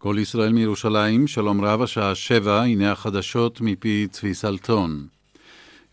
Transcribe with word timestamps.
כל 0.00 0.16
ישראל 0.18 0.52
מירושלים, 0.52 1.26
שלום 1.26 1.64
רב, 1.64 1.82
השעה 1.82 2.14
שבע, 2.14 2.62
הנה 2.62 2.92
החדשות 2.92 3.60
מפי 3.60 4.06
צבי 4.10 4.34
סלטון. 4.34 5.06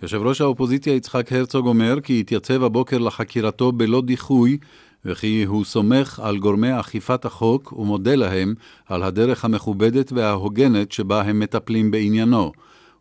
יושב 0.01 0.21
ראש 0.21 0.41
האופוזיציה 0.41 0.93
יצחק 0.93 1.33
הרצוג 1.33 1.67
אומר 1.67 2.01
כי 2.01 2.19
התייצב 2.19 2.63
הבוקר 2.63 2.97
לחקירתו 2.97 3.71
בלא 3.71 4.01
דיחוי, 4.01 4.57
וכי 5.05 5.43
הוא 5.43 5.65
סומך 5.65 6.19
על 6.23 6.37
גורמי 6.37 6.79
אכיפת 6.79 7.25
החוק 7.25 7.73
ומודה 7.73 8.15
להם 8.15 8.53
על 8.87 9.03
הדרך 9.03 9.45
המכובדת 9.45 10.11
וההוגנת 10.11 10.91
שבה 10.91 11.21
הם 11.21 11.39
מטפלים 11.39 11.91
בעניינו. 11.91 12.51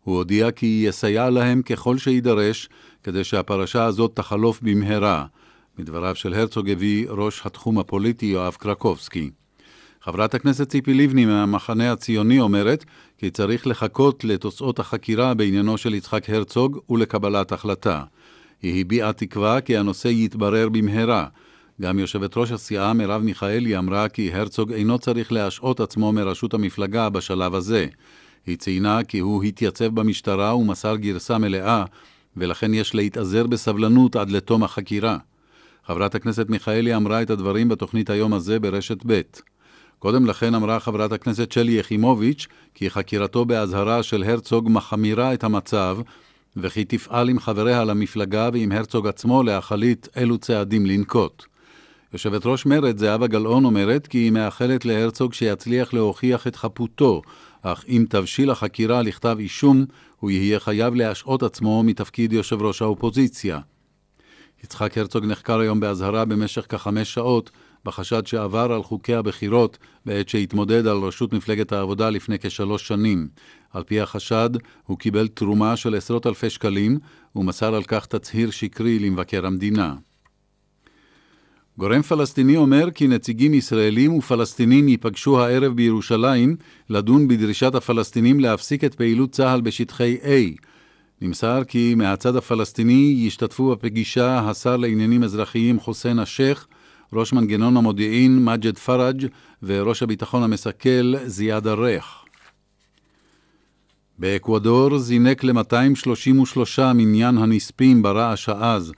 הוא 0.03 0.15
הודיע 0.15 0.51
כי 0.51 0.83
יסייע 0.87 1.29
להם 1.29 1.61
ככל 1.61 1.97
שידרש, 1.97 2.69
כדי 3.03 3.23
שהפרשה 3.23 3.85
הזאת 3.85 4.11
תחלוף 4.15 4.59
במהרה. 4.61 5.25
מדבריו 5.79 6.15
של 6.15 6.33
הרצוג 6.33 6.69
הביא 6.69 7.07
ראש 7.09 7.41
התחום 7.45 7.79
הפוליטי 7.79 8.25
יואב 8.25 8.55
קרקובסקי. 8.59 9.29
חברת 10.05 10.33
הכנסת 10.33 10.69
ציפי 10.69 10.93
לבני 10.93 11.25
מהמחנה 11.25 11.91
הציוני 11.91 12.39
אומרת 12.39 12.85
כי 13.17 13.29
צריך 13.29 13.67
לחכות 13.67 14.23
לתוצאות 14.23 14.79
החקירה 14.79 15.33
בעניינו 15.33 15.77
של 15.77 15.93
יצחק 15.93 16.29
הרצוג 16.29 16.79
ולקבלת 16.89 17.51
החלטה. 17.51 18.03
היא 18.61 18.81
הביעה 18.81 19.13
תקווה 19.13 19.61
כי 19.61 19.77
הנושא 19.77 20.07
יתברר 20.07 20.69
במהרה. 20.69 21.27
גם 21.81 21.99
יושבת 21.99 22.37
ראש 22.37 22.51
הסיעה 22.51 22.93
מרב 22.93 23.21
מיכאלי 23.21 23.77
אמרה 23.77 24.09
כי 24.09 24.33
הרצוג 24.33 24.71
אינו 24.71 24.99
צריך 24.99 25.31
להשעות 25.31 25.79
עצמו 25.79 26.11
מראשות 26.11 26.53
המפלגה 26.53 27.09
בשלב 27.09 27.55
הזה. 27.55 27.87
היא 28.45 28.57
ציינה 28.57 29.03
כי 29.03 29.19
הוא 29.19 29.43
התייצב 29.43 29.95
במשטרה 29.95 30.55
ומסר 30.55 30.95
גרסה 30.95 31.37
מלאה, 31.37 31.85
ולכן 32.37 32.73
יש 32.73 32.95
להתאזר 32.95 33.47
בסבלנות 33.47 34.15
עד 34.15 34.29
לתום 34.29 34.63
החקירה. 34.63 35.17
חברת 35.87 36.15
הכנסת 36.15 36.49
מיכאלי 36.49 36.95
אמרה 36.95 37.21
את 37.21 37.29
הדברים 37.29 37.69
בתוכנית 37.69 38.09
היום 38.09 38.33
הזה 38.33 38.59
ברשת 38.59 38.97
ב'. 39.05 39.21
קודם 39.99 40.25
לכן 40.25 40.55
אמרה 40.55 40.79
חברת 40.79 41.11
הכנסת 41.11 41.51
שלי 41.51 41.71
יחימוביץ' 41.71 42.47
כי 42.73 42.89
חקירתו 42.89 43.45
באזהרה 43.45 44.03
של 44.03 44.23
הרצוג 44.23 44.67
מחמירה 44.71 45.33
את 45.33 45.43
המצב, 45.43 45.97
וכי 46.57 46.85
תפעל 46.85 47.29
עם 47.29 47.39
חבריה 47.39 47.83
למפלגה 47.83 48.49
ועם 48.53 48.71
הרצוג 48.71 49.07
עצמו 49.07 49.43
להחליט 49.43 50.07
אילו 50.17 50.37
צעדים 50.37 50.85
לנקוט. 50.85 51.45
יושבת 52.13 52.45
ראש 52.45 52.65
מרצ 52.65 52.99
זהבה 52.99 53.27
גלאון 53.27 53.65
אומרת 53.65 54.07
כי 54.07 54.17
היא 54.17 54.31
מאחלת 54.31 54.85
להרצוג 54.85 55.33
שיצליח 55.33 55.93
להוכיח 55.93 56.47
את 56.47 56.55
חפותו, 56.55 57.21
אך 57.61 57.85
אם 57.87 58.05
תבשיל 58.09 58.51
החקירה 58.51 59.01
לכתב 59.01 59.35
אישום, 59.39 59.85
הוא 60.19 60.31
יהיה 60.31 60.59
חייב 60.59 60.95
להשעות 60.95 61.43
עצמו 61.43 61.83
מתפקיד 61.83 62.33
יושב 62.33 62.61
ראש 62.61 62.81
האופוזיציה. 62.81 63.59
יצחק 64.63 64.97
הרצוג 64.97 65.25
נחקר 65.25 65.59
היום 65.59 65.79
באזהרה 65.79 66.25
במשך 66.25 66.65
כחמש 66.69 67.13
שעות, 67.13 67.51
בחשד 67.85 68.27
שעבר 68.27 68.71
על 68.73 68.83
חוקי 68.83 69.13
הבחירות 69.13 69.77
בעת 70.05 70.29
שהתמודד 70.29 70.87
על 70.87 70.97
ראשות 70.97 71.33
מפלגת 71.33 71.71
העבודה 71.71 72.09
לפני 72.09 72.39
כשלוש 72.39 72.87
שנים. 72.87 73.27
על 73.73 73.83
פי 73.83 74.01
החשד, 74.01 74.49
הוא 74.85 74.97
קיבל 74.99 75.27
תרומה 75.27 75.75
של 75.75 75.95
עשרות 75.95 76.27
אלפי 76.27 76.49
שקלים, 76.49 76.99
ומסר 77.35 77.75
על 77.75 77.83
כך 77.83 78.05
תצהיר 78.05 78.51
שקרי 78.51 78.99
למבקר 78.99 79.45
המדינה. 79.45 79.95
גורם 81.77 82.01
פלסטיני 82.01 82.57
אומר 82.57 82.91
כי 82.91 83.07
נציגים 83.07 83.53
ישראלים 83.53 84.13
ופלסטינים 84.13 84.87
ייפגשו 84.87 85.41
הערב 85.41 85.73
בירושלים 85.73 86.55
לדון 86.89 87.27
בדרישת 87.27 87.75
הפלסטינים 87.75 88.39
להפסיק 88.39 88.83
את 88.83 88.95
פעילות 88.95 89.31
צה"ל 89.31 89.61
בשטחי 89.61 90.17
A. 90.23 90.61
נמסר 91.21 91.63
כי 91.67 91.95
מהצד 91.95 92.35
הפלסטיני 92.35 93.15
ישתתפו 93.17 93.71
בפגישה 93.71 94.39
השר 94.39 94.77
לעניינים 94.77 95.23
אזרחיים 95.23 95.79
חוסיין 95.79 96.19
א-שייח, 96.19 96.67
ראש 97.13 97.33
מנגנון 97.33 97.77
המודיעין 97.77 98.45
מג'ד 98.45 98.77
פראג' 98.77 99.25
וראש 99.63 100.03
הביטחון 100.03 100.43
המסכל 100.43 101.13
זיאד 101.25 101.67
א-ריח. 101.67 102.25
באקוודור 104.19 104.97
זינק 104.97 105.43
ל-233 105.43 106.81
מניין 106.95 107.37
הנספים 107.37 108.01
ברעש 108.01 108.49
העז, 108.49 108.91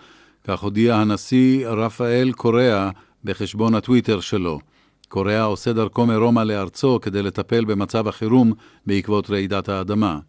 כך 0.44 0.60
הודיע 0.60 0.96
הנשיא 0.96 1.68
רפאל 1.68 2.32
קוריאה 2.36 2.90
בחשבון 3.24 3.76
הטוויטר 3.76 4.20
שלו. 4.20 4.60
קוריאה 5.08 5.44
עושה 5.44 5.74
דרכו 5.74 6.06
מרומא 6.06 6.40
לארצו 6.40 7.00
כדי 7.02 7.24
לטפל 7.24 7.66
במצב 7.66 8.08
החירום 8.08 8.54
בעקבות 8.86 9.30
רעידת 9.30 9.70
האדמה. 9.70 10.20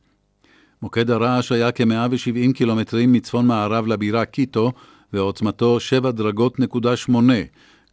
מוקד 0.82 1.10
הרעש 1.10 1.52
היה 1.52 1.72
כ-170 1.72 2.52
קילומטרים 2.54 3.12
מצפון 3.12 3.46
מערב 3.46 3.86
לבירה 3.86 4.24
קיטו, 4.24 4.72
ועוצמתו 5.12 5.80
7 5.80 6.10
דרגות 6.10 6.60
נקודה 6.60 6.96
8. 6.96 7.34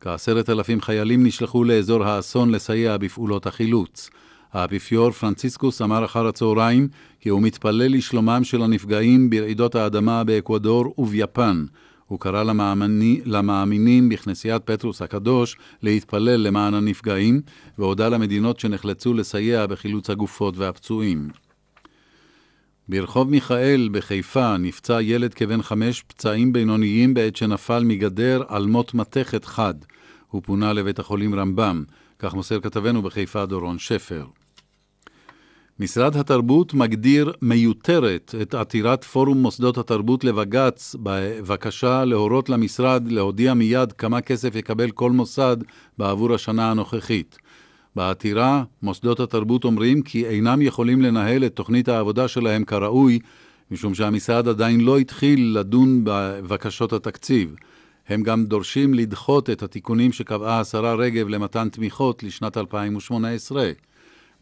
כעשרת 0.01 0.49
אלפים 0.49 0.81
חיילים 0.81 1.25
נשלחו 1.25 1.63
לאזור 1.63 2.03
האסון 2.03 2.51
לסייע 2.51 2.97
בפעולות 2.97 3.47
החילוץ. 3.47 4.09
האפיפיור 4.53 5.11
פרנציסקוס 5.11 5.81
אמר 5.81 6.05
אחר 6.05 6.27
הצהריים 6.27 6.87
כי 7.19 7.29
הוא 7.29 7.41
מתפלל 7.41 7.95
לשלומם 7.95 8.41
של 8.43 8.61
הנפגעים 8.61 9.29
ברעידות 9.29 9.75
האדמה 9.75 10.23
באקוודור 10.23 10.93
וביפן. 10.97 11.65
הוא 12.07 12.19
קרא 12.19 12.43
למאמיני, 12.43 13.21
למאמינים 13.25 14.09
בכנסיית 14.09 14.61
פטרוס 14.65 15.01
הקדוש 15.01 15.57
להתפלל 15.81 16.35
למען 16.35 16.73
הנפגעים, 16.73 17.41
והודה 17.77 18.09
למדינות 18.09 18.59
שנחלצו 18.59 19.13
לסייע 19.13 19.65
בחילוץ 19.65 20.09
הגופות 20.09 20.57
והפצועים. 20.57 21.44
ברחוב 22.89 23.29
מיכאל 23.29 23.89
בחיפה 23.91 24.57
נפצע 24.57 25.01
ילד 25.01 25.33
כבן 25.33 25.61
חמש 25.61 26.03
פצעים 26.07 26.53
בינוניים 26.53 27.13
בעת 27.13 27.35
שנפל 27.35 27.83
מגדר 27.83 28.43
על 28.47 28.65
מות 28.65 28.93
מתכת 28.93 29.45
חד. 29.45 29.73
הוא 30.27 30.41
פונה 30.45 30.73
לבית 30.73 30.99
החולים 30.99 31.35
רמב"ם, 31.35 31.83
כך 32.19 32.33
מוסר 32.33 32.59
כתבנו 32.59 33.01
בחיפה 33.01 33.45
דורון 33.45 33.79
שפר. 33.79 34.25
משרד 35.79 36.15
התרבות 36.15 36.73
מגדיר 36.73 37.33
מיותרת 37.41 38.35
את 38.41 38.53
עתירת 38.53 39.03
פורום 39.03 39.37
מוסדות 39.37 39.77
התרבות 39.77 40.23
לבג"ץ 40.23 40.95
בבקשה 41.03 42.05
להורות 42.05 42.49
למשרד 42.49 43.11
להודיע 43.11 43.53
מיד 43.53 43.91
כמה 43.91 44.21
כסף 44.21 44.55
יקבל 44.55 44.91
כל 44.91 45.11
מוסד 45.11 45.57
בעבור 45.97 46.33
השנה 46.33 46.71
הנוכחית. 46.71 47.37
בעתירה, 47.95 48.63
מוסדות 48.81 49.19
התרבות 49.19 49.63
אומרים 49.63 50.01
כי 50.01 50.25
אינם 50.25 50.61
יכולים 50.61 51.01
לנהל 51.01 51.45
את 51.45 51.55
תוכנית 51.55 51.87
העבודה 51.87 52.27
שלהם 52.27 52.65
כראוי, 52.65 53.19
משום 53.71 53.95
שהמשרד 53.95 54.47
עדיין 54.47 54.81
לא 54.81 54.97
התחיל 54.97 55.57
לדון 55.59 56.01
בבקשות 56.03 56.93
התקציב. 56.93 57.55
הם 58.07 58.23
גם 58.23 58.45
דורשים 58.45 58.93
לדחות 58.93 59.49
את 59.49 59.63
התיקונים 59.63 60.11
שקבעה 60.11 60.59
השרה 60.59 60.93
רגב 60.93 61.27
למתן 61.27 61.69
תמיכות 61.69 62.23
לשנת 62.23 62.57
2018. 62.57 63.71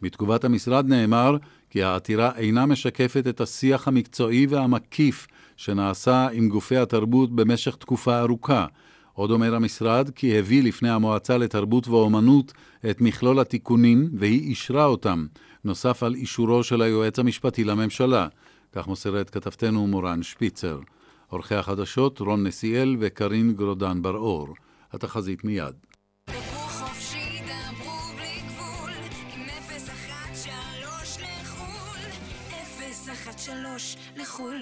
בתגובת 0.02 0.44
המשרד 0.44 0.88
נאמר 0.88 1.36
כי 1.70 1.82
העתירה 1.82 2.30
אינה 2.36 2.66
משקפת 2.66 3.26
את 3.28 3.40
השיח 3.40 3.88
המקצועי 3.88 4.46
והמקיף 4.46 5.26
שנעשה 5.56 6.28
עם 6.32 6.48
גופי 6.48 6.76
התרבות 6.76 7.36
במשך 7.36 7.76
תקופה 7.76 8.20
ארוכה. 8.20 8.66
עוד 9.14 9.30
אומר 9.30 9.54
המשרד 9.54 10.10
כי 10.10 10.38
הביא 10.38 10.62
לפני 10.62 10.90
המועצה 10.90 11.38
לתרבות 11.38 11.88
ואומנות 11.88 12.52
את 12.90 13.00
מכלול 13.00 13.40
התיקונים 13.40 14.10
והיא 14.18 14.40
אישרה 14.40 14.84
אותם, 14.84 15.26
נוסף 15.64 16.02
על 16.02 16.14
אישורו 16.14 16.62
של 16.62 16.82
היועץ 16.82 17.18
המשפטי 17.18 17.64
לממשלה. 17.64 18.28
כך 18.72 18.86
מוסרת 18.86 19.30
כתבתנו 19.30 19.86
מורן 19.86 20.22
שפיצר. 20.22 20.80
עורכי 21.28 21.54
החדשות 21.54 22.20
רון 22.20 22.46
נסיאל 22.46 22.96
וקרין 23.00 23.52
גרודן 23.52 24.02
בר-אור. 24.02 24.48
התחזית 24.92 25.44
מיד. 25.44 25.74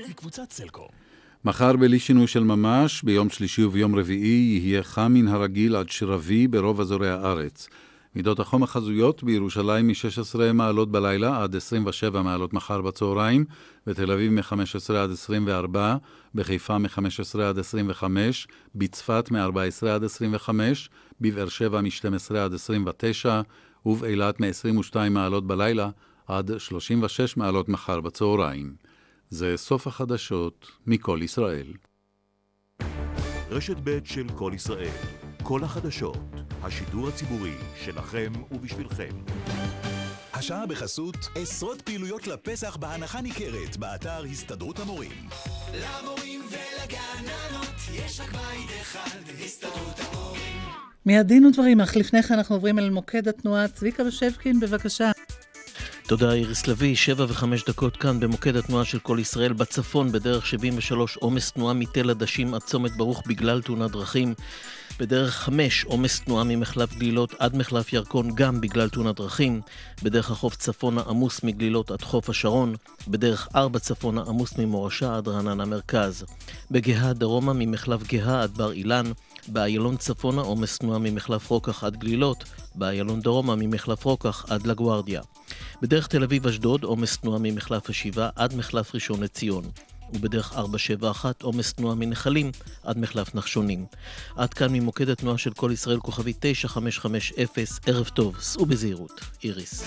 מקבוצת 0.09 0.53
סלקום. 0.53 1.12
מחר 1.45 1.77
בלי 1.77 1.99
שינוי 1.99 2.27
של 2.27 2.45
ממש, 2.45 3.03
ביום 3.03 3.31
שלישי 3.31 3.65
וביום 3.65 3.95
רביעי, 3.97 4.61
יהיה 4.63 4.83
חם 4.83 5.13
מן 5.15 5.29
הרגיל 5.29 5.77
עד 5.77 5.89
שרבי 5.89 6.49
ברוב 6.49 6.81
אזורי 6.81 7.11
הארץ. 7.11 7.69
מידות 8.15 8.41
החום 8.41 8.63
החזויות 8.63 9.25
בירושלים 9.25 9.87
מ-16 9.87 10.53
מעלות 10.55 10.91
בלילה 10.91 11.43
עד 11.43 11.57
27 11.57 12.23
מעלות 12.23 12.53
מחר 12.53 12.83
בצהריים, 12.83 13.45
בתל 13.87 14.11
אביב 14.11 14.33
מ-15 14.33 14.95
עד 14.95 15.11
24, 15.11 15.97
בחיפה 16.35 16.79
מ-15 16.79 17.41
עד 17.41 17.59
25, 17.59 18.49
בצפת 18.75 19.31
מ-14 19.31 19.87
עד 19.89 20.05
25, 20.05 20.91
בבאר 21.21 21.49
שבע 21.49 21.81
מ-12 21.81 22.37
עד 22.37 22.55
29, 22.55 23.41
ובאילת 23.87 24.41
מ-22 24.41 24.97
מעלות 25.11 25.47
בלילה 25.47 25.91
עד 26.27 26.51
36 26.59 27.37
מעלות 27.37 27.69
מחר 27.69 28.01
בצהריים. 28.01 28.92
זה 29.33 29.57
סוף 29.57 29.87
החדשות 29.87 30.67
מכל 30.87 31.21
ישראל. 31.23 31.67
רשת 33.51 33.77
ב' 33.85 33.99
של 34.05 34.29
כל 34.37 34.53
ישראל, 34.55 34.97
כל 35.43 35.65
החדשות, 35.65 36.19
השידור 36.63 37.09
הציבורי 37.09 37.55
שלכם 37.85 38.33
ובשבילכם. 38.51 39.11
השעה 40.33 40.67
בחסות 40.67 41.17
עשרות 41.35 41.83
פעילויות 41.83 42.27
לפסח 42.27 42.77
בהנחה 42.77 43.21
ניכרת 43.21 43.77
באתר 43.77 44.25
הסתדרות 44.25 44.79
המורים. 44.79 45.29
למורים 45.75 46.41
ולגננות 46.49 47.77
יש 47.93 48.21
רק 48.21 48.31
בית 48.33 48.71
אחד, 48.81 49.19
הסתדרות 49.45 50.01
המורים. 50.01 50.59
מיד 51.07 51.27
דין 51.27 51.47
ודברים, 51.47 51.81
אך 51.81 51.97
לפני 51.97 52.23
כן 52.23 52.35
אנחנו 52.35 52.55
עוברים 52.55 52.79
אל 52.79 52.91
מוקד 52.91 53.29
התנועה. 53.29 53.69
צביקה 53.69 54.03
ושבקין, 54.03 54.61
בבקשה. 54.61 55.11
תודה 56.13 56.33
איריס 56.33 56.67
לביא, 56.67 56.97
שבע 56.97 57.25
וחמש 57.29 57.65
דקות 57.65 57.97
כאן 57.97 58.21
במוקד 58.21 58.57
התנועה 58.57 58.85
של 58.85 58.99
כל 58.99 59.19
ישראל. 59.21 59.53
בצפון 59.53 60.13
בדרך 60.13 60.47
73 60.47 61.17
עומס 61.17 61.53
תנועה 61.53 61.75
מתל 61.75 62.11
עדשים 62.11 62.55
עד 62.55 62.61
צומת 62.61 62.97
ברוך 62.97 63.23
בגלל 63.27 63.63
תאונת 63.63 63.91
דרכים. 63.91 64.35
בדרך 65.01 65.35
5 65.35 65.85
עומס 65.85 66.21
תנועה 66.21 66.45
ממחלף 66.45 66.95
גלילות 66.95 67.35
עד 67.39 67.57
מחלף 67.57 67.93
ירקון 67.93 68.35
גם 68.35 68.61
בגלל 68.61 68.89
תאונת 68.89 69.17
דרכים. 69.17 69.61
בדרך 70.03 70.31
החוף 70.31 70.57
צפונה 70.57 71.03
עמוס 71.09 71.43
מגלילות 71.43 71.91
עד 71.91 72.03
חוף 72.03 72.31
השרון. 72.31 72.75
בדרך 73.09 73.49
4 73.57 73.79
צפונה 73.79 74.23
עמוס 74.27 74.59
ממורשה 74.59 75.17
עד 75.17 75.29
רעננה 75.29 75.65
מרכז. 75.65 76.25
בגאה 76.71 77.13
דרומה 77.13 77.53
ממחלף 77.53 78.03
גאה 78.03 78.43
עד 78.43 78.51
בר 78.57 78.73
אילן 78.73 79.13
באיילון 79.49 79.97
צפונה 79.97 80.43
עומס 80.43 80.79
תנועה 80.79 80.99
ממחלף 80.99 81.51
רוקח 81.51 81.85
עד 81.85 81.97
גלילות 81.97 82.45
באיילון 82.75 83.21
דרומה 83.21 83.57
ממחלף 83.57 84.05
רוקח 84.05 84.45
עד 84.49 84.67
לגוארדיה. 84.67 85.23
בדרך 85.83 86.07
תל 86.07 86.23
אביב-אשדוד 86.23 86.85
עומס 86.85 87.17
תנועה 87.17 87.39
ממחלף 87.43 87.91
השבעה 87.91 88.31
עד 88.37 88.55
מחלף 88.55 88.95
ראשון 88.95 89.23
לציון. 89.23 89.65
ובדרך 90.15 90.53
471 90.53 91.43
עומס 91.43 91.73
תנועה 91.73 91.95
מנחלים 91.95 92.51
עד 92.83 92.99
מחלף 92.99 93.35
נחשונים. 93.35 93.87
עד 94.37 94.55
כאן 94.55 94.73
ממוקד 94.73 95.09
התנועה 95.09 95.39
של 95.39 95.53
כל 95.53 95.71
ישראל 95.73 96.01
כוכבי 96.01 96.33
9550, 96.41 97.37
ערב 97.87 98.09
טוב, 98.09 98.37
סעו 98.41 98.67
בזהירות. 98.67 99.21
איריס. 99.45 99.85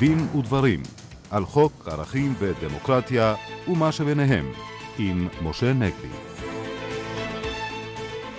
דין 0.00 0.28
ודברים 0.38 0.82
על 1.30 1.44
חוק 1.44 1.88
ערכים 1.88 2.34
ודמוקרטיה 2.38 3.34
ומה 3.68 3.92
שביניהם 3.92 4.52
עם 4.98 5.28
משה 5.42 5.72
נגבי. 5.72 6.08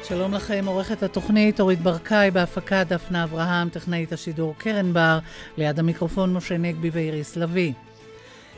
שלום 0.04 0.34
לכם, 0.34 0.63
עורכת 0.68 1.04
התוכנית 1.04 1.60
אורית 1.60 1.81
ברקאי, 1.81 2.31
בהפקה 2.31 2.84
דפנה 2.84 3.24
אברהם, 3.24 3.69
טכנאית 3.69 4.13
השידור 4.13 4.56
קרן 4.58 4.94
בר, 4.94 5.19
ליד 5.58 5.80
המיקרופון 5.80 6.34
משה 6.34 6.58
נגבי 6.58 6.90
ואיריס 6.94 7.36
לביא. 7.36 7.74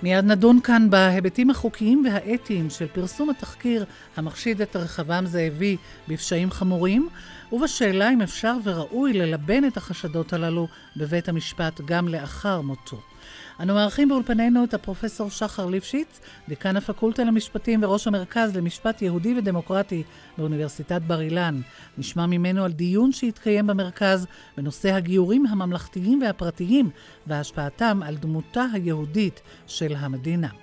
מיד 0.03 0.25
נדון 0.25 0.59
כאן 0.63 0.89
בהיבטים 0.89 1.49
החוקיים 1.49 2.05
והאתיים 2.05 2.69
של 2.69 2.87
פרסום 2.87 3.29
התחקיר 3.29 3.85
המחשיד 4.17 4.61
את 4.61 4.75
רחבעם 4.75 5.25
זאבי 5.25 5.77
בפשעים 6.07 6.51
חמורים, 6.51 7.09
ובשאלה 7.51 8.09
אם 8.13 8.21
אפשר 8.21 8.55
וראוי 8.63 9.13
ללבן 9.13 9.65
את 9.65 9.77
החשדות 9.77 10.33
הללו 10.33 10.67
בבית 10.97 11.29
המשפט 11.29 11.81
גם 11.85 12.07
לאחר 12.07 12.61
מותו. 12.61 13.01
אנו 13.59 13.73
מארחים 13.73 14.09
באולפנינו 14.09 14.63
את 14.63 14.73
הפרופסור 14.73 15.29
שחר 15.29 15.65
ליפשיץ, 15.65 16.19
דיקן 16.49 16.77
הפקולטה 16.77 17.23
למשפטים 17.23 17.83
וראש 17.83 18.07
המרכז 18.07 18.57
למשפט 18.57 19.01
יהודי 19.01 19.37
ודמוקרטי 19.37 20.03
באוניברסיטת 20.37 21.01
בר 21.01 21.21
אילן. 21.21 21.61
נשמע 21.97 22.25
ממנו 22.25 22.63
על 22.63 22.71
דיון 22.71 23.11
שהתקיים 23.11 23.67
במרכז 23.67 24.27
בנושא 24.57 24.93
הגיורים 24.93 25.45
הממלכתיים 25.45 26.21
והפרטיים 26.21 26.89
והשפעתם 27.27 27.99
על 28.03 28.17
דמותה 28.17 28.65
היהודית 28.73 29.41
של 29.67 29.95
המדינה. 29.95 30.62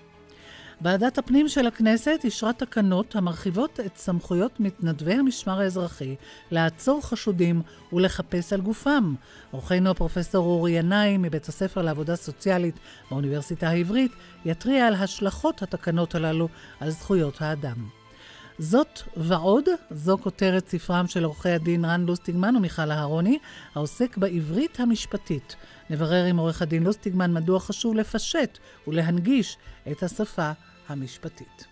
ועדת 0.82 1.18
הפנים 1.18 1.48
של 1.48 1.66
הכנסת 1.66 2.20
אישרה 2.24 2.52
תקנות 2.52 3.16
המרחיבות 3.16 3.80
את 3.80 3.96
סמכויות 3.96 4.60
מתנדבי 4.60 5.14
המשמר 5.14 5.60
האזרחי 5.60 6.16
לעצור 6.50 7.02
חשודים 7.02 7.62
ולחפש 7.92 8.52
על 8.52 8.60
גופם. 8.60 9.14
אורחנו 9.52 9.90
הפרופסור 9.90 10.46
אורי 10.46 10.72
ינאי 10.72 11.16
מבית 11.16 11.48
הספר 11.48 11.82
לעבודה 11.82 12.16
סוציאלית 12.16 12.74
באוניברסיטה 13.10 13.68
העברית 13.68 14.12
יתריע 14.44 14.86
על 14.86 14.94
השלכות 14.94 15.62
התקנות 15.62 16.14
הללו 16.14 16.48
על 16.80 16.90
זכויות 16.90 17.42
האדם. 17.42 17.76
זאת 18.58 19.00
ועוד, 19.16 19.64
זו 19.90 20.18
כותרת 20.22 20.68
ספרם 20.68 21.06
של 21.06 21.24
עורכי 21.24 21.48
הדין 21.48 21.84
רן 21.84 22.06
לוסטיגמן 22.06 22.56
ומיכל 22.56 22.90
אהרוני, 22.90 23.38
העוסק 23.74 24.16
בעברית 24.16 24.80
המשפטית. 24.80 25.56
נברר 25.90 26.24
עם 26.24 26.36
עורך 26.36 26.62
הדין 26.62 26.82
לוסטיגמן 26.82 27.32
מדוע 27.32 27.60
חשוב 27.60 27.94
לפשט 27.94 28.58
ולהנגיש 28.88 29.56
את 29.90 30.02
השפה 30.02 30.50
המשפטית. 30.90 31.66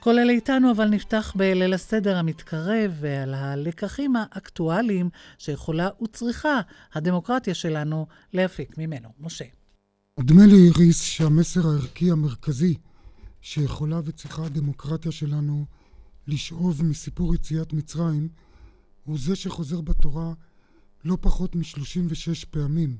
כל 0.00 0.18
אלה 0.18 0.32
איתנו, 0.32 0.70
אבל 0.70 0.88
נפתח 0.88 1.32
בליל 1.36 1.74
הסדר 1.74 2.16
המתקרב 2.16 2.96
ועל 3.00 3.34
הלקחים 3.34 4.16
האקטואליים 4.16 5.10
שיכולה 5.38 5.88
וצריכה 6.02 6.60
הדמוקרטיה 6.94 7.54
שלנו 7.54 8.06
להפיק 8.32 8.78
ממנו. 8.78 9.08
משה. 9.20 9.44
נדמה 10.18 10.46
לי, 10.46 10.56
איריס, 10.66 11.02
שהמסר 11.02 11.60
הערכי 11.66 12.10
המרכזי 12.10 12.74
שיכולה 13.40 14.00
וצריכה 14.04 14.44
הדמוקרטיה 14.46 15.12
שלנו 15.12 15.66
לשאוב 16.26 16.84
מסיפור 16.84 17.34
יציאת 17.34 17.72
מצרים, 17.72 18.28
הוא 19.04 19.18
זה 19.18 19.36
שחוזר 19.36 19.80
בתורה 19.80 20.32
לא 21.04 21.18
פחות 21.20 21.56
מ-36 21.56 22.46
פעמים, 22.50 22.96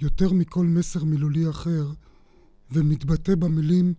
יותר 0.00 0.32
מכל 0.32 0.66
מסר 0.66 1.04
מילולי 1.04 1.50
אחר, 1.50 1.86
ומתבטא 2.70 3.34
במילים 3.34 3.94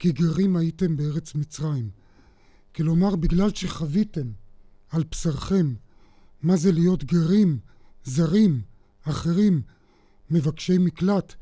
כי 0.00 0.12
גרים 0.12 0.56
הייתם 0.56 0.96
בארץ 0.96 1.34
מצרים. 1.34 1.90
כלומר, 2.74 3.16
בגלל 3.16 3.50
שחוויתם 3.54 4.32
על 4.90 5.04
בשרכם 5.10 5.74
מה 6.42 6.56
זה 6.56 6.72
להיות 6.72 7.04
גרים, 7.04 7.58
זרים, 8.04 8.62
אחרים, 9.02 9.62
מבקשי 10.30 10.78
מקלט, 10.78 11.34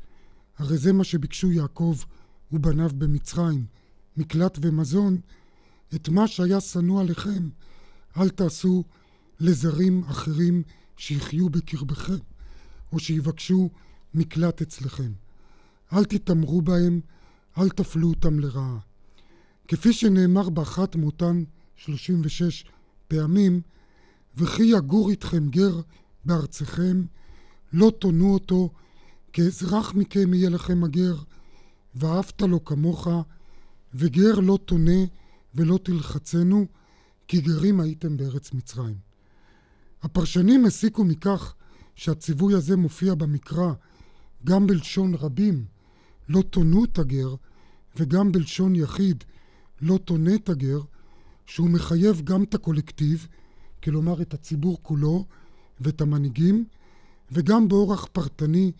הרי 0.57 0.77
זה 0.77 0.93
מה 0.93 1.03
שביקשו 1.03 1.51
יעקב 1.51 1.97
ובניו 2.51 2.89
במצרים, 2.97 3.65
מקלט 4.17 4.57
ומזון, 4.61 5.17
את 5.95 6.09
מה 6.09 6.27
שהיה 6.27 6.61
שנוא 6.61 7.01
עליכם, 7.01 7.49
אל 8.17 8.29
תעשו 8.29 8.83
לזרים 9.39 10.03
אחרים 10.03 10.63
שיחיו 10.97 11.49
בקרבכם, 11.49 12.17
או 12.91 12.99
שיבקשו 12.99 13.69
מקלט 14.13 14.61
אצלכם. 14.61 15.11
אל 15.93 16.05
תתעמרו 16.05 16.61
בהם, 16.61 17.01
אל 17.59 17.69
תפלו 17.69 18.09
אותם 18.09 18.39
לרעה. 18.39 18.77
כפי 19.67 19.93
שנאמר 19.93 20.49
באחת 20.49 20.95
מאותן 20.95 21.43
36 21.75 22.65
פעמים, 23.07 23.61
וכי 24.37 24.63
יגור 24.63 25.09
איתכם 25.09 25.49
גר 25.49 25.79
בארצכם, 26.25 27.03
לא 27.73 27.91
תונו 27.99 28.33
אותו, 28.33 28.69
כאזרח 29.33 29.93
מכם 29.93 30.33
יהיה 30.33 30.49
לכם 30.49 30.83
הגר, 30.83 31.15
ואהבת 31.95 32.41
לו 32.41 32.65
כמוך, 32.65 33.07
וגר 33.93 34.39
לא 34.39 34.59
תונה 34.65 35.01
ולא 35.55 35.79
תלחצנו, 35.83 36.65
כי 37.27 37.41
גרים 37.41 37.79
הייתם 37.79 38.17
בארץ 38.17 38.53
מצרים. 38.53 38.95
הפרשנים 40.03 40.65
הסיקו 40.65 41.03
מכך 41.03 41.53
שהציווי 41.95 42.53
הזה 42.53 42.77
מופיע 42.77 43.15
במקרא 43.15 43.73
גם 44.43 44.67
בלשון 44.67 45.13
רבים, 45.13 45.65
לא 46.29 46.41
תונו 46.41 46.85
את 46.85 46.99
הגר, 46.99 47.35
וגם 47.95 48.31
בלשון 48.31 48.75
יחיד, 48.75 49.23
לא 49.81 49.97
תונה 49.97 50.35
את 50.35 50.49
הגר, 50.49 50.79
שהוא 51.45 51.69
מחייב 51.69 52.21
גם 52.21 52.43
את 52.43 52.53
הקולקטיב, 52.53 53.27
כלומר 53.83 54.21
את 54.21 54.33
הציבור 54.33 54.79
כולו 54.81 55.25
ואת 55.79 56.01
המנהיגים, 56.01 56.65
וגם 57.31 57.67
באורח 57.67 58.05
פרטני 58.11 58.71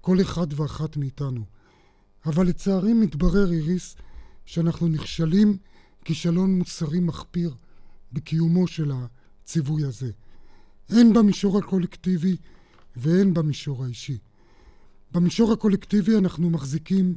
כל 0.00 0.20
אחד 0.20 0.60
ואחת 0.60 0.96
מאיתנו. 0.96 1.44
אבל 2.26 2.46
לצערי 2.46 2.92
מתברר, 2.92 3.52
איריס, 3.52 3.96
שאנחנו 4.44 4.88
נכשלים 4.88 5.56
כישלון 6.04 6.58
מוסרי 6.58 7.00
מחפיר 7.00 7.54
בקיומו 8.12 8.66
של 8.66 8.92
הציווי 8.94 9.84
הזה. 9.84 10.10
הן 10.88 11.12
במישור 11.12 11.58
הקולקטיבי 11.58 12.36
והן 12.96 13.34
במישור 13.34 13.84
האישי. 13.84 14.18
במישור 15.12 15.52
הקולקטיבי 15.52 16.16
אנחנו 16.16 16.50
מחזיקים 16.50 17.16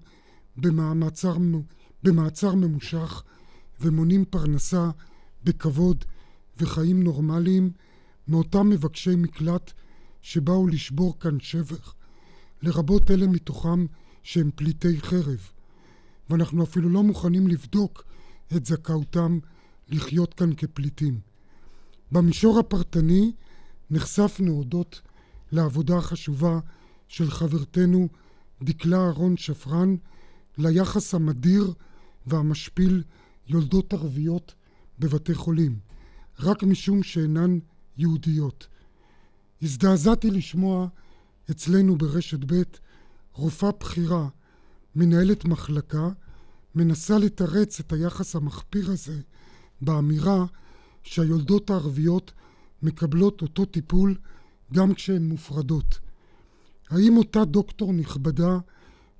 במעצר, 0.58 1.38
במעצר 2.04 2.56
ממושך 2.56 3.24
ומונים 3.82 4.26
פרנסה 4.26 4.90
בכבוד 5.44 6.06
וחיים 6.58 7.04
נורמליים 7.04 7.72
מאותם 8.28 8.70
מבקשי 8.70 9.16
מקלט 9.16 9.72
שבאו 10.22 10.68
לשבור 10.68 11.20
כאן 11.20 11.40
שבח, 11.40 11.96
לרבות 12.62 13.12
אלה 13.12 13.28
מתוכם 13.28 13.86
שהם 14.24 14.50
פליטי 14.56 15.02
חרב, 15.02 15.50
ואנחנו 16.30 16.64
אפילו 16.64 16.90
לא 16.90 17.04
מוכנים 17.04 17.48
לבדוק 17.48 18.04
את 18.56 18.66
זכאותם 18.66 19.40
לחיות 19.90 20.34
כאן 20.34 20.56
כפליטים. 20.56 21.20
במישור 22.12 22.60
הפרטני 22.60 23.32
נחשפנו 23.92 24.52
הודות 24.52 25.02
לעבודה 25.52 25.98
החשובה 25.98 26.60
של 27.08 27.32
חברתנו 27.32 28.08
דקלה 28.64 28.98
אהרון 28.98 29.38
שפרן 29.38 29.96
ליחס 30.58 31.14
המדיר 31.14 31.74
והמשפיל 32.28 33.04
יולדות 33.48 33.94
ערביות 33.94 34.54
בבתי 35.00 35.36
חולים, 35.36 35.80
רק 36.40 36.64
משום 36.64 37.04
שאינן 37.04 37.60
יהודיות. 37.98 38.68
הזדעזעתי 39.62 40.32
לשמוע 40.32 40.88
אצלנו 41.52 41.98
ברשת 41.98 42.40
ב' 42.46 42.62
רופאה 43.34 43.72
בכירה, 43.80 44.28
מנהלת 44.96 45.46
מחלקה, 45.46 46.10
מנסה 46.76 47.18
לתרץ 47.18 47.80
את 47.80 47.94
היחס 47.94 48.36
המחפיר 48.36 48.92
הזה 48.92 49.22
באמירה 49.82 50.46
שהיולדות 51.04 51.70
הערביות 51.70 52.32
מקבלות 52.84 53.42
אותו 53.42 53.66
טיפול 53.66 54.18
גם 54.74 54.94
כשהן 54.94 55.24
מופרדות. 55.28 56.00
האם 56.90 57.18
אותה 57.18 57.46
דוקטור 57.46 57.94
נכבדה 57.94 58.58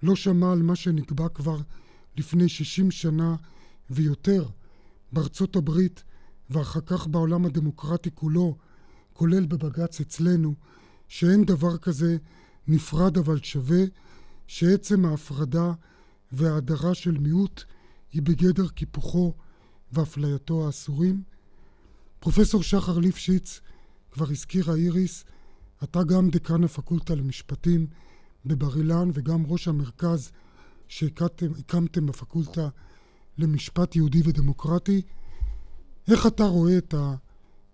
לא 0.04 0.16
שמעה 0.16 0.52
על 0.52 0.62
מה 0.62 0.76
שנקבע 0.76 1.30
כבר 1.30 1.58
לפני 2.18 2.50
60 2.50 2.92
שנה 2.92 3.36
ויותר 3.90 4.46
בארצות 5.12 5.56
הברית 5.56 6.04
ואחר 6.50 6.82
כך 6.86 7.08
בעולם 7.08 7.46
הדמוקרטי 7.46 8.10
כולו, 8.16 8.58
כולל 9.14 9.46
בבג"ץ 9.46 10.02
אצלנו, 10.02 10.54
שאין 11.08 11.46
דבר 11.46 11.78
כזה 11.78 12.18
נפרד 12.68 13.18
אבל 13.18 13.40
שווה, 13.44 13.84
שעצם 14.48 15.06
ההפרדה 15.06 15.74
וההדרה 16.32 16.94
של 16.94 17.18
מיעוט 17.18 17.64
היא 18.12 18.22
בגדר 18.22 18.68
קיפוחו 18.68 19.34
ואפלייתו 19.92 20.66
האסורים. 20.66 21.24
פרופסור 22.20 22.64
שחר 22.64 23.00
ליפשיץ, 23.00 23.62
כבר 24.12 24.26
הזכירה 24.32 24.76
איריס, 24.76 25.26
אתה 25.84 26.04
גם 26.04 26.30
דיקן 26.30 26.64
הפקולטה 26.64 27.16
למשפטים 27.16 27.88
בבר 28.46 28.78
אילן 28.78 29.10
וגם 29.14 29.44
ראש 29.48 29.68
המרכז 29.68 30.32
שהקמתם 30.88 32.06
בפקולטה 32.06 32.70
למשפט 33.38 33.96
יהודי 33.96 34.22
ודמוקרטי. 34.26 35.02
איך 36.12 36.28
אתה 36.28 36.44
רואה 36.44 36.78
את 36.78 36.94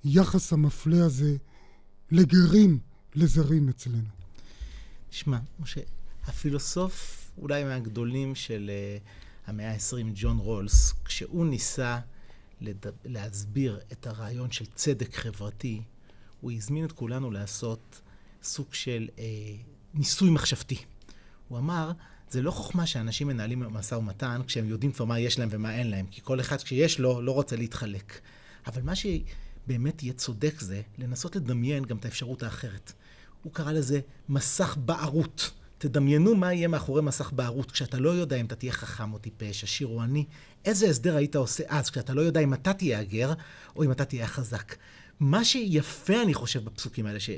היחס 0.04 0.54
המפלה 0.54 1.06
הזה 1.06 1.38
לגרים 2.12 2.80
לזרים 3.16 3.70
אצלנו? 3.70 4.10
תשמע, 5.10 5.38
משה, 5.60 5.82
הפילוסוף 6.24 7.22
אולי 7.38 7.64
מהגדולים 7.64 8.36
של 8.36 8.72
uh, 9.04 9.50
המאה 9.50 9.72
ה-20, 9.72 10.06
ג'ון 10.14 10.38
רולס, 10.38 10.94
כשהוא 11.06 11.46
ניסה 11.46 12.00
לד... 12.62 12.86
להסביר 13.06 13.80
את 13.92 14.08
הרעיון 14.08 14.52
של 14.52 14.66
צדק 14.66 15.16
חברתי, 15.16 15.82
הוא 16.42 16.52
הזמין 16.52 16.86
את 16.86 16.92
כולנו 16.92 17.32
לעשות 17.32 18.02
סוג 18.44 18.74
של 18.74 19.10
uh, 19.16 19.20
ניסוי 19.94 20.30
מחשבתי. 20.30 20.78
הוא 21.48 21.58
אמר, 21.58 21.92
זה 22.30 22.42
לא 22.42 22.52
חוכמה 22.52 22.86
שאנשים 22.86 23.28
מנהלים 23.28 23.60
משא 23.60 23.96
ומתן 23.96 24.42
כשהם 24.48 24.70
יודעים 24.70 24.92
כבר 24.92 25.06
מה 25.06 25.20
יש 25.20 25.40
להם 25.40 25.50
ומה 25.52 25.76
אין 25.76 25.90
להם, 25.90 26.06
כי 26.12 26.22
כל 26.24 26.40
אחד 26.40 26.62
כשיש 26.62 27.00
לו 27.00 27.22
לא 27.22 27.32
רוצה 27.32 27.56
להתחלק. 27.56 28.20
אבל 28.68 28.82
מה 28.82 28.94
שבאמת 28.96 30.04
יהיה 30.04 30.14
צודק 30.14 30.60
זה 30.60 30.82
לנסות 30.98 31.36
לדמיין 31.36 31.86
גם 31.86 31.98
את 31.98 32.06
האפשרות 32.06 32.44
האחרת. 32.44 32.94
הוא 33.44 33.54
קרא 33.54 33.72
לזה 33.72 34.00
מסך 34.30 34.78
בערות. 34.80 35.52
תדמיינו 35.78 36.36
מה 36.36 36.54
יהיה 36.54 36.68
מאחורי 36.68 37.02
מסך 37.02 37.34
בערות, 37.34 37.72
כשאתה 37.72 38.00
לא 38.00 38.10
יודע 38.10 38.36
אם 38.36 38.46
אתה 38.46 38.56
תהיה 38.56 38.72
חכם 38.72 39.14
או 39.14 39.18
טיפש, 39.18 39.64
עשיר 39.64 39.88
או 39.88 40.02
עני, 40.02 40.26
איזה 40.66 40.90
הסדר 40.90 41.16
היית 41.16 41.36
עושה 41.36 41.64
אז, 41.68 41.90
כשאתה 41.90 42.14
לא 42.14 42.22
יודע 42.22 42.40
אם 42.40 42.54
אתה 42.54 42.74
תהיה 42.74 43.00
הגר, 43.00 43.34
או 43.76 43.84
אם 43.84 43.92
אתה 43.92 44.06
תהיה 44.06 44.24
החזק. 44.24 44.76
מה 45.20 45.46
שיפה, 45.46 46.22
אני 46.22 46.34
חושב, 46.34 46.66
בפסוקים 46.66 47.06
האלה 47.06 47.20
ש, 47.20 47.30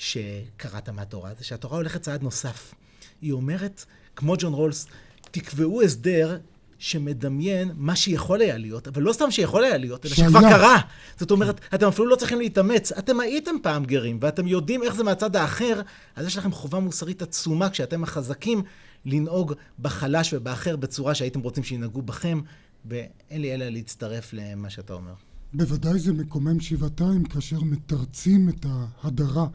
שקראת 0.00 0.88
מהתורה, 0.88 1.30
זה 1.38 1.44
שהתורה 1.44 1.76
הולכת 1.76 2.02
צעד 2.02 2.22
נוסף. 2.22 2.74
היא 3.22 3.32
אומרת, 3.32 3.84
כמו 4.16 4.34
ג'ון 4.38 4.52
רולס, 4.52 4.86
תקבעו 5.30 5.82
הסדר 5.82 6.38
שמדמיין 6.78 7.70
מה 7.76 7.96
שיכול 7.96 8.40
היה 8.40 8.58
להיות, 8.58 8.88
אבל 8.88 9.02
לא 9.02 9.12
סתם 9.12 9.30
שיכול 9.30 9.64
היה 9.64 9.76
להיות, 9.76 10.06
אלא 10.06 10.14
שכבר 10.14 10.40
קרה. 10.40 10.80
זאת 11.18 11.30
אומרת, 11.30 11.60
אתם 11.74 11.88
אפילו 11.88 12.08
לא 12.08 12.16
צריכים 12.16 12.38
להתאמץ. 12.38 12.92
אתם 12.92 13.20
הייתם 13.20 13.54
פעם 13.62 13.84
גרים, 13.84 14.18
ואתם 14.20 14.46
יודעים 14.46 14.82
איך 14.82 14.94
זה 14.94 15.04
מהצד 15.04 15.36
האחר, 15.36 15.80
אז 16.16 16.26
יש 16.26 16.38
לכם 16.38 16.52
חובה 16.52 16.80
מוסרית 16.80 17.22
עצומה 17.22 17.70
כשאתם 17.70 18.02
החזקים 18.02 18.62
לנהוג 19.04 19.52
בחלש 19.78 20.34
ובאחר 20.34 20.76
בצורה 20.76 21.14
שהייתם 21.14 21.40
רוצים 21.40 21.64
שינהגו 21.64 22.02
בכם, 22.02 22.40
ואין 22.84 23.40
לי 23.42 23.54
אלא 23.54 23.68
להצטרף 23.68 24.32
למה 24.32 24.70
שאתה 24.70 24.92
אומר. 24.92 25.14
בוודאי 25.54 25.98
זה 25.98 26.12
מקומם 26.12 26.60
שבעתיים 26.60 27.24
כאשר 27.24 27.60
מתרצים 27.62 28.48
את 28.48 28.66
ההדרה 28.68 29.46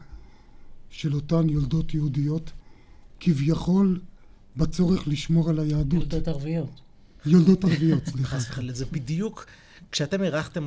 של 0.90 1.14
אותן 1.14 1.48
יולדות 1.48 1.94
יהודיות, 1.94 2.52
כביכול 3.20 4.00
בצורך 4.56 5.08
לשמור 5.08 5.50
על 5.50 5.58
היהדות. 5.58 5.92
יולדות 5.92 6.28
ערביות. 6.28 6.80
יולדות 7.26 7.64
ערביות, 7.64 8.06
סליחה. 8.10 8.36
חס 8.36 8.48
וחלילה, 8.50 8.72
זה 8.72 8.86
בדיוק, 8.86 9.46
כשאתם 9.92 10.22
אירחתם 10.22 10.66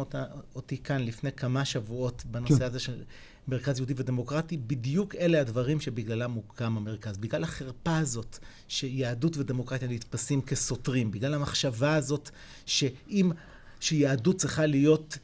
אותי 0.56 0.78
כאן 0.78 1.02
לפני 1.02 1.32
כמה 1.32 1.66
שבועות 1.66 2.24
בנושא 2.32 2.56
כן. 2.58 2.64
הזה 2.64 2.80
של 2.80 3.04
מרכז 3.48 3.78
יהודי 3.78 3.94
ודמוקרטי, 3.98 4.58
בדיוק 4.58 5.16
אלה 5.16 5.42
הדברים 5.42 5.82
שבגללם 5.82 6.32
הוקם 6.32 6.78
המרכז. 6.78 7.18
בגלל 7.18 7.44
החרפה 7.44 7.98
הזאת 7.98 8.38
שיהדות 8.68 9.38
ודמוקרטיה 9.38 9.88
נתפסים 9.88 10.42
כסותרים, 10.42 11.12
בגלל 11.12 11.34
המחשבה 11.34 11.96
הזאת 11.96 12.30
שאם, 12.66 13.32
שיהדות 13.80 14.38
צריכה 14.38 14.66
להיות 14.66 15.18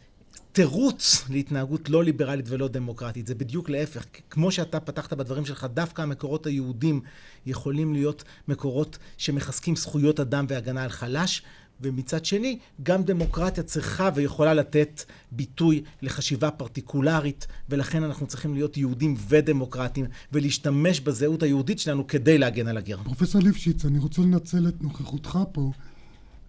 תירוץ 0.56 1.26
להתנהגות 1.30 1.90
לא 1.90 2.04
ליברלית 2.04 2.46
ולא 2.50 2.68
דמוקרטית. 2.68 3.28
זה 3.28 3.36
בדיוק 3.36 3.70
להפך. 3.70 4.06
כמו 4.30 4.52
שאתה 4.52 4.80
פתחת 4.80 5.14
בדברים 5.14 5.46
שלך, 5.46 5.68
דווקא 5.74 6.02
המקורות 6.02 6.46
היהודים 6.46 7.02
יכולים 7.46 7.94
להיות 7.94 8.24
מקורות 8.48 8.98
שמחזקים 9.18 9.76
זכויות 9.76 10.20
אדם 10.20 10.46
והגנה 10.50 10.84
על 10.84 10.90
חלש, 10.90 11.42
ומצד 11.82 12.26
שני, 12.26 12.60
גם 12.84 13.04
דמוקרטיה 13.04 13.64
צריכה 13.64 14.10
ויכולה 14.16 14.54
לתת 14.54 15.04
ביטוי 15.32 15.84
לחשיבה 16.02 16.52
פרטיקולרית, 16.52 17.48
ולכן 17.70 18.04
אנחנו 18.04 18.28
צריכים 18.28 18.54
להיות 18.54 18.78
יהודים 18.78 19.16
ודמוקרטים, 19.28 20.06
ולהשתמש 20.32 21.00
בזהות 21.00 21.44
היהודית 21.44 21.80
שלנו 21.80 22.08
כדי 22.08 22.38
להגן 22.38 22.68
על 22.68 22.78
הגר. 22.78 22.98
פרופסור 23.04 23.42
ליפשיץ, 23.42 23.86
אני 23.86 24.00
רוצה 24.00 24.22
לנצל 24.22 24.68
את 24.68 24.82
נוכחותך 24.82 25.40
פה, 25.52 25.72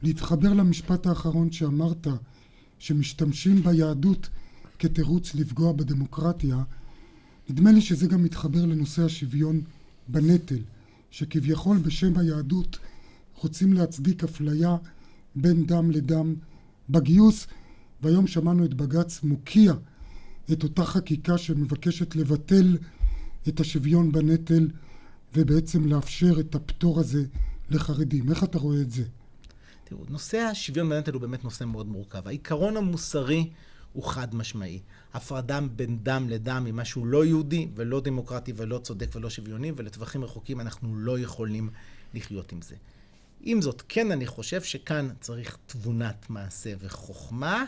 להתחבר 0.02 0.52
למשפט 0.52 1.06
האחרון 1.06 1.52
שאמרת, 1.52 2.06
שמשתמשים 2.78 3.62
ביהדות 3.62 4.28
כתירוץ 4.78 5.34
לפגוע 5.34 5.72
בדמוקרטיה, 5.72 6.62
נדמה 7.50 7.72
לי 7.72 7.80
שזה 7.80 8.06
גם 8.06 8.22
מתחבר 8.22 8.64
לנושא 8.64 9.04
השוויון 9.04 9.60
בנטל, 10.08 10.58
שכביכול 11.10 11.78
בשם 11.78 12.18
היהדות 12.18 12.78
רוצים 13.34 13.72
להצדיק 13.72 14.24
אפליה 14.24 14.76
בין 15.36 15.66
דם 15.66 15.90
לדם 15.90 16.34
בגיוס, 16.90 17.46
והיום 18.02 18.26
שמענו 18.26 18.64
את 18.64 18.74
בג"ץ 18.74 19.22
מוקיע 19.22 19.74
את 20.52 20.62
אותה 20.62 20.84
חקיקה 20.84 21.38
שמבקשת 21.38 22.16
לבטל 22.16 22.76
את 23.48 23.60
השוויון 23.60 24.12
בנטל 24.12 24.68
ובעצם 25.34 25.86
לאפשר 25.86 26.40
את 26.40 26.54
הפטור 26.54 27.00
הזה 27.00 27.24
לחרדים. 27.70 28.30
איך 28.30 28.44
אתה 28.44 28.58
רואה 28.58 28.80
את 28.80 28.90
זה? 28.90 29.04
תראו, 29.88 30.04
נושא 30.08 30.38
השוויון 30.38 30.88
בנטל 30.88 31.12
הוא 31.12 31.20
באמת 31.20 31.44
נושא 31.44 31.64
מאוד 31.64 31.86
מורכב. 31.86 32.28
העיקרון 32.28 32.76
המוסרי 32.76 33.50
הוא 33.92 34.04
חד 34.04 34.34
משמעי. 34.34 34.80
הפרדה 35.14 35.60
בין 35.60 35.98
דם 36.02 36.26
לדם 36.28 36.62
היא 36.66 36.74
משהו 36.74 37.06
לא 37.06 37.24
יהודי 37.24 37.68
ולא 37.74 38.00
דמוקרטי 38.00 38.52
ולא 38.56 38.78
צודק 38.78 39.08
ולא 39.14 39.30
שוויוני, 39.30 39.72
ולטווחים 39.76 40.24
רחוקים 40.24 40.60
אנחנו 40.60 40.96
לא 40.96 41.18
יכולים 41.18 41.70
לחיות 42.14 42.52
עם 42.52 42.62
זה. 42.62 42.76
עם 43.40 43.62
זאת, 43.62 43.82
כן 43.88 44.12
אני 44.12 44.26
חושב 44.26 44.62
שכאן 44.62 45.08
צריך 45.20 45.58
תבונת 45.66 46.30
מעשה 46.30 46.72
וחוכמה. 46.78 47.64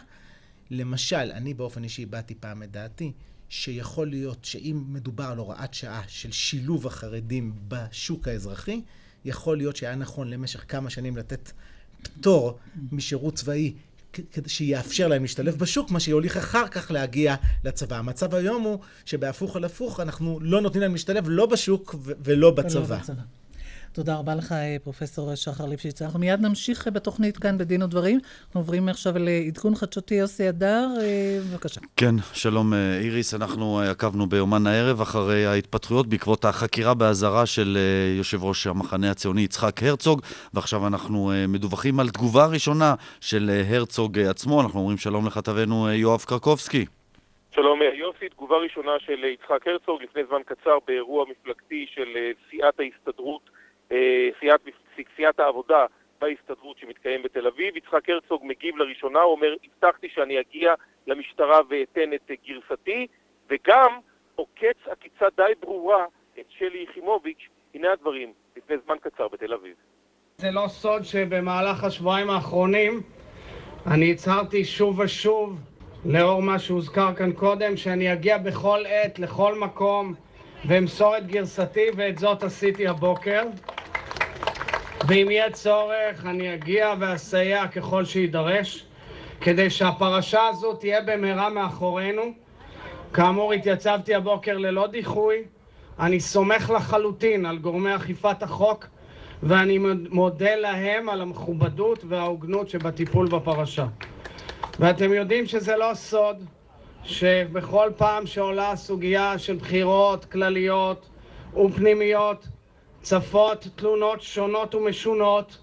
למשל, 0.71 1.17
אני 1.17 1.55
באופן 1.55 1.85
אישי 1.85 2.03
הבעתי 2.03 2.35
פעם 2.35 2.63
את 2.63 2.71
דעתי, 2.71 3.13
שיכול 3.49 4.09
להיות 4.09 4.45
שאם 4.45 4.85
מדובר 4.89 5.25
על 5.25 5.39
הוראת 5.39 5.75
שעה 5.75 6.03
של 6.09 6.33
שילוב 6.33 6.87
החרדים 6.87 7.53
בשוק 7.69 8.29
האזרחי, 8.29 8.83
יכול 9.25 9.57
להיות 9.57 9.77
שהיה 9.77 9.95
נכון 9.95 10.29
למשך 10.31 10.65
כמה 10.69 10.91
שנים 10.91 11.17
לתת 11.17 11.53
פטור 12.03 12.59
משירות 12.93 13.35
צבאי 13.35 13.73
כדי 14.13 14.49
שיאפשר 14.49 15.09
להם 15.09 15.23
להשתלב 15.23 15.57
בשוק, 15.57 15.91
מה 15.91 16.01
שיוליך 16.01 16.37
אחר 16.37 16.69
כך 16.69 16.91
להגיע 16.91 17.35
לצבא. 17.65 17.97
המצב 17.97 18.35
היום 18.35 18.63
הוא 18.63 18.79
שבהפוך 19.05 19.57
על 19.57 19.65
הפוך 19.65 20.01
אנחנו 20.01 20.39
לא 20.41 20.61
נותנים 20.61 20.83
להם 20.83 20.93
להשתלב 20.93 21.25
לא 21.29 21.47
בשוק 21.47 21.95
ולא 22.03 22.51
בצבא. 22.51 22.81
ולא 22.87 22.99
בצבא. 22.99 23.23
תודה 23.99 24.19
רבה 24.19 24.35
לך, 24.35 24.55
פרופסור 24.85 25.35
שחר 25.35 25.67
ליפשיץ. 25.67 26.03
אנחנו 26.03 26.19
מיד 26.19 26.41
נמשיך 26.41 26.89
בתוכנית 26.93 27.37
כאן 27.37 27.59
בדין 27.59 27.83
ודברים. 27.83 28.19
אנחנו 28.47 28.61
עוברים 28.61 28.89
עכשיו 28.89 29.13
לעדכון 29.17 29.75
חדשותי 29.75 30.15
יוסי 30.15 30.49
הדר, 30.49 30.87
אה, 31.01 31.39
בבקשה. 31.53 31.81
כן, 31.97 32.15
שלום 32.33 32.75
אה, 32.75 32.99
איריס. 33.03 33.35
אנחנו 33.35 33.81
אה, 33.81 33.91
עקבנו 33.91 34.27
ביומן 34.27 34.67
הערב 34.67 35.01
אחרי 35.01 35.47
ההתפתחויות 35.47 36.07
בעקבות 36.07 36.45
החקירה 36.45 36.95
באזהרה 36.95 37.47
של 37.47 37.79
יושב 38.19 38.45
ראש 38.45 38.67
המחנה 38.67 39.11
הציוני 39.11 39.43
יצחק 39.43 39.83
הרצוג, 39.83 40.21
ועכשיו 40.55 40.87
אנחנו 40.87 41.33
מדווחים 41.49 42.01
על 42.01 42.09
תגובה 42.09 42.47
ראשונה 42.47 42.95
של 43.21 43.51
הרצוג 43.71 44.19
עצמו. 44.19 44.61
אנחנו 44.61 44.81
אומרים 44.81 44.97
שלום 44.97 45.27
לכתבנו 45.27 45.89
יואב 45.93 46.21
קרקובסקי. 46.29 46.85
שלום 47.55 47.81
יוסי, 47.95 48.29
תגובה 48.29 48.57
ראשונה 48.57 48.93
של 48.99 49.25
יצחק 49.25 49.67
הרצוג 49.67 50.03
לפני 50.03 50.23
זמן 50.29 50.43
קצר 50.47 50.79
באירוע 50.87 51.25
מפלגתי 51.31 51.87
של 51.95 52.09
סיעת 52.51 52.81
ההסתדרות 52.81 53.58
סיעת, 54.41 54.61
סיעת 55.17 55.41
העבודה 55.41 55.87
בהסתדרות 56.21 56.79
שמתקיים 56.79 57.23
בתל 57.23 57.47
אביב. 57.47 57.77
יצחק 57.77 58.09
הרצוג 58.09 58.43
מגיב 58.45 58.77
לראשונה, 58.77 59.21
הוא 59.21 59.33
אומר, 59.33 59.55
הבטחתי 59.65 60.09
שאני 60.09 60.41
אגיע 60.41 60.75
למשטרה 61.07 61.61
ואתן 61.69 62.13
את 62.13 62.31
גרסתי, 62.47 63.07
וגם 63.51 63.99
עוקץ 64.35 64.77
עקיצה 64.87 65.27
די 65.37 65.53
ברורה 65.61 66.05
את 66.41 66.45
שלי 66.49 66.87
יחימוביץ', 66.91 67.49
הנה 67.75 67.93
הדברים 67.93 68.33
לפני 68.57 68.77
זמן 68.85 68.97
קצר 69.01 69.29
בתל 69.29 69.55
אביב. 69.55 69.75
זה 70.37 70.51
לא 70.51 70.69
סוד 70.69 71.03
שבמהלך 71.03 71.85
השבועיים 71.85 72.31
האחרונים 72.31 73.01
אני 73.87 74.13
הצהרתי 74.13 74.65
שוב 74.65 74.99
ושוב, 74.99 75.59
לאור 76.05 76.43
מה 76.43 76.59
שהוזכר 76.59 77.15
כאן 77.15 77.33
קודם, 77.33 77.77
שאני 77.77 78.13
אגיע 78.13 78.39
בכל 78.39 78.79
עת, 78.87 79.19
לכל 79.19 79.55
מקום, 79.59 80.15
ואמסור 80.69 81.17
את 81.19 81.27
גרסתי, 81.27 81.87
ואת 81.97 82.19
זאת 82.19 82.43
עשיתי 82.43 82.89
הבוקר. 82.89 83.43
ואם 85.07 85.31
יהיה 85.31 85.51
צורך, 85.51 86.27
אני 86.27 86.55
אגיע 86.55 86.95
ואסייע 86.99 87.69
ככל 87.69 88.05
שיידרש, 88.05 88.85
כדי 89.41 89.71
שהפרשה 89.71 90.47
הזו 90.49 90.75
תהיה 90.75 91.01
במהרה 91.01 91.51
מאחורינו. 91.51 92.23
כאמור, 93.13 93.53
התייצבתי 93.53 94.15
הבוקר 94.15 94.59
ללא 94.59 94.87
דיחוי. 94.87 95.37
אני 95.99 96.21
סומך 96.21 96.71
לחלוטין 96.71 97.47
על 97.47 97.59
גורמי 97.59 97.97
אכיפת 97.97 98.43
החוק, 98.43 98.87
ואני 99.43 99.79
מודה 100.11 100.55
להם 100.55 101.09
על 101.09 101.21
המכובדות 101.21 102.05
וההוגנות 102.09 102.69
שבטיפול 102.69 103.29
בפרשה. 103.29 103.87
ואתם 104.79 105.13
יודעים 105.13 105.47
שזה 105.47 105.77
לא 105.77 105.91
סוד 105.95 106.45
שבכל 107.05 107.91
פעם 107.97 108.27
שעולה 108.27 108.77
סוגיה 108.77 109.39
של 109.39 109.57
בחירות 109.57 110.25
כלליות 110.25 111.09
ופנימיות, 111.57 112.49
צפות 113.03 113.67
תלונות 113.77 114.23
שונות 114.23 114.75
ומשונות, 114.75 115.59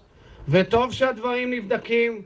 וטוב 0.48 0.92
שהדברים 0.92 1.50
נבדקים 1.50 2.22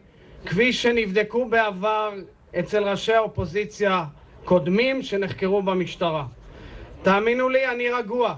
כפי 0.47 0.73
שנבדקו 0.73 1.45
בעבר 1.49 2.13
אצל 2.59 2.89
ראשי 2.89 3.13
האופוזיציה 3.13 4.05
קודמים 4.45 5.03
שנחקרו 5.03 5.63
במשטרה. 5.63 6.25
תאמינו 7.03 7.49
לי, 7.49 7.67
אני 7.67 7.89
רגוע, 7.89 8.35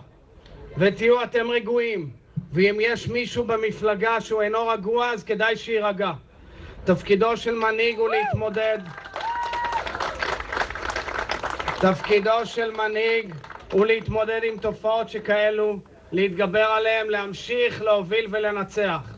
ותהיו 0.78 1.22
אתם 1.22 1.50
רגועים, 1.50 2.10
ואם 2.52 2.78
יש 2.80 3.08
מישהו 3.08 3.44
במפלגה 3.44 4.20
שהוא 4.20 4.42
אינו 4.42 4.66
רגוע, 4.66 5.10
אז 5.10 5.24
כדאי 5.24 5.56
שיירגע. 5.56 6.12
תפקידו 6.84 7.36
של 7.36 7.54
מנהיג 7.54 7.98
הוא 7.98 8.08
להתמודד 8.08 8.78
תפקידו 11.82 12.46
של 12.46 12.70
מנהיג 12.70 13.34
הוא 13.72 13.86
להתמודד 13.86 14.40
עם 14.44 14.58
תופעות 14.58 15.08
שכאלו, 15.08 15.78
להתגבר 16.12 16.64
עליהן, 16.64 17.06
להמשיך, 17.06 17.82
להוביל 17.82 18.26
ולנצח. 18.30 19.16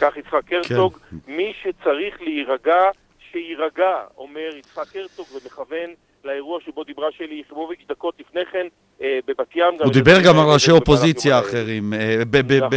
כך 0.00 0.16
יצחק 0.16 0.52
הרצוג, 0.52 0.96
כן. 0.96 1.16
מי 1.26 1.52
שצריך 1.62 2.22
להירגע, 2.22 2.84
שיירגע, 3.32 4.04
אומר 4.16 4.56
יצחק 4.56 4.96
הרצוג 4.96 5.26
ומכוון 5.32 5.90
לאירוע 6.24 6.60
שבו 6.60 6.84
דיברה 6.84 7.08
שלי 7.12 7.42
יחימוביץ' 7.46 7.80
דקות 7.88 8.14
לפני 8.20 8.46
כן 8.52 8.66
אה, 9.02 9.18
בבת 9.26 9.56
ים. 9.56 9.74
הוא 9.84 9.92
דיבר 9.92 10.16
גם 10.26 10.38
על 10.38 10.46
ראשי 10.54 10.70
אופוזיציה 10.70 11.38
אחרים, 11.38 11.94
אה, 11.94 12.16
נכון. 12.56 12.68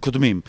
קודמים. 0.00 0.40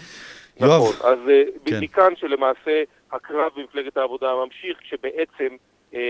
נכון, 0.59 0.93
אז 1.03 1.19
אה, 1.29 1.43
כן. 1.65 1.79
מכאן 1.81 2.15
שלמעשה 2.15 2.83
הקרב 3.11 3.51
במפלגת 3.57 3.97
העבודה 3.97 4.27
ממשיך, 4.45 4.77
כשבעצם 4.79 5.55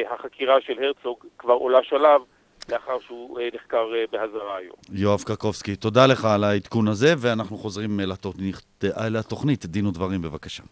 החקירה 0.10 0.62
של 0.62 0.84
הרצוג 0.84 1.26
כבר 1.38 1.54
עולה 1.54 1.80
שלב. 1.84 2.22
לאחר 2.70 2.98
שהוא 3.08 3.40
נחקר 3.56 3.86
באזהרה 4.12 4.58
היום. 4.58 4.76
יואב 4.92 5.22
קרקובסקי, 5.22 5.76
תודה 5.76 6.08
לך 6.08 6.26
על 6.26 6.44
העדכון 6.44 6.88
הזה, 6.88 7.14
ואנחנו 7.18 7.58
חוזרים 7.58 8.00
לתוכנית, 8.00 8.56
לתוכנית 8.98 9.66
דין 9.66 9.86
ודברים, 9.86 10.22
בבקשה. 10.22 10.64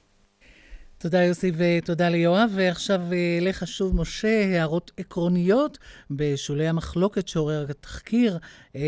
תודה 0.98 1.24
יוסי 1.24 1.52
ותודה 1.58 2.10
ליואב. 2.10 2.52
ועכשיו 2.56 3.02
לך 3.42 3.68
שוב, 3.68 3.96
משה, 3.96 4.46
הערות 4.46 4.92
עקרוניות 4.98 5.78
בשולי 6.12 6.68
המחלוקת 6.68 7.28
שעורר 7.28 7.66
התחקיר 7.70 8.38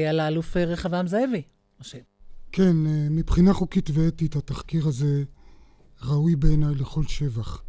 על 0.10 0.20
האלוף 0.20 0.58
רחבעם 0.58 1.08
זאבי. 1.08 1.42
משה. 1.82 1.98
כן, 2.52 2.74
מבחינה 3.10 3.54
חוקית 3.54 3.90
ואתית 3.94 4.36
התחקיר 4.36 4.88
הזה 4.88 5.24
ראוי 6.06 6.36
בעיניי 6.36 6.76
לכל 6.76 7.04
שבח. 7.04 7.64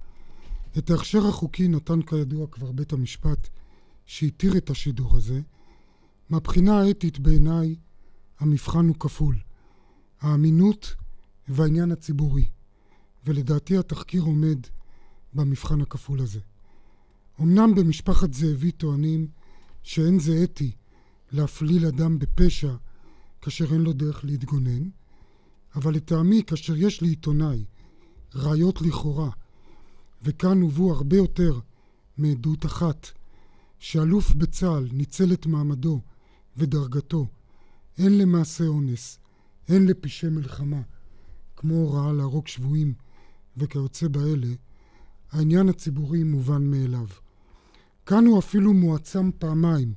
את 0.78 0.90
ההכשר 0.90 1.26
החוקי 1.28 1.68
נתן 1.68 2.02
כידוע 2.02 2.46
כבר 2.50 2.72
בית 2.72 2.92
המשפט 2.92 3.48
שהתיר 4.08 4.56
את 4.56 4.70
השידור 4.70 5.16
הזה. 5.16 5.40
מהבחינה 6.30 6.80
האתית 6.80 7.18
בעיניי 7.18 7.76
המבחן 8.38 8.88
הוא 8.88 8.96
כפול. 8.96 9.38
האמינות 10.20 10.94
והעניין 11.48 11.92
הציבורי. 11.92 12.48
ולדעתי 13.26 13.78
התחקיר 13.78 14.22
עומד 14.22 14.58
במבחן 15.34 15.80
הכפול 15.80 16.20
הזה. 16.20 16.40
אמנם 17.40 17.74
במשפחת 17.74 18.34
זאבי 18.34 18.72
טוענים 18.72 19.28
שאין 19.82 20.18
זה 20.18 20.40
אתי 20.44 20.72
להפליל 21.32 21.86
אדם 21.86 22.18
בפשע 22.18 22.74
כאשר 23.42 23.72
אין 23.72 23.80
לו 23.80 23.92
דרך 23.92 24.24
להתגונן, 24.24 24.88
אבל 25.74 25.94
לטעמי 25.94 26.42
כאשר 26.46 26.76
יש 26.76 27.02
לעיתונאי 27.02 27.64
ראיות 28.34 28.82
לכאורה, 28.82 29.30
וכאן 30.22 30.60
הובאו 30.60 30.92
הרבה 30.92 31.16
יותר 31.16 31.58
מעדות 32.18 32.66
אחת, 32.66 33.10
שאלוף 33.78 34.34
בצה"ל 34.34 34.88
ניצל 34.92 35.32
את 35.32 35.46
מעמדו 35.46 36.00
ודרגתו, 36.56 37.26
הן 37.98 38.12
למעשה 38.12 38.66
אונס, 38.66 39.18
הן 39.68 39.86
לפשעי 39.86 40.30
מלחמה, 40.30 40.80
כמו 41.56 41.74
הוראה 41.74 42.12
להרוג 42.12 42.46
שבויים 42.46 42.94
וכיוצא 43.56 44.08
באלה, 44.08 44.54
העניין 45.32 45.68
הציבורי 45.68 46.22
מובן 46.22 46.70
מאליו. 46.70 47.06
כאן 48.06 48.26
הוא 48.26 48.38
אפילו 48.38 48.72
מועצם 48.72 49.30
פעמיים. 49.38 49.94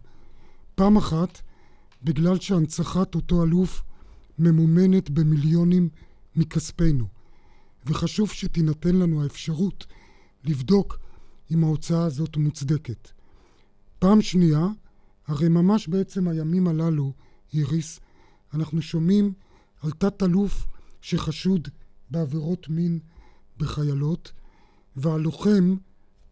פעם 0.75 0.97
אחת, 0.97 1.41
בגלל 2.03 2.39
שהנצחת 2.39 3.15
אותו 3.15 3.43
אלוף 3.43 3.83
ממומנת 4.39 5.09
במיליונים 5.09 5.89
מכספנו, 6.35 7.07
וחשוב 7.85 8.31
שתינתן 8.31 8.95
לנו 8.95 9.23
האפשרות 9.23 9.85
לבדוק 10.43 10.99
אם 11.51 11.63
ההוצאה 11.63 12.03
הזאת 12.03 12.37
מוצדקת. 12.37 13.20
פעם 14.01 14.21
שנייה, 14.21 14.67
הרי 15.27 15.49
ממש 15.49 15.87
בעצם 15.87 16.27
הימים 16.27 16.67
הללו, 16.67 17.13
איריס, 17.53 17.99
אנחנו 18.53 18.81
שומעים 18.81 19.33
על 19.81 19.91
תת-אלוף 19.91 20.65
שחשוד 21.01 21.67
בעבירות 22.11 22.69
מין 22.69 22.99
בחיילות, 23.57 24.31
והלוחם, 24.95 25.75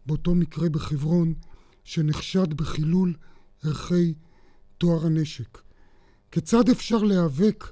באותו 0.06 0.34
מקרה 0.34 0.68
בחברון, 0.68 1.34
שנחשד 1.84 2.54
בחילול 2.54 3.14
ערכי 3.64 4.14
טוהר 4.78 5.06
הנשק. 5.06 5.58
כיצד 6.30 6.68
אפשר 6.68 6.98
להיאבק 6.98 7.64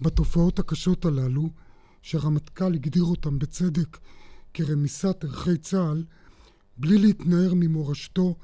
בתופעות 0.00 0.58
הקשות 0.58 1.04
הללו, 1.04 1.50
שהרמטכ"ל 2.02 2.74
הגדיר 2.74 3.04
אותם 3.04 3.38
בצדק 3.38 3.98
כרמיסת 4.54 5.24
ערכי 5.24 5.56
צה"ל, 5.56 6.04
בלי 6.76 6.98
להתנער 6.98 7.52
ממורשתו 7.54 8.36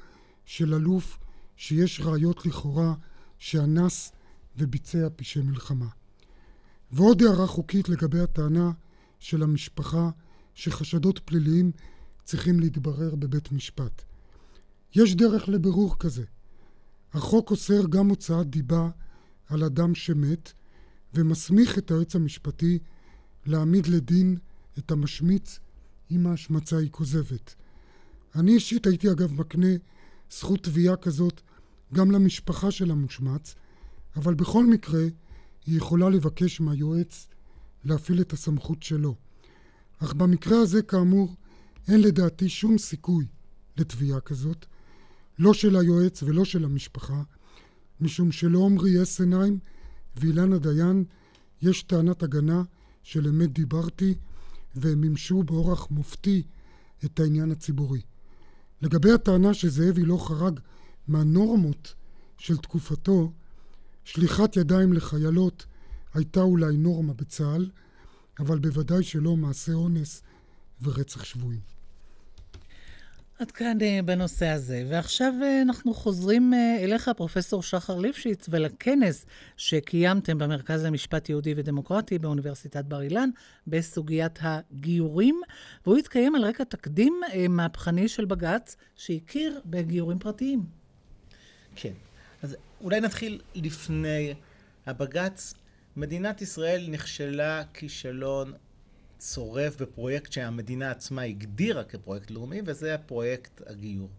של 0.47 0.73
אלוף 0.73 1.19
שיש 1.55 2.01
ראיות 2.01 2.45
לכאורה 2.45 2.93
שאנס 3.37 4.11
וביצע 4.57 5.07
פשעי 5.15 5.41
מלחמה. 5.41 5.87
ועוד 6.91 7.21
הערה 7.23 7.47
חוקית 7.47 7.89
לגבי 7.89 8.19
הטענה 8.19 8.71
של 9.19 9.43
המשפחה 9.43 10.09
שחשדות 10.55 11.19
פליליים 11.19 11.71
צריכים 12.23 12.59
להתברר 12.59 13.15
בבית 13.15 13.51
משפט. 13.51 14.03
יש 14.95 15.15
דרך 15.15 15.49
לבירור 15.49 15.99
כזה. 15.99 16.23
החוק 17.13 17.51
אוסר 17.51 17.87
גם 17.89 18.09
הוצאת 18.09 18.49
דיבה 18.49 18.89
על 19.47 19.63
אדם 19.63 19.95
שמת 19.95 20.53
ומסמיך 21.13 21.77
את 21.77 21.91
היועץ 21.91 22.15
המשפטי 22.15 22.79
להעמיד 23.45 23.87
לדין 23.87 24.37
את 24.77 24.91
המשמיץ 24.91 25.59
אם 26.11 26.27
ההשמצה 26.27 26.77
היא 26.77 26.91
כוזבת. 26.91 27.55
אני 28.35 28.53
אישית 28.53 28.87
הייתי 28.87 29.11
אגב 29.11 29.33
מקנה 29.33 29.67
זכות 30.31 30.63
תביעה 30.63 30.95
כזאת 30.95 31.41
גם 31.93 32.11
למשפחה 32.11 32.71
של 32.71 32.91
המושמץ, 32.91 33.55
אבל 34.15 34.33
בכל 34.33 34.65
מקרה 34.65 35.03
היא 35.65 35.77
יכולה 35.77 36.09
לבקש 36.09 36.61
מהיועץ 36.61 37.27
להפעיל 37.83 38.21
את 38.21 38.33
הסמכות 38.33 38.83
שלו. 38.83 39.15
אך 39.99 40.13
במקרה 40.13 40.59
הזה, 40.59 40.81
כאמור, 40.81 41.35
אין 41.87 42.01
לדעתי 42.01 42.49
שום 42.49 42.77
סיכוי 42.77 43.25
לתביעה 43.77 44.19
כזאת, 44.19 44.65
לא 45.39 45.53
של 45.53 45.75
היועץ 45.75 46.23
ולא 46.23 46.45
של 46.45 46.65
המשפחה, 46.65 47.23
משום 48.01 48.31
שלעומרי 48.31 49.03
אסנהיים 49.03 49.59
ואילנה 50.15 50.57
דיין 50.57 51.03
יש 51.61 51.83
טענת 51.83 52.23
הגנה 52.23 52.63
של 53.03 53.27
אמת 53.27 53.53
דיברתי, 53.53 54.15
והם 54.75 55.01
מימשו 55.01 55.43
באורח 55.43 55.91
מופתי 55.91 56.43
את 57.05 57.19
העניין 57.19 57.51
הציבורי. 57.51 58.01
לגבי 58.81 59.11
הטענה 59.11 59.53
שזאבי 59.53 60.05
לא 60.05 60.17
חרג 60.27 60.59
מהנורמות 61.07 61.93
של 62.37 62.57
תקופתו, 62.57 63.31
שליחת 64.03 64.57
ידיים 64.57 64.93
לחיילות 64.93 65.65
הייתה 66.13 66.41
אולי 66.41 66.77
נורמה 66.77 67.13
בצה"ל, 67.13 67.69
אבל 68.39 68.59
בוודאי 68.59 69.03
שלא 69.03 69.35
מעשה 69.35 69.73
אונס 69.73 70.21
ורצח 70.81 71.23
שבויים. 71.23 71.76
עד 73.39 73.51
כאן 73.51 73.77
אה, 73.81 73.99
בנושא 74.05 74.47
הזה. 74.47 74.85
ועכשיו 74.89 75.33
אה, 75.43 75.61
אנחנו 75.61 75.93
חוזרים 75.93 76.53
אה, 76.53 76.77
אליך, 76.83 77.11
פרופסור 77.17 77.63
שחר 77.63 77.99
ליפשיץ, 77.99 78.45
ולכנס 78.49 79.25
שקיימתם 79.57 80.37
במרכז 80.37 80.85
למשפט 80.85 81.29
יהודי 81.29 81.53
ודמוקרטי 81.57 82.19
באוניברסיטת 82.19 82.85
בר 82.85 83.01
אילן 83.01 83.29
בסוגיית 83.67 84.39
הגיורים, 84.41 85.41
והוא 85.85 85.97
התקיים 85.97 86.35
על 86.35 86.45
רקע 86.45 86.63
תקדים 86.63 87.21
מהפכני 87.49 88.07
של 88.07 88.25
בג"ץ 88.25 88.75
שהכיר 88.95 89.61
בגיורים 89.65 90.19
פרטיים. 90.19 90.63
כן. 91.75 91.93
אז 92.43 92.55
אולי 92.81 92.99
נתחיל 92.99 93.41
לפני 93.55 94.33
הבג"ץ. 94.85 95.53
מדינת 95.95 96.41
ישראל 96.41 96.87
נכשלה 96.89 97.63
כישלון 97.73 98.53
צורף 99.17 99.81
בפרויקט 99.81 100.31
שהמדינה 100.31 100.91
עצמה 100.91 101.21
הגדירה 101.21 101.83
כפרויקט 101.83 102.31
לאומי, 102.31 102.61
וזה 102.65 102.95
הפרויקט 102.95 103.61
הגיור. 103.65 104.09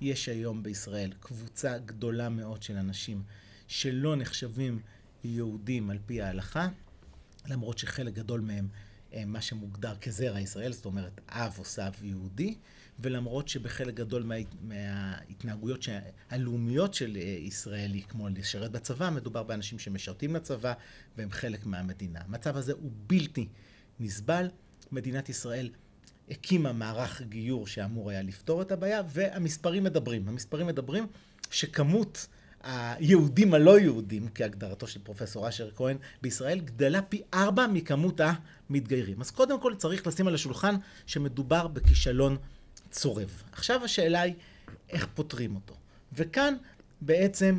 יש 0.00 0.28
היום 0.28 0.62
בישראל 0.62 1.12
קבוצה 1.20 1.78
גדולה 1.78 2.28
מאוד 2.28 2.62
של 2.62 2.76
אנשים 2.76 3.22
שלא 3.66 4.16
נחשבים 4.16 4.80
יהודים 5.24 5.90
על 5.90 5.98
פי 6.06 6.22
ההלכה, 6.22 6.68
למרות 7.48 7.78
שחלק 7.78 8.14
גדול 8.14 8.40
מהם 8.40 8.68
הם 9.12 9.32
מה 9.32 9.40
שמוגדר 9.40 9.96
כזרע 9.96 10.40
ישראל, 10.40 10.72
זאת 10.72 10.84
אומרת 10.84 11.20
אב 11.28 11.54
או 11.58 11.64
סב 11.64 11.92
יהודי, 12.02 12.54
ולמרות 12.98 13.48
שבחלק 13.48 13.94
גדול 13.94 14.22
מה, 14.22 14.34
מההתנהגויות 14.60 15.84
הלאומיות 16.30 16.94
של 16.94 17.16
אה, 17.16 17.22
ישראלי, 17.22 18.02
כמו 18.02 18.28
לשרת 18.28 18.70
בצבא, 18.70 19.10
מדובר 19.10 19.42
באנשים 19.42 19.78
שמשרתים 19.78 20.36
לצבא 20.36 20.72
והם 21.16 21.30
חלק 21.30 21.66
מהמדינה. 21.66 22.20
המצב 22.20 22.56
הזה 22.56 22.72
הוא 22.72 22.90
בלתי 23.06 23.48
נסבל. 24.00 24.48
מדינת 24.92 25.28
ישראל 25.28 25.70
הקימה 26.30 26.72
מערך 26.72 27.22
גיור 27.22 27.66
שאמור 27.66 28.10
היה 28.10 28.22
לפתור 28.22 28.62
את 28.62 28.72
הבעיה, 28.72 29.02
והמספרים 29.08 29.84
מדברים. 29.84 30.28
המספרים 30.28 30.66
מדברים 30.66 31.06
שכמות 31.50 32.26
היהודים 32.62 33.54
הלא 33.54 33.78
יהודים, 33.78 34.28
כהגדרתו 34.34 34.86
של 34.86 35.00
פרופסור 35.02 35.48
אשר 35.48 35.70
כהן, 35.74 35.96
בישראל 36.22 36.58
גדלה 36.58 37.02
פי 37.02 37.22
ארבע 37.34 37.66
מכמות 37.66 38.20
המתגיירים. 38.70 39.20
אז 39.20 39.30
קודם 39.30 39.60
כל 39.60 39.74
צריך 39.74 40.06
לשים 40.06 40.28
על 40.28 40.34
השולחן 40.34 40.74
שמדובר 41.06 41.66
בכישלון 41.66 42.36
צורב. 42.90 43.42
עכשיו 43.52 43.84
השאלה 43.84 44.20
היא 44.20 44.34
איך 44.90 45.06
פותרים 45.14 45.54
אותו. 45.54 45.74
וכאן 46.12 46.54
בעצם 47.00 47.58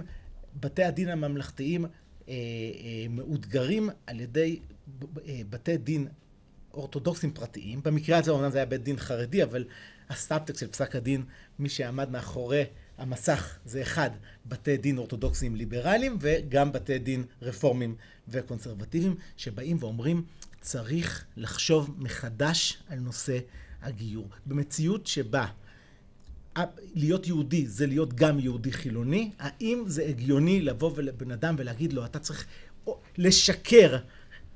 בתי 0.59 0.83
הדין 0.83 1.09
הממלכתיים 1.09 1.85
אה, 1.85 1.89
אה, 2.27 2.35
מאותגרים 3.09 3.89
על 4.07 4.19
ידי 4.19 4.59
אה, 5.27 5.41
בתי 5.49 5.77
דין 5.77 6.07
אורתודוקסים 6.73 7.31
פרטיים. 7.31 7.83
במקרה 7.83 8.17
הזה 8.17 8.31
אומנם 8.31 8.51
זה 8.51 8.57
היה 8.57 8.65
בית 8.65 8.83
דין 8.83 8.97
חרדי, 8.97 9.43
אבל 9.43 9.65
הסאבטקסט 10.09 10.59
של 10.59 10.67
פסק 10.67 10.95
הדין, 10.95 11.23
מי 11.59 11.69
שעמד 11.69 12.09
מאחורי 12.11 12.63
המסך 12.97 13.57
זה 13.65 13.81
אחד, 13.81 14.09
בתי 14.45 14.77
דין 14.77 14.97
אורתודוקסים 14.97 15.55
ליברליים 15.55 16.17
וגם 16.21 16.71
בתי 16.71 16.99
דין 16.99 17.23
רפורמים 17.41 17.95
וקונסרבטיביים, 18.27 19.15
שבאים 19.37 19.77
ואומרים 19.79 20.23
צריך 20.61 21.25
לחשוב 21.37 21.95
מחדש 21.97 22.77
על 22.89 22.99
נושא 22.99 23.39
הגיור. 23.81 24.27
במציאות 24.45 25.07
שבה 25.07 25.45
להיות 26.95 27.27
יהודי 27.27 27.67
זה 27.67 27.87
להיות 27.87 28.13
גם 28.13 28.39
יהודי 28.39 28.71
חילוני, 28.71 29.31
האם 29.39 29.83
זה 29.87 30.05
הגיוני 30.05 30.61
לבוא 30.61 31.01
לבן 31.01 31.31
אדם 31.31 31.55
ולהגיד 31.57 31.93
לו 31.93 32.05
אתה 32.05 32.19
צריך 32.19 32.45
לשקר 33.17 33.97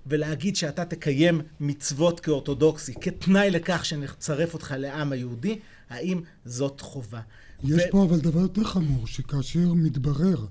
ולהגיד 0.08 0.56
שאתה 0.56 0.86
תקיים 0.86 1.42
מצוות 1.60 2.20
כאורתודוקסי, 2.20 2.94
כתנאי 3.02 3.52
לכך 3.52 3.86
שנצרף 3.86 4.54
אותך 4.54 4.74
לעם 4.78 5.12
היהודי, 5.12 5.60
האם 5.90 6.22
זאת 6.46 6.82
חובה? 6.82 7.22
יש 7.64 7.84
ו... 7.88 7.92
פה 7.92 8.04
אבל 8.04 8.20
דבר 8.20 8.40
יותר 8.40 8.64
חמור, 8.64 9.08
שכאשר 9.08 9.74
מתברר 9.74 10.46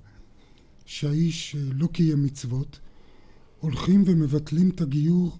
שהאיש 0.84 1.56
לא 1.72 1.86
קיים 1.92 2.24
מצוות, 2.24 2.78
הולכים 3.60 4.04
ומבטלים 4.06 4.70
את 4.70 4.80
הגיור 4.80 5.38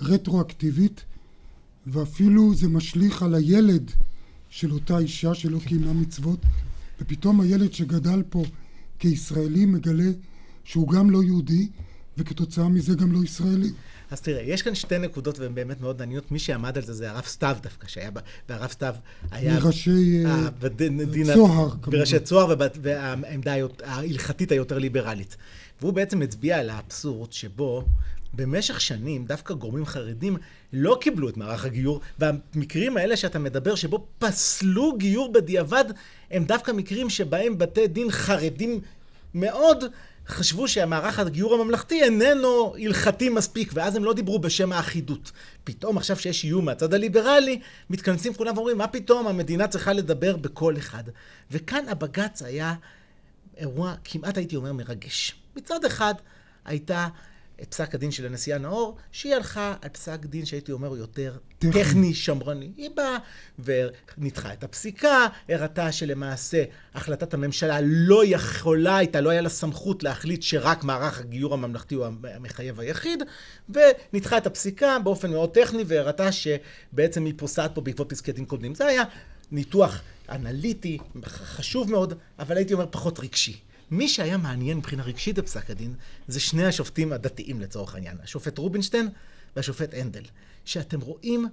רטרואקטיבית, 0.00 1.04
ואפילו 1.86 2.54
זה 2.54 2.68
משליך 2.68 3.22
על 3.22 3.34
הילד 3.34 3.90
של 4.48 4.72
אותה 4.72 4.98
אישה 4.98 5.34
שלא 5.34 5.58
קיימה 5.66 5.92
מצוות, 5.92 6.40
ופתאום 7.00 7.40
הילד 7.40 7.72
שגדל 7.72 8.22
פה 8.30 8.44
כישראלי 8.98 9.66
מגלה 9.66 10.10
שהוא 10.64 10.88
גם 10.88 11.10
לא 11.10 11.22
יהודי, 11.22 11.68
וכתוצאה 12.20 12.68
מזה 12.68 12.94
גם 12.94 13.12
לא 13.12 13.24
ישראלי. 13.24 13.70
אז 14.10 14.20
תראה, 14.20 14.42
יש 14.42 14.62
כאן 14.62 14.74
שתי 14.74 14.98
נקודות 14.98 15.38
והן 15.38 15.54
באמת 15.54 15.80
מאוד 15.80 15.98
מעניינות. 15.98 16.32
מי 16.32 16.38
שעמד 16.38 16.76
על 16.76 16.84
זה 16.84 16.92
זה 16.92 17.10
הרב 17.10 17.24
סתיו 17.24 17.56
דווקא, 17.62 17.88
שהיה, 17.88 18.10
והרב 18.48 18.70
סתיו 18.70 18.94
היה... 19.30 19.54
מראשי 19.54 20.26
אה, 20.26 20.48
צוהר, 21.34 21.70
כמובן. 21.70 21.98
מראשי 21.98 22.20
צוהר, 22.20 22.54
והעמדה 22.82 23.54
ההלכתית 23.84 24.52
היותר 24.52 24.78
ליברלית. 24.78 25.36
והוא 25.80 25.92
בעצם 25.92 26.22
הצביע 26.22 26.58
על 26.58 26.70
האבסורד 26.70 27.32
שבו 27.32 27.84
במשך 28.34 28.80
שנים 28.80 29.24
דווקא 29.24 29.54
גורמים 29.54 29.86
חרדים 29.86 30.36
לא 30.72 30.98
קיבלו 31.00 31.28
את 31.28 31.36
מערך 31.36 31.64
הגיור, 31.64 32.00
והמקרים 32.18 32.96
האלה 32.96 33.16
שאתה 33.16 33.38
מדבר, 33.38 33.74
שבו 33.74 34.06
פסלו 34.18 34.96
גיור 34.96 35.32
בדיעבד, 35.32 35.84
הם 36.30 36.44
דווקא 36.44 36.72
מקרים 36.72 37.10
שבהם 37.10 37.58
בתי 37.58 37.86
דין 37.86 38.10
חרדים 38.10 38.80
מאוד 39.34 39.84
חשבו 40.30 40.68
שהמערך 40.68 41.18
הגיור 41.18 41.54
הממלכתי 41.54 42.02
איננו 42.02 42.74
הלכתי 42.78 43.28
מספיק, 43.28 43.70
ואז 43.74 43.96
הם 43.96 44.04
לא 44.04 44.12
דיברו 44.12 44.38
בשם 44.38 44.72
האחידות. 44.72 45.32
פתאום 45.64 45.96
עכשיו 45.96 46.16
שיש 46.16 46.44
איום 46.44 46.64
מהצד 46.64 46.94
הליברלי, 46.94 47.60
מתכנסים 47.90 48.34
כולם 48.34 48.56
ואומרים, 48.56 48.78
מה 48.78 48.86
פתאום, 48.86 49.26
המדינה 49.26 49.68
צריכה 49.68 49.92
לדבר 49.92 50.36
בקול 50.36 50.78
אחד. 50.78 51.04
וכאן 51.50 51.88
הבג"ץ 51.88 52.42
היה 52.42 52.74
אירוע, 53.56 53.94
כמעט 54.04 54.36
הייתי 54.36 54.56
אומר, 54.56 54.72
מרגש. 54.72 55.34
מצד 55.56 55.84
אחד, 55.84 56.14
הייתה 56.64 57.08
את 57.62 57.74
פסק 57.74 57.94
הדין 57.94 58.10
של 58.10 58.26
הנשיאה 58.26 58.58
נאור, 58.58 58.96
שהיא 59.12 59.34
הלכה 59.34 59.74
על 59.82 59.88
פסק 59.88 60.18
דין 60.24 60.46
שהייתי 60.46 60.72
אומר 60.72 60.88
הוא 60.88 60.96
יותר 60.96 61.36
טכני, 61.58 61.72
טכני 61.72 62.14
שמרני. 62.14 62.72
היא 62.76 62.90
באה 62.94 63.16
וניתחה 63.58 64.52
את 64.52 64.64
הפסיקה, 64.64 65.26
הראתה 65.48 65.92
שלמעשה 65.92 66.64
החלטת 66.94 67.34
הממשלה 67.34 67.78
לא 67.82 68.22
יכולה 68.26 68.96
הייתה, 68.96 69.20
לא 69.20 69.30
היה 69.30 69.40
לה 69.40 69.48
סמכות 69.48 70.02
להחליט 70.02 70.42
שרק 70.42 70.84
מערך 70.84 71.20
הגיור 71.20 71.54
הממלכתי 71.54 71.94
הוא 71.94 72.06
המחייב 72.34 72.80
היחיד, 72.80 73.22
וניתחה 73.68 74.38
את 74.38 74.46
הפסיקה 74.46 74.98
באופן 74.98 75.30
מאוד 75.30 75.50
טכני, 75.50 75.84
והראתה 75.86 76.28
שבעצם 76.32 77.24
היא 77.24 77.34
פוסעת 77.36 77.74
פה 77.74 77.80
בעקבות 77.80 78.10
פסקי 78.10 78.32
דין 78.32 78.44
קודמים. 78.44 78.74
זה 78.74 78.86
היה 78.86 79.02
ניתוח 79.52 80.00
אנליטי, 80.28 80.98
חשוב 81.24 81.90
מאוד, 81.90 82.14
אבל 82.38 82.56
הייתי 82.56 82.74
אומר 82.74 82.86
פחות 82.90 83.18
רגשי. 83.18 83.69
מי 83.90 84.08
שהיה 84.08 84.36
מעניין 84.36 84.78
מבחינה 84.78 85.02
רגשית 85.02 85.38
בפסק 85.38 85.70
הדין, 85.70 85.94
זה 86.28 86.40
שני 86.40 86.66
השופטים 86.66 87.12
הדתיים 87.12 87.60
לצורך 87.60 87.94
העניין, 87.94 88.16
השופט 88.22 88.58
רובינשטיין 88.58 89.08
והשופט 89.56 89.94
הנדל, 89.94 90.22
שאתם 90.64 91.00
רואים 91.00 91.46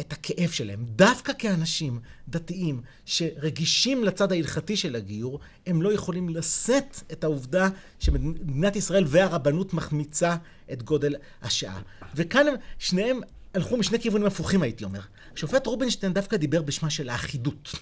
את 0.00 0.12
הכאב 0.12 0.50
שלהם. 0.50 0.84
דווקא 0.84 1.32
כאנשים 1.38 2.00
דתיים 2.28 2.80
שרגישים 3.04 4.04
לצד 4.04 4.32
ההלכתי 4.32 4.76
של 4.76 4.96
הגיור, 4.96 5.40
הם 5.66 5.82
לא 5.82 5.92
יכולים 5.92 6.28
לשאת 6.28 7.00
את 7.12 7.24
העובדה 7.24 7.68
שמדינת 7.98 8.76
ישראל 8.76 9.04
והרבנות 9.06 9.74
מחמיצה 9.74 10.36
את 10.72 10.82
גודל 10.82 11.14
השעה. 11.42 11.80
וכאן 12.14 12.46
הם, 12.48 12.54
שניהם 12.78 13.20
הלכו 13.54 13.76
משני 13.76 14.00
כיוונים 14.00 14.26
הפוכים, 14.26 14.62
הייתי 14.62 14.84
אומר. 14.84 15.00
השופט 15.34 15.66
רובינשטיין 15.66 16.12
דווקא 16.12 16.36
דיבר 16.36 16.62
בשמה 16.62 16.90
של 16.90 17.08
האחידות. 17.08 17.74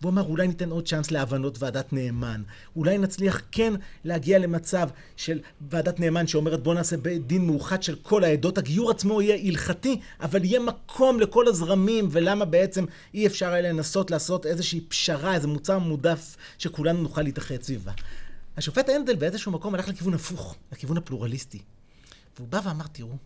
והוא 0.00 0.12
אמר, 0.12 0.22
אולי 0.22 0.48
ניתן 0.48 0.70
עוד 0.70 0.88
צ'אנס 0.88 1.10
להבנות 1.10 1.62
ועדת 1.62 1.92
נאמן. 1.92 2.42
אולי 2.76 2.98
נצליח 2.98 3.42
כן 3.52 3.74
להגיע 4.04 4.38
למצב 4.38 4.88
של 5.16 5.40
ועדת 5.70 6.00
נאמן 6.00 6.26
שאומרת, 6.26 6.62
בוא 6.62 6.74
נעשה 6.74 6.96
בית 6.96 7.26
דין 7.26 7.46
מאוחד 7.46 7.82
של 7.82 7.96
כל 8.02 8.24
העדות. 8.24 8.58
הגיור 8.58 8.90
עצמו 8.90 9.22
יהיה 9.22 9.48
הלכתי, 9.48 10.00
אבל 10.20 10.44
יהיה 10.44 10.60
מקום 10.60 11.20
לכל 11.20 11.48
הזרמים, 11.48 12.08
ולמה 12.10 12.44
בעצם 12.44 12.84
אי 13.14 13.26
אפשר 13.26 13.52
היה 13.52 13.72
לנסות 13.72 14.10
לעשות 14.10 14.46
איזושהי 14.46 14.80
פשרה, 14.80 15.34
איזה 15.34 15.48
מוצר 15.48 15.78
מודף, 15.78 16.36
שכולנו 16.58 17.02
נוכל 17.02 17.22
להתאחד 17.22 17.62
סביבה. 17.62 17.92
השופט 18.56 18.88
הנדל 18.88 19.16
באיזשהו 19.16 19.52
מקום 19.52 19.74
הלך 19.74 19.88
לכיוון 19.88 20.14
הפוך, 20.14 20.56
לכיוון 20.72 20.96
הפלורליסטי. 20.96 21.58
והוא 22.36 22.48
בא 22.48 22.60
ואמר, 22.64 22.86
תראו, 22.92 23.16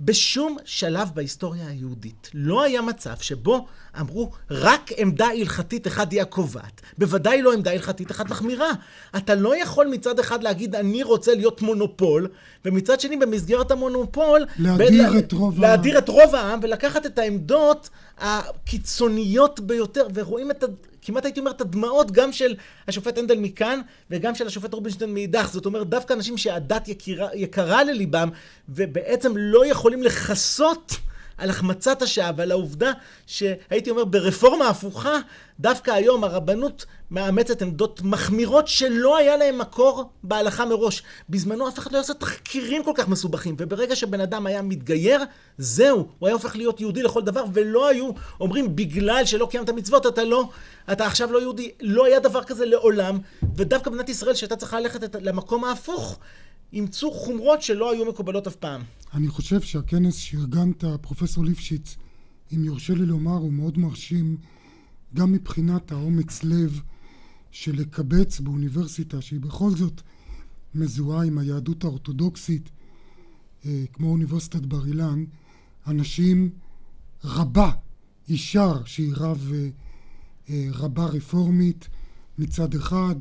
בשום 0.00 0.56
שלב 0.64 1.10
בהיסטוריה 1.14 1.68
היהודית 1.68 2.30
לא 2.34 2.62
היה 2.62 2.82
מצב 2.82 3.16
שבו 3.20 3.66
אמרו 4.00 4.30
רק 4.50 4.90
עמדה 4.96 5.26
הלכתית 5.26 5.86
אחת 5.86 6.12
היא 6.12 6.22
הקובעת. 6.22 6.80
בוודאי 6.98 7.42
לא 7.42 7.52
עמדה 7.52 7.70
הלכתית 7.70 8.10
אחת 8.10 8.30
מחמירה. 8.30 8.70
אתה 9.16 9.34
לא 9.34 9.62
יכול 9.62 9.86
מצד 9.86 10.18
אחד 10.18 10.42
להגיד 10.42 10.74
אני 10.74 11.02
רוצה 11.02 11.34
להיות 11.34 11.62
מונופול, 11.62 12.28
ומצד 12.64 13.00
שני 13.00 13.16
במסגרת 13.16 13.70
המונופול... 13.70 14.46
להדיר 14.58 15.12
ב- 15.12 15.16
את 15.16 15.32
רוב 15.32 15.54
העם. 15.54 15.62
להדיר 15.62 15.98
את 15.98 16.08
רוב 16.08 16.34
העם 16.34 16.60
ולקחת 16.62 17.06
את 17.06 17.18
העמדות 17.18 17.88
הקיצוניות 18.18 19.60
ביותר, 19.60 20.06
ורואים 20.14 20.50
את, 20.50 20.64
כמעט 21.02 21.24
הייתי 21.24 21.40
אומר, 21.40 21.50
את 21.50 21.60
הדמעות 21.60 22.10
גם 22.10 22.32
של 22.32 22.54
השופט 22.88 23.18
הנדל 23.18 23.38
מכאן, 23.38 23.80
וגם 24.10 24.34
של 24.34 24.46
השופט 24.46 24.74
רובינשטיין 24.74 25.14
מאידך. 25.14 25.50
זאת 25.52 25.66
אומרת, 25.66 25.88
דווקא 25.88 26.12
אנשים 26.14 26.38
שהדת 26.38 26.88
יקרה, 26.88 27.28
יקרה 27.34 27.84
לליבם, 27.84 28.28
ובעצם 28.68 29.32
לא 29.36 29.66
יכולים 29.66 30.02
לכסות 30.02 30.96
על 31.40 31.50
החמצת 31.50 32.02
השעה 32.02 32.32
ועל 32.36 32.50
העובדה 32.50 32.92
שהייתי 33.26 33.90
אומר 33.90 34.04
ברפורמה 34.04 34.68
הפוכה, 34.68 35.18
דווקא 35.60 35.90
היום 35.90 36.24
הרבנות 36.24 36.86
מאמצת 37.10 37.62
עמדות 37.62 38.00
מחמירות 38.02 38.68
שלא 38.68 39.16
היה 39.16 39.36
להן 39.36 39.56
מקור 39.56 40.10
בהלכה 40.22 40.64
מראש. 40.64 41.02
בזמנו 41.28 41.68
אף 41.68 41.78
אחד 41.78 41.92
לא 41.92 42.00
עושה 42.00 42.14
תחקירים 42.14 42.84
כל 42.84 42.92
כך 42.94 43.08
מסובכים, 43.08 43.56
וברגע 43.58 43.96
שבן 43.96 44.20
אדם 44.20 44.46
היה 44.46 44.62
מתגייר, 44.62 45.20
זהו, 45.58 46.08
הוא 46.18 46.26
היה 46.26 46.34
הופך 46.34 46.56
להיות 46.56 46.80
יהודי 46.80 47.02
לכל 47.02 47.22
דבר, 47.22 47.44
ולא 47.52 47.88
היו 47.88 48.10
אומרים 48.40 48.76
בגלל 48.76 49.24
שלא 49.24 49.48
קיימת 49.50 49.70
מצוות 49.70 50.06
אתה 50.06 50.24
לא, 50.24 50.48
אתה 50.92 51.06
עכשיו 51.06 51.32
לא 51.32 51.40
יהודי. 51.40 51.70
לא 51.80 52.06
היה 52.06 52.20
דבר 52.20 52.44
כזה 52.44 52.66
לעולם, 52.66 53.18
ודווקא 53.56 53.90
במדינת 53.90 54.08
ישראל 54.08 54.34
שהייתה 54.34 54.56
צריכה 54.56 54.80
ללכת 54.80 55.14
למקום 55.20 55.64
ההפוך, 55.64 56.18
אימצו 56.72 57.12
חומרות 57.12 57.62
שלא 57.62 57.92
היו 57.92 58.04
מקובלות 58.04 58.46
אף 58.46 58.56
פעם. 58.56 58.82
אני 59.14 59.28
חושב 59.28 59.60
שהכנס 59.60 60.16
שארגנת, 60.16 60.84
פרופסור 61.00 61.44
ליפשיץ, 61.44 61.96
אם 62.54 62.64
יורשה 62.64 62.94
לי 62.94 63.06
לומר, 63.06 63.36
הוא 63.36 63.52
מאוד 63.52 63.78
מרשים, 63.78 64.36
גם 65.14 65.32
מבחינת 65.32 65.92
האומץ 65.92 66.44
לב 66.44 66.80
של 67.50 67.76
לקבץ 67.76 68.40
באוניברסיטה, 68.40 69.20
שהיא 69.20 69.40
בכל 69.40 69.70
זאת 69.70 70.00
מזוהה 70.74 71.24
עם 71.24 71.38
היהדות 71.38 71.84
האורתודוקסית, 71.84 72.70
אה, 73.66 73.84
כמו 73.92 74.10
אוניברסיטת 74.10 74.60
בר 74.60 74.86
אילן, 74.86 75.24
אנשים 75.86 76.50
רבה, 77.24 77.70
אישר 78.28 78.84
שהיא 78.84 79.12
רב, 79.16 79.52
אה, 79.54 79.68
אה, 80.50 80.68
רבה 80.72 81.04
רפורמית 81.04 81.88
מצד 82.38 82.74
אחד, 82.74 83.14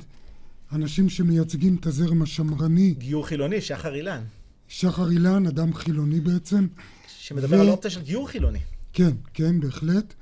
אנשים 0.72 1.10
שמייצגים 1.10 1.76
את 1.76 1.86
הזרם 1.86 2.22
השמרני. 2.22 2.94
גיור 2.94 3.28
חילוני, 3.28 3.62
שחר 3.62 3.96
אילן. 3.96 4.24
שחר 4.68 5.10
אילן, 5.10 5.48
אדם 5.48 5.74
חילוני 5.74 6.20
בעצם. 6.20 6.68
שמדבר 7.08 7.58
ו... 7.58 7.62
על 7.62 7.70
אופציה 7.70 7.92
של 7.92 8.02
גיור 8.02 8.30
חילוני. 8.30 8.60
כן, 8.94 9.12
כן, 9.34 9.60
בהחלט. 9.60 10.14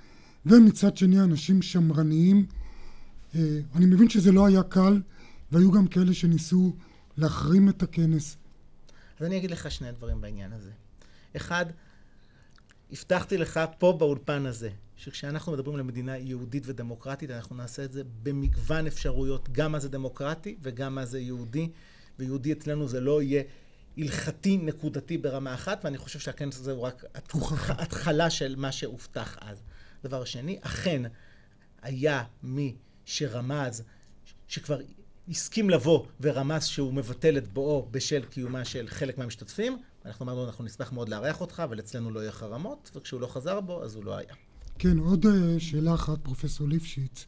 ומצד 0.46 0.98
שני, 0.98 1.20
אנשים 1.20 1.62
שמרניים. 1.62 2.46
אה, 3.36 3.60
אני 3.76 3.86
מבין 3.86 4.10
שזה 4.10 4.32
לא 4.32 4.46
היה 4.46 4.64
קל, 4.64 5.02
והיו 5.52 5.72
גם 5.72 5.88
כאלה 5.88 6.14
שניסו 6.14 6.76
להחרים 7.18 7.70
את 7.70 7.84
הכנס. 7.84 8.38
אז 9.20 9.26
אני 9.26 9.38
אגיד 9.38 9.52
לך 9.52 9.72
שני 9.72 9.92
דברים 9.92 10.22
בעניין 10.22 10.54
הזה. 10.54 10.72
אחד, 11.36 11.66
הבטחתי 12.92 13.38
לך 13.38 13.60
פה 13.80 13.96
באולפן 14.00 14.46
הזה, 14.46 14.70
שכשאנחנו 14.98 15.52
מדברים 15.52 15.76
על 15.76 15.84
מדינה 15.84 16.18
יהודית 16.18 16.64
ודמוקרטית, 16.66 17.32
אנחנו 17.32 17.56
נעשה 17.56 17.84
את 17.84 17.92
זה 17.92 18.02
במגוון 18.24 18.88
אפשרויות, 18.88 19.50
גם 19.52 19.72
מה 19.72 19.80
זה 19.80 19.90
דמוקרטי 19.90 20.58
וגם 20.62 20.96
מה 20.96 21.06
זה 21.06 21.20
יהודי, 21.20 21.70
ויהודי 22.20 22.52
אצלנו 22.52 22.88
זה 22.88 23.00
לא 23.00 23.22
יהיה 23.22 23.44
הלכתי 23.98 24.58
נקודתי 24.58 25.18
ברמה 25.18 25.54
אחת, 25.54 25.82
ואני 25.84 25.98
חושב 25.98 26.20
שהכנס 26.20 26.60
הזה 26.60 26.72
הוא 26.72 26.82
רק 26.82 27.04
התחלה 27.70 28.30
של 28.30 28.56
מה 28.56 28.72
שהובטח 28.72 29.38
אז. 29.42 29.62
דבר 30.04 30.24
שני, 30.24 30.60
אכן 30.62 31.02
היה 31.82 32.24
מי 32.44 32.76
שרמז, 33.06 33.84
שכבר 34.48 34.80
הסכים 35.30 35.70
לבוא 35.70 36.06
ורמז 36.22 36.66
שהוא 36.66 36.94
מבטל 36.94 37.38
את 37.38 37.48
בואו 37.48 37.88
בשל 37.92 38.26
קיומה 38.26 38.66
של 38.66 38.88
חלק 38.88 39.18
מהמשתתפים. 39.18 39.78
אנחנו 40.06 40.26
אמרנו, 40.26 40.46
אנחנו 40.46 40.64
נשמח 40.64 40.92
מאוד 40.92 41.10
לארח 41.10 41.42
אותך, 41.42 41.62
אבל 41.66 41.80
אצלנו 41.80 42.12
לא 42.12 42.20
יהיה 42.20 42.32
חרמות, 42.32 42.92
וכשהוא 42.96 43.22
לא 43.22 43.28
חזר 43.28 43.62
בו, 43.62 43.84
אז 43.84 43.96
הוא 43.96 44.04
לא 44.04 44.18
היה. 44.18 44.34
כן, 44.80 44.98
עוד 44.98 45.26
אה, 45.26 45.60
שאלה 45.60 45.94
אחת, 45.94 46.20
פרופסור 46.24 46.68
ליפשיץ. 46.68 47.26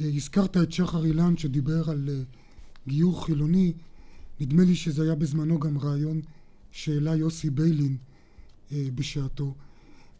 אה, 0.00 0.08
הזכרת 0.14 0.56
את 0.56 0.72
שחר 0.72 1.04
אילן 1.04 1.36
שדיבר 1.36 1.90
על 1.90 2.08
אה, 2.08 2.22
גיור 2.88 3.24
חילוני. 3.24 3.72
נדמה 4.40 4.64
לי 4.64 4.74
שזה 4.74 5.02
היה 5.02 5.14
בזמנו 5.14 5.58
גם 5.60 5.78
רעיון 5.78 6.20
שהעלה 6.70 7.16
יוסי 7.16 7.50
ביילין 7.50 7.96
בשעתו. 8.72 9.54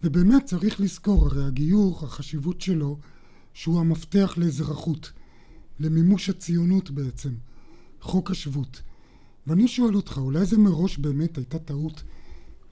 ובאמת 0.02 0.44
צריך 0.44 0.80
לזכור, 0.80 1.26
הרי 1.26 1.44
הגיור, 1.44 2.04
החשיבות 2.04 2.60
שלו, 2.60 2.98
שהוא 3.54 3.80
המפתח 3.80 4.34
לאזרחות, 4.36 5.12
למימוש 5.80 6.30
הציונות 6.30 6.90
בעצם, 6.90 7.34
חוק 8.00 8.30
השבות. 8.30 8.82
ואני 9.46 9.68
שואל 9.68 9.96
אותך, 9.96 10.18
אולי 10.18 10.46
זה 10.46 10.58
מראש 10.58 10.98
באמת 10.98 11.38
הייתה 11.38 11.58
טעות 11.58 12.02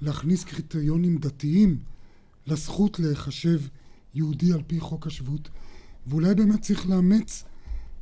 להכניס 0.00 0.44
קריטריונים 0.44 1.18
דתיים 1.18 1.78
לזכות 2.48 3.00
להיחשב 3.00 3.60
יהודי 4.14 4.52
על 4.52 4.62
פי 4.66 4.80
חוק 4.80 5.06
השבות, 5.06 5.48
ואולי 6.06 6.34
באמת 6.34 6.60
צריך 6.60 6.88
לאמץ 6.88 7.44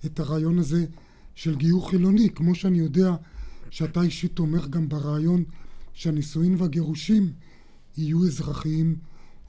את 0.06 0.20
הרעיון 0.20 0.58
הזה 0.58 0.86
של 1.34 1.56
גיור 1.56 1.90
חילוני, 1.90 2.30
כמו 2.34 2.54
שאני 2.54 2.78
יודע 2.78 3.14
שאתה 3.70 4.02
אישית 4.02 4.32
תומך 4.34 4.68
גם 4.68 4.88
ברעיון 4.88 5.44
שהנישואין 5.92 6.54
והגירושים 6.58 7.32
יהיו 7.96 8.24
אזרחיים, 8.24 8.96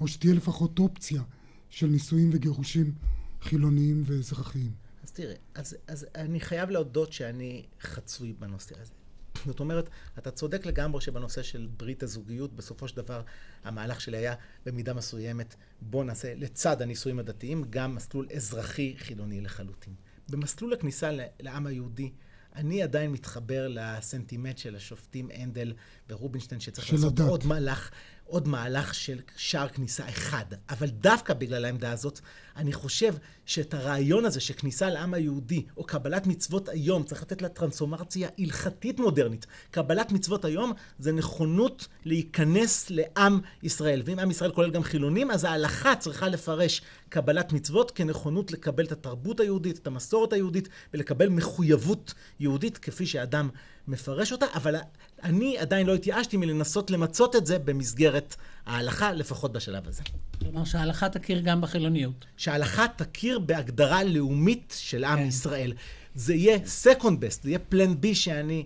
או 0.01 0.07
שתהיה 0.07 0.33
לפחות 0.33 0.79
אופציה 0.79 1.21
של 1.69 1.87
נישואין 1.87 2.29
וגירושים 2.33 2.93
חילוניים 3.41 4.03
ואזרחיים. 4.05 4.71
אז 5.03 5.11
תראה, 5.11 5.35
אז, 5.55 5.75
אז 5.87 6.05
אני 6.15 6.39
חייב 6.39 6.69
להודות 6.69 7.13
שאני 7.13 7.65
חצוי 7.81 8.33
בנושא 8.39 8.75
הזה. 8.81 8.96
זאת 9.45 9.59
אומרת, 9.59 9.89
אתה 10.17 10.31
צודק 10.31 10.65
לגמרי 10.65 11.01
שבנושא 11.01 11.43
של 11.43 11.67
ברית 11.77 12.03
הזוגיות, 12.03 12.53
בסופו 12.53 12.87
של 12.87 12.95
דבר 12.97 13.21
המהלך 13.63 14.01
שלי 14.01 14.17
היה 14.17 14.35
במידה 14.65 14.93
מסוימת, 14.93 15.55
בוא 15.81 16.03
נעשה 16.03 16.33
לצד 16.35 16.81
הנישואים 16.81 17.19
הדתיים 17.19 17.63
גם 17.69 17.95
מסלול 17.95 18.27
אזרחי 18.35 18.95
חילוני 18.97 19.41
לחלוטין. 19.41 19.93
במסלול 20.29 20.73
הכניסה 20.73 21.11
לעם 21.39 21.67
היהודי, 21.67 22.11
אני 22.55 22.83
עדיין 22.83 23.11
מתחבר 23.11 23.67
לסנטימנט 23.67 24.57
של 24.57 24.75
השופטים 24.75 25.29
הנדל 25.33 25.73
ורובינשטיין, 26.09 26.61
שצריך 26.61 26.93
לעשות 26.93 27.19
הדת. 27.19 27.29
עוד 27.29 27.45
מהלך, 27.45 27.91
עוד 28.27 28.47
מהלך 28.47 28.93
של 28.93 29.19
שער 29.37 29.67
כניסה 29.67 30.09
אחד. 30.09 30.45
אבל 30.69 30.87
דווקא 30.87 31.33
בגלל 31.33 31.65
העמדה 31.65 31.91
הזאת, 31.91 32.19
אני 32.55 32.73
חושב 32.73 33.13
שאת 33.45 33.73
הרעיון 33.73 34.25
הזה 34.25 34.39
שכניסה 34.39 34.89
לעם 34.89 35.13
היהודי, 35.13 35.65
או 35.77 35.83
קבלת 35.83 36.27
מצוות 36.27 36.69
היום, 36.69 37.03
צריך 37.03 37.21
לתת 37.21 37.41
לה 37.41 37.49
טרנספורמציה 37.49 38.29
הלכתית 38.39 38.99
מודרנית. 38.99 39.45
קבלת 39.71 40.11
מצוות 40.11 40.45
היום 40.45 40.73
זה 40.99 41.11
נכונות 41.11 41.87
להיכנס 42.05 42.89
לעם 42.89 43.39
ישראל. 43.63 44.01
ואם 44.05 44.19
עם 44.19 44.31
ישראל 44.31 44.51
כולל 44.51 44.71
גם 44.71 44.83
חילונים, 44.83 45.31
אז 45.31 45.43
ההלכה 45.43 45.95
צריכה 45.95 46.27
לפרש 46.27 46.81
קבלת 47.09 47.53
מצוות 47.53 47.91
כנכונות 47.91 48.51
לקבל 48.51 48.85
את 48.85 48.91
התרבות 48.91 49.39
היהודית, 49.39 49.77
את 49.77 49.87
המסורת 49.87 50.33
היהודית, 50.33 50.69
ולקבל 50.93 51.29
מחויבות 51.29 52.13
יהודית 52.39 52.77
כפי 52.77 53.05
שאדם 53.05 53.49
מפרש 53.87 54.31
אותה, 54.31 54.45
אבל 54.53 54.75
אני 55.23 55.57
עדיין 55.57 55.87
לא 55.87 55.95
התייאשתי 55.95 56.37
מלנסות 56.37 56.91
למצות 56.91 57.35
את 57.35 57.45
זה 57.45 57.59
במסגרת 57.59 58.35
ההלכה, 58.65 59.13
לפחות 59.13 59.53
בשלב 59.53 59.87
הזה. 59.87 60.03
כלומר 60.39 60.63
שההלכה 60.63 61.09
תכיר 61.09 61.39
גם 61.39 61.61
בחילוניות. 61.61 62.25
שההלכה 62.37 62.85
תכיר 62.95 63.39
בהגדרה 63.39 64.03
לאומית 64.03 64.75
של 64.77 65.03
עם 65.03 65.17
כן. 65.17 65.23
ישראל. 65.23 65.73
זה 66.15 66.33
יהיה 66.33 66.57
second 66.83 67.05
best, 67.05 67.43
זה 67.43 67.49
יהיה 67.49 67.59
plan 67.71 68.03
B 68.03 68.07
שאני 68.13 68.65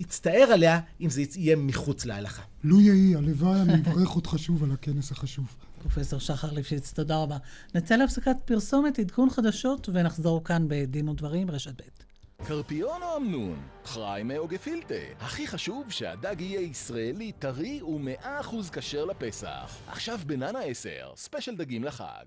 אצטער 0.00 0.48
עליה 0.52 0.80
אם 1.00 1.10
זה 1.10 1.22
יהיה 1.36 1.56
מחוץ 1.56 2.04
להלכה. 2.04 2.42
לו 2.64 2.80
יהי, 2.80 3.14
הלוואי, 3.16 3.60
אני 3.60 3.76
מברך 3.76 4.16
אותך 4.16 4.34
שוב 4.36 4.64
על 4.64 4.72
הכנס 4.72 5.12
החשוב. 5.12 5.46
פרופסור 5.82 6.20
שחר 6.20 6.52
ליפשיץ, 6.52 6.92
תודה 6.92 7.16
רבה. 7.16 7.36
נצא 7.74 7.96
להפסקת 7.96 8.36
פרסומת, 8.44 8.98
עדכון 8.98 9.30
חדשות, 9.30 9.88
ונחזור 9.92 10.44
כאן 10.44 10.64
בדין 10.68 11.08
ודברים, 11.08 11.50
רשת 11.50 11.80
ב'. 11.80 12.03
קרפיון 12.46 13.02
או 13.02 13.16
אמנון? 13.16 13.68
חריימה 13.84 14.38
או 14.38 14.48
גפילטה? 14.48 14.94
הכי 15.20 15.46
חשוב 15.46 15.90
שהדג 15.90 16.40
יהיה 16.40 16.60
ישראלי, 16.60 17.32
טרי 17.32 17.82
ומאה 17.82 18.40
אחוז 18.40 18.70
כשר 18.70 19.04
לפסח. 19.04 19.76
עכשיו 19.88 20.18
בננה 20.26 20.60
10, 20.60 20.90
ספיישל 21.16 21.56
דגים 21.56 21.84
לחג. 21.84 22.24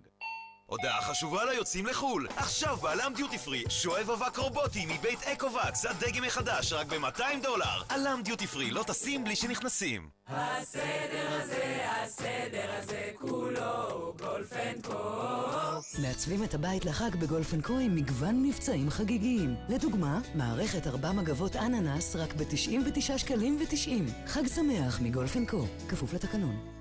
הודעה 0.69 1.01
חשובה 1.01 1.45
ליוצאים 1.45 1.85
לחו"ל! 1.85 2.27
עכשיו 2.37 2.77
בעלם 2.77 3.13
דיוטי 3.15 3.37
פרי, 3.37 3.63
שואב 3.69 4.11
אבק 4.11 4.37
רובוטי 4.37 4.85
מבית 4.85 5.23
אקו-וקס, 5.23 5.85
הדגם 5.85 6.23
מחדש 6.23 6.73
רק 6.73 6.87
ב-200 6.87 7.23
דולר. 7.43 7.81
עלם 7.89 8.21
דיוטי 8.23 8.47
פרי, 8.47 8.71
לא 8.71 8.83
טסים 8.83 9.23
בלי 9.23 9.35
שנכנסים. 9.35 10.09
הסדר 10.27 11.41
הזה, 11.41 11.85
הסדר 11.89 12.69
הזה, 12.77 13.11
כולו 13.19 14.13
גולפנקו. 14.19 14.93
מעצבים 16.01 16.43
את 16.43 16.53
הבית 16.53 16.85
לחג 16.85 17.15
בגולפנקו 17.15 17.73
עם 17.77 17.95
מגוון 17.95 18.43
מבצעים 18.43 18.89
חגיגיים. 18.89 19.55
לדוגמה, 19.69 20.19
מערכת 20.35 20.87
ארבע 20.87 21.11
מגבות 21.11 21.55
אננס 21.55 22.15
רק 22.15 22.33
ב-99 22.33 23.17
שקלים 23.17 23.59
ו-90. 23.59 24.27
חג 24.29 24.47
שמח 24.47 24.99
מגולפנקו, 25.01 25.65
כפוף 25.89 26.13
לתקנון. 26.13 26.76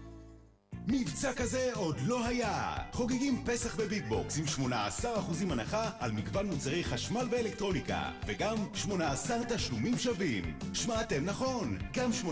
מבצע 0.88 1.32
כזה 1.32 1.70
עוד 1.74 1.96
לא 2.06 2.26
היה! 2.26 2.76
חוגגים 2.92 3.44
פסח 3.44 3.76
בביג 3.76 4.08
בוקס 4.08 4.38
עם 4.38 4.68
18% 5.02 5.04
הנחה 5.52 5.90
על 5.98 6.12
מגוון 6.12 6.46
מוצרי 6.46 6.84
חשמל 6.84 7.28
ואלקטרוניקה 7.30 8.10
וגם 8.26 8.56
18 8.74 9.36
תשלומים 9.48 9.98
שווים. 9.98 10.58
שמעתם 10.74 11.24
נכון, 11.24 11.78
גם 11.94 12.10
18% 12.22 12.26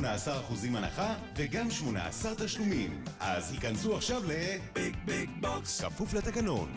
הנחה 0.77 1.15
וגם 1.37 1.71
18 1.71 2.35
תשלומים. 2.35 3.05
אז 3.21 3.53
היכנסו 3.53 3.97
עכשיו 3.97 4.23
ל... 4.25 4.33
ביג 4.73 4.97
ביג 5.05 5.31
בוקס, 5.41 5.81
כפוף 5.81 6.15
לתקנון. 6.15 6.73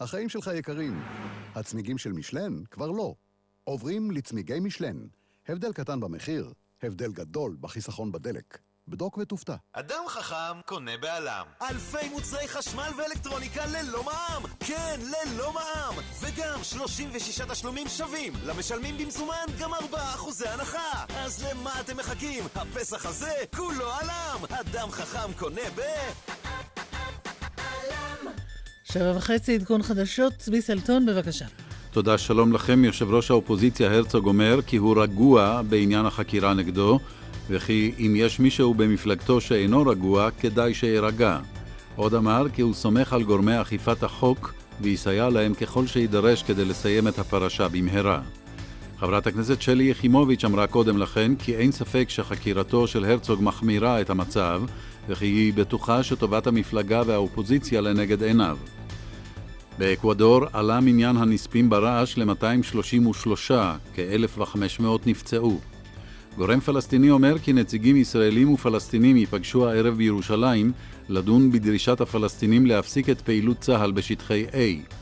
החיים 0.00 0.28
שלך 0.28 0.50
יקרים. 0.54 1.02
הצמיגים 1.54 1.98
של 1.98 2.12
משלן 2.12 2.64
כבר 2.70 2.90
לא. 2.90 3.14
עוברים 3.64 4.10
לצמיגי 4.10 4.60
משלן. 4.60 5.06
הבדל 5.48 5.72
קטן 5.72 6.00
במחיר, 6.00 6.52
הבדל 6.82 7.12
גדול 7.12 7.56
בחיסכון 7.60 8.12
בדלק. 8.12 8.58
בדוק 8.88 9.18
ותופתע. 9.18 9.54
אדם 9.72 10.04
חכם 10.08 10.60
קונה 10.66 10.92
בעלם. 11.00 11.44
אלפי 11.70 12.08
מוצרי 12.08 12.48
חשמל 12.48 12.90
ואלקטרוניקה 12.96 13.66
ללא 13.66 14.04
מע"מ. 14.04 14.42
כן, 14.60 15.00
ללא 15.00 15.52
מע"מ. 15.52 15.94
וגם 16.20 16.58
36 16.62 17.40
תשלומים 17.40 17.88
שווים. 17.88 18.32
למשלמים 18.46 18.98
במזומן 18.98 19.46
גם 19.58 19.74
4% 19.74 19.76
הנחה. 20.48 21.04
אז 21.16 21.44
למה 21.44 21.80
אתם 21.80 21.96
מחכים? 21.96 22.44
הפסח 22.54 23.06
הזה 23.06 23.32
כולו 23.56 23.92
עלם. 23.92 24.44
אדם 24.60 24.90
חכם 24.90 25.32
קונה 25.38 25.70
ב... 25.76 25.80
שבע 28.84 29.12
וחצי 29.16 29.54
עדכון 29.54 29.82
חדשות, 29.82 30.32
צבי 30.32 30.62
סלטון, 30.62 31.06
בבקשה. 31.06 31.44
תודה, 31.90 32.18
שלום 32.18 32.52
לכם. 32.52 32.84
יושב 32.84 33.10
ראש 33.10 33.30
האופוזיציה 33.30 33.92
הרצוג 33.94 34.26
אומר 34.26 34.62
כי 34.66 34.76
הוא 34.76 35.02
רגוע 35.02 35.62
בעניין 35.68 36.06
החקירה 36.06 36.54
נגדו, 36.54 36.98
וכי 37.50 37.92
אם 37.98 38.14
יש 38.16 38.40
מישהו 38.40 38.74
במפלגתו 38.74 39.40
שאינו 39.40 39.82
רגוע, 39.86 40.30
כדאי 40.40 40.74
שירגע. 40.74 41.38
עוד 41.96 42.14
אמר 42.14 42.46
כי 42.54 42.62
הוא 42.62 42.74
סומך 42.74 43.12
על 43.12 43.22
גורמי 43.22 43.60
אכיפת 43.60 44.02
החוק 44.02 44.54
ויסייע 44.80 45.28
להם 45.28 45.54
ככל 45.54 45.86
שיידרש 45.86 46.42
כדי 46.42 46.64
לסיים 46.64 47.08
את 47.08 47.18
הפרשה 47.18 47.68
במהרה. 47.68 48.20
חברת 48.98 49.26
הכנסת 49.26 49.62
שלי 49.62 49.84
יחימוביץ' 49.84 50.44
אמרה 50.44 50.66
קודם 50.66 50.98
לכן 50.98 51.36
כי 51.36 51.56
אין 51.56 51.72
ספק 51.72 52.06
שחקירתו 52.08 52.86
של 52.86 53.04
הרצוג 53.04 53.42
מחמירה 53.42 54.00
את 54.00 54.10
המצב, 54.10 54.62
וכי 55.08 55.26
היא 55.26 55.54
בטוחה 55.54 56.02
שטובת 56.02 56.46
המפלגה 56.46 57.02
והאופוזיציה 57.06 57.80
לנגד 57.80 58.22
עיניו. 58.22 58.56
באקוודור 59.78 60.44
עלה 60.52 60.80
מניין 60.80 61.16
הנספים 61.16 61.70
ברעש 61.70 62.18
ל-233, 62.18 63.52
כ-1,500 63.94 64.84
נפצעו. 65.06 65.60
גורם 66.36 66.60
פלסטיני 66.60 67.10
אומר 67.10 67.38
כי 67.38 67.52
נציגים 67.52 67.96
ישראלים 67.96 68.52
ופלסטינים 68.52 69.16
ייפגשו 69.16 69.68
הערב 69.68 69.96
בירושלים 69.96 70.72
לדון 71.08 71.52
בדרישת 71.52 72.00
הפלסטינים 72.00 72.66
להפסיק 72.66 73.10
את 73.10 73.20
פעילות 73.20 73.58
צה"ל 73.60 73.92
בשטחי 73.92 74.46
A. 74.52 74.94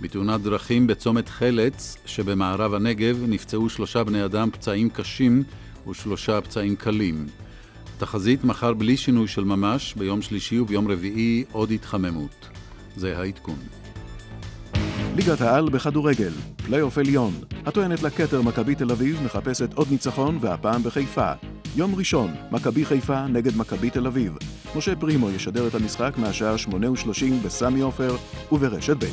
בתאונת 0.00 0.40
דרכים 0.40 0.86
בצומת 0.86 1.28
חלץ 1.28 1.96
שבמערב 2.06 2.74
הנגב 2.74 3.24
נפצעו 3.28 3.68
שלושה 3.68 4.04
בני 4.04 4.24
אדם 4.24 4.50
פצעים 4.50 4.90
קשים 4.90 5.42
ושלושה 5.88 6.40
פצעים 6.40 6.76
קלים. 6.76 7.26
תחזית 7.98 8.44
מחר 8.44 8.74
בלי 8.74 8.96
שינוי 8.96 9.28
של 9.28 9.44
ממש, 9.44 9.94
ביום 9.94 10.22
שלישי 10.22 10.58
וביום 10.58 10.90
רביעי 10.90 11.44
עוד 11.52 11.70
התחממות. 11.70 12.48
זה 12.96 13.18
העדכון. 13.18 13.79
ליגת 15.20 15.40
העל 15.40 15.68
בכדורגל, 15.68 16.32
פלייאוף 16.66 16.98
עליון. 16.98 17.32
הטוענת 17.66 18.02
לכתר 18.02 18.42
מכבי 18.42 18.74
תל 18.74 18.90
אביב 18.90 19.22
מחפשת 19.24 19.74
עוד 19.74 19.88
ניצחון 19.90 20.38
והפעם 20.40 20.82
בחיפה. 20.82 21.32
יום 21.76 21.94
ראשון, 21.94 22.34
מכבי 22.50 22.84
חיפה 22.84 23.26
נגד 23.26 23.56
מכבי 23.56 23.90
תל 23.90 24.06
אביב. 24.06 24.32
משה 24.76 24.96
פרימו 24.96 25.30
ישדר 25.30 25.66
את 25.68 25.74
המשחק 25.74 26.14
מהשעה 26.16 26.54
8:30 26.56 26.70
בסמי 27.44 27.80
עופר 27.80 28.16
וברשת 28.52 28.96
ב'. 28.96 29.06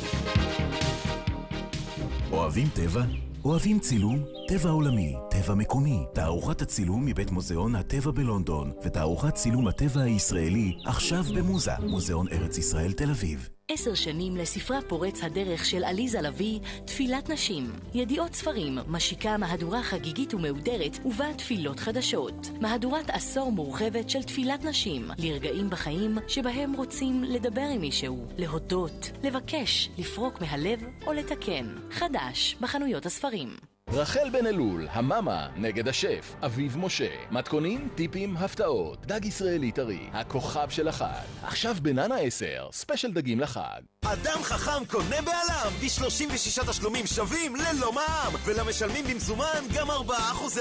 אוהבים 2.32 2.68
טבע? 2.74 3.02
אוהבים 3.44 3.78
צילום? 3.78 4.24
טבע 4.48 4.70
עולמי, 4.70 5.14
טבע 5.30 5.54
מקומי, 5.54 6.04
תערוכת 6.14 6.62
הצילום 6.62 7.06
מבית 7.06 7.30
מוזיאון 7.30 7.74
הטבע 7.74 8.10
בלונדון 8.10 8.72
ותערוכת 8.84 9.34
צילום 9.34 9.68
הטבע 9.68 10.02
הישראלי 10.02 10.72
עכשיו 10.86 11.22
במוזה, 11.36 11.72
מוזיאון 11.86 12.26
ארץ 12.32 12.58
ישראל 12.58 12.92
תל 12.92 13.10
אביב. 13.10 13.48
עשר 13.70 13.94
שנים 13.94 14.36
לספרה 14.36 14.82
פורץ 14.82 15.22
הדרך 15.22 15.64
של 15.64 15.84
עליזה 15.84 16.20
לביא, 16.20 16.60
תפילת 16.84 17.30
נשים. 17.30 17.72
ידיעות 17.94 18.34
ספרים 18.34 18.78
משיקה 18.86 19.36
מהדורה 19.36 19.82
חגיגית 19.82 20.34
ומהודרת 20.34 20.98
ובה 21.04 21.34
תפילות 21.34 21.80
חדשות. 21.80 22.34
מהדורת 22.60 23.10
עשור 23.10 23.52
מורחבת 23.52 24.10
של 24.10 24.22
תפילת 24.22 24.64
נשים, 24.64 25.10
לרגעים 25.18 25.70
בחיים 25.70 26.18
שבהם 26.28 26.72
רוצים 26.72 27.24
לדבר 27.24 27.68
עם 27.74 27.80
מישהו, 27.80 28.26
להודות, 28.38 29.10
לבקש, 29.22 29.90
לפרוק 29.98 30.40
מהלב 30.40 30.80
או 31.06 31.12
לתקן. 31.12 31.66
חדש 31.90 32.56
בחנויות 32.60 33.06
הספרים. 33.06 33.67
רחל 33.92 34.30
בן 34.32 34.46
אלול, 34.46 34.88
המאמה 34.90 35.48
נגד 35.56 35.88
השף, 35.88 36.34
אביב 36.44 36.78
משה. 36.78 37.10
מתכונים, 37.30 37.88
טיפים, 37.94 38.36
הפתעות. 38.36 39.06
דג 39.06 39.24
ישראלי 39.24 39.72
טרי, 39.72 40.08
הכוכב 40.12 40.70
של 40.70 40.88
החג. 40.88 41.24
עכשיו 41.42 41.76
בננה 41.82 42.16
10, 42.16 42.68
ספיישל 42.72 43.12
דגים 43.12 43.40
לחג. 43.40 43.80
אדם 44.04 44.42
חכם 44.42 44.84
קונה 44.84 45.16
בעלם 45.22 45.72
ב-36 45.80 46.70
תשלומים 46.70 47.06
שווים 47.06 47.56
ללא 47.56 47.92
מע"מ 47.92 48.34
ולמשלמים 48.44 49.04
במזומן 49.04 49.62
גם 49.74 49.90
4% 49.90 50.12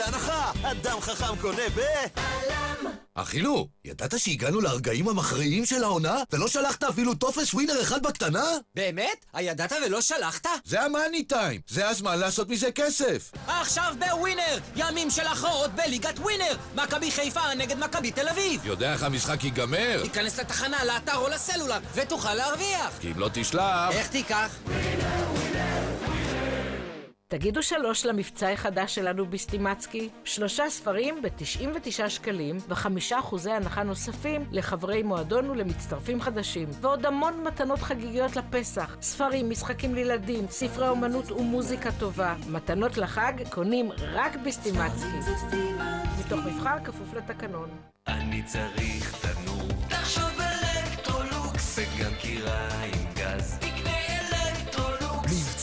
הנחה 0.06 0.52
אדם 0.64 1.00
חכם 1.02 1.42
קונה 1.42 1.70
ב... 1.76 1.80
עלם 2.16 2.92
אכילו, 3.20 3.68
ידעת 3.86 4.20
שהגענו 4.20 4.62
לרגעים 4.62 5.10
המכריעים 5.10 5.66
של 5.66 5.84
העונה? 5.84 6.24
ולא 6.32 6.48
שלחת 6.48 6.84
אפילו 6.84 7.16
טופס 7.16 7.54
ווינר 7.54 7.82
אחד 7.82 8.04
בקטנה? 8.04 8.46
באמת? 8.76 9.26
הידעת 9.34 9.72
ולא 9.86 10.02
שלחת? 10.02 10.48
זה 10.64 10.82
המאני 10.82 11.24
טיים, 11.24 11.62
זה 11.68 11.90
הזמן 11.90 12.20
לעשות 12.20 12.50
מזה 12.50 12.72
כסף 12.72 13.32
עכשיו 13.48 13.96
בווינר! 14.00 14.58
ימים 14.76 15.10
של 15.10 15.28
הכרעות 15.28 15.72
בליגת 15.72 16.20
ווינר! 16.20 16.58
מכבי 16.76 17.12
חיפה 17.12 17.54
נגד 17.58 17.80
מכבי 17.80 18.12
תל 18.12 18.30
אביב! 18.30 18.66
יודע 18.66 18.94
איך 18.94 19.04
המשחק 19.04 19.44
ייגמר? 19.44 20.04
תיכנס 20.04 20.40
לתחנה, 20.40 20.86
לאתר 20.86 21.18
או 21.18 21.30
לסלולר, 21.30 21.80
ותוכל 21.94 22.34
להרוויח! 22.34 22.98
כי 23.02 23.12
אם 23.12 23.20
לא 23.20 23.30
תשלח... 23.34 23.92
איך 23.92 24.08
תיקח? 24.08 24.56
תגידו 27.30 27.64
שלוש 27.64 28.06
למבצע 28.06 28.50
החדש 28.50 28.96
שלנו 28.96 29.26
בסטימצקי. 29.26 30.10
שלושה 30.24 30.70
ספרים 30.70 31.22
ב-99 31.22 32.10
שקלים 32.10 32.58
וחמישה 32.70 33.20
אחוזי 33.20 33.52
הנחה 33.52 33.84
נוספים 33.84 34.46
לחברי 34.52 35.04
מועדון 35.04 35.50
ולמצטרפים 35.50 36.22
חדשים. 36.22 36.68
ועוד 36.82 37.06
המון 37.06 37.44
מתנות 37.44 37.80
חגיגיות 37.80 38.36
לפסח. 38.36 38.98
ספרים, 39.02 39.50
משחקים 39.50 39.96
לילדים, 39.96 40.46
ספרי 40.50 40.90
אומנות 40.90 41.32
ומוזיקה 41.32 41.90
טובה. 42.00 42.36
מתנות 42.50 42.98
לחג 42.98 43.34
קונים 43.50 43.92
רק 43.92 44.36
בסטימצקי. 44.36 45.18
מתוך 46.20 46.40
מבחר 46.46 46.78
כפוף 46.84 47.14
לתקנון. 47.14 47.70
אני 48.08 48.44
צריך 48.44 49.26
תנור. 49.26 49.68
תחשוב 49.90 50.40
אלקטרולוקס. 50.42 51.80
וגם 51.80 52.12
כירה 52.22 52.70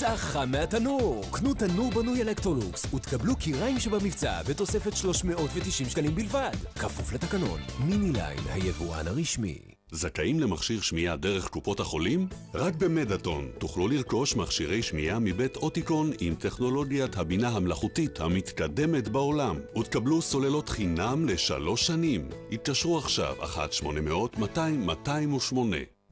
מבצע 0.04 0.16
חם 0.16 0.50
מהתנור! 0.50 1.24
קנו 1.32 1.54
תנור 1.54 1.90
בנוי 1.90 2.22
אלקטרולוקס 2.22 2.94
ותקבלו 2.94 3.36
כיריים 3.36 3.80
שבמבצע 3.80 4.42
בתוספת 4.42 4.96
390 4.96 5.88
שקלים 5.88 6.14
בלבד. 6.14 6.50
כפוף 6.74 7.12
לתקנון. 7.12 7.60
מיני 7.78 8.12
ליין, 8.12 8.38
היבואן 8.52 9.08
הרשמי. 9.08 9.58
זכאים 9.90 10.40
למכשיר 10.40 10.80
שמיעה 10.80 11.16
דרך 11.16 11.48
קופות 11.48 11.80
החולים? 11.80 12.28
רק 12.54 12.74
במדאטון 12.74 13.50
תוכלו 13.58 13.88
לרכוש 13.88 14.36
מכשירי 14.36 14.82
שמיעה 14.82 15.18
מבית 15.18 15.56
אוטיקון 15.56 16.10
עם 16.20 16.34
טכנולוגיית 16.34 17.16
הבינה 17.16 17.48
המלאכותית 17.48 18.20
המתקדמת 18.20 19.08
בעולם 19.08 19.56
ותקבלו 19.78 20.22
סוללות 20.22 20.68
חינם 20.68 21.28
לשלוש 21.28 21.86
שנים. 21.86 22.28
התקשרו 22.52 22.98
עכשיו 22.98 23.34
1-800-200-208 24.34 25.54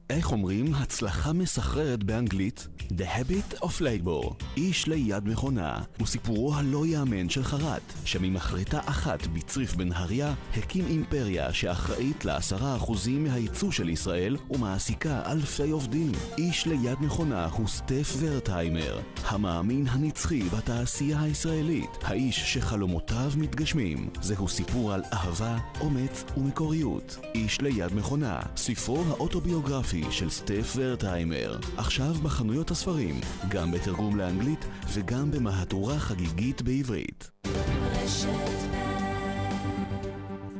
איך 0.09 0.31
אומרים 0.31 0.75
הצלחה 0.75 1.33
מסחררת 1.33 2.03
באנגלית? 2.03 2.67
The 2.91 3.03
Habit 3.03 3.63
of 3.63 3.81
Labor, 3.81 4.33
איש 4.57 4.87
ליד 4.87 5.27
מכונה, 5.27 5.81
הוא 5.99 6.07
סיפורו 6.07 6.55
הלא 6.55 6.85
יאמן 6.85 7.29
של 7.29 7.43
חרט, 7.43 7.81
שממחרטה 8.05 8.79
אחת 8.85 9.27
בצריף 9.27 9.75
בנהריה, 9.75 10.33
הקים 10.57 10.85
אימפריה 10.87 11.53
שאחראית 11.53 12.25
לעשרה 12.25 12.75
אחוזים 12.75 13.23
מהייצוא 13.23 13.71
של 13.71 13.89
ישראל 13.89 14.37
ומעסיקה 14.49 15.21
אלפי 15.31 15.69
עובדים. 15.69 16.11
איש 16.37 16.65
ליד 16.65 16.97
מכונה 17.01 17.45
הוא 17.45 17.67
סטף 17.67 18.15
ורטהיימר, 18.19 18.99
המאמין 19.27 19.85
הנצחי 19.89 20.41
בתעשייה 20.43 21.21
הישראלית, 21.21 21.89
האיש 22.01 22.53
שחלומותיו 22.53 23.31
מתגשמים. 23.37 24.09
זהו 24.21 24.47
סיפור 24.47 24.93
על 24.93 25.03
אהבה, 25.13 25.57
אומץ 25.79 26.23
ומקוריות. 26.37 27.17
איש 27.35 27.61
ליד 27.61 27.93
מכונה, 27.93 28.39
ספרו 28.55 29.03
האוטוביוגרפי 29.09 30.03
של 30.11 30.29
סטף 30.29 30.73
ורטהיימר, 30.75 31.59
עכשיו 31.77 32.13
בחנויות 32.23 32.71
הספרים, 32.73 33.15
גם 33.49 33.71
בתרגום 33.71 34.15
לאנגלית 34.15 34.65
וגם 34.93 35.31
במהדורה 35.31 35.99
חגיגית 35.99 36.61
בעברית. 36.61 37.31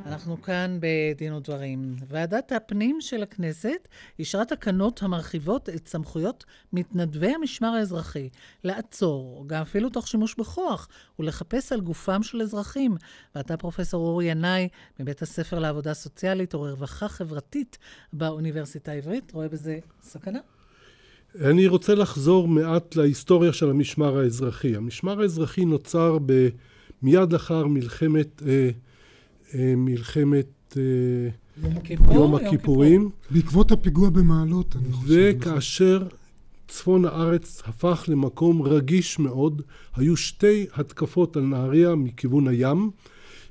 אנחנו 0.06 0.42
כאן 0.42 0.80
בדין 0.80 1.34
ודברים. 1.34 1.96
ועדת 2.08 2.52
הפנים 2.52 3.02
של 3.02 3.24
הכנסת 3.24 3.88
אישרה 4.20 4.46
תקנות 4.46 5.04
המרחיבות 5.04 5.70
את 5.70 5.88
סמכויות 5.88 6.44
מתנדבי 6.74 7.34
המשמר 7.34 7.68
האזרחי 7.68 8.30
לעצור, 8.64 9.44
גם 9.48 9.62
אפילו 9.62 9.90
תוך 9.90 10.08
שימוש 10.08 10.36
בכוח, 10.36 10.88
ולחפש 11.20 11.72
על 11.72 11.82
גופם 11.82 12.24
של 12.24 12.42
אזרחים. 12.42 12.96
ואתה, 13.36 13.58
פרופסור 13.58 14.08
אורי 14.08 14.26
ינאי, 14.26 14.68
מבית 15.00 15.22
הספר 15.22 15.60
לעבודה 15.60 15.94
סוציאלית 15.94 16.56
ורווחה 16.56 17.08
חברתית 17.08 17.78
באוניברסיטה 18.14 18.92
העברית, 18.92 19.32
רואה 19.32 19.48
בזה 19.48 19.80
סכנה? 20.02 20.40
אני 21.42 21.68
רוצה 21.68 21.96
לחזור 21.96 22.48
מעט 22.48 22.96
להיסטוריה 22.96 23.54
של 23.54 23.70
המשמר 23.70 24.18
האזרחי. 24.18 24.76
המשמר 24.76 25.22
האזרחי 25.22 25.66
נוצר 25.66 26.18
ב... 26.26 26.48
מיד 27.04 27.34
לאחר 27.34 27.68
מלחמת, 27.68 28.44
אה, 28.46 28.70
אה, 29.56 29.74
מלחמת 29.78 30.78
אה, 30.78 30.84
יום 31.64 31.78
הכיפור, 31.78 32.14
יום 32.14 32.16
יום 32.16 32.36
הכיפורים. 32.36 33.10
בעקבות 33.32 33.72
הפיגוע 33.72 34.10
במעלות, 34.10 34.76
אני 34.76 34.92
חושב. 34.92 35.34
וכאשר 35.38 36.08
צפון 36.68 37.06
הארץ 37.06 37.62
הפך 37.66 38.06
למקום 38.08 38.62
רגיש 38.62 39.20
מאוד, 39.20 39.62
היו 39.96 40.18
שתי 40.18 40.66
התקפות 40.74 41.38
על 41.38 41.44
נהריה 41.44 41.96
מכיוון 41.96 42.48
הים, 42.48 42.92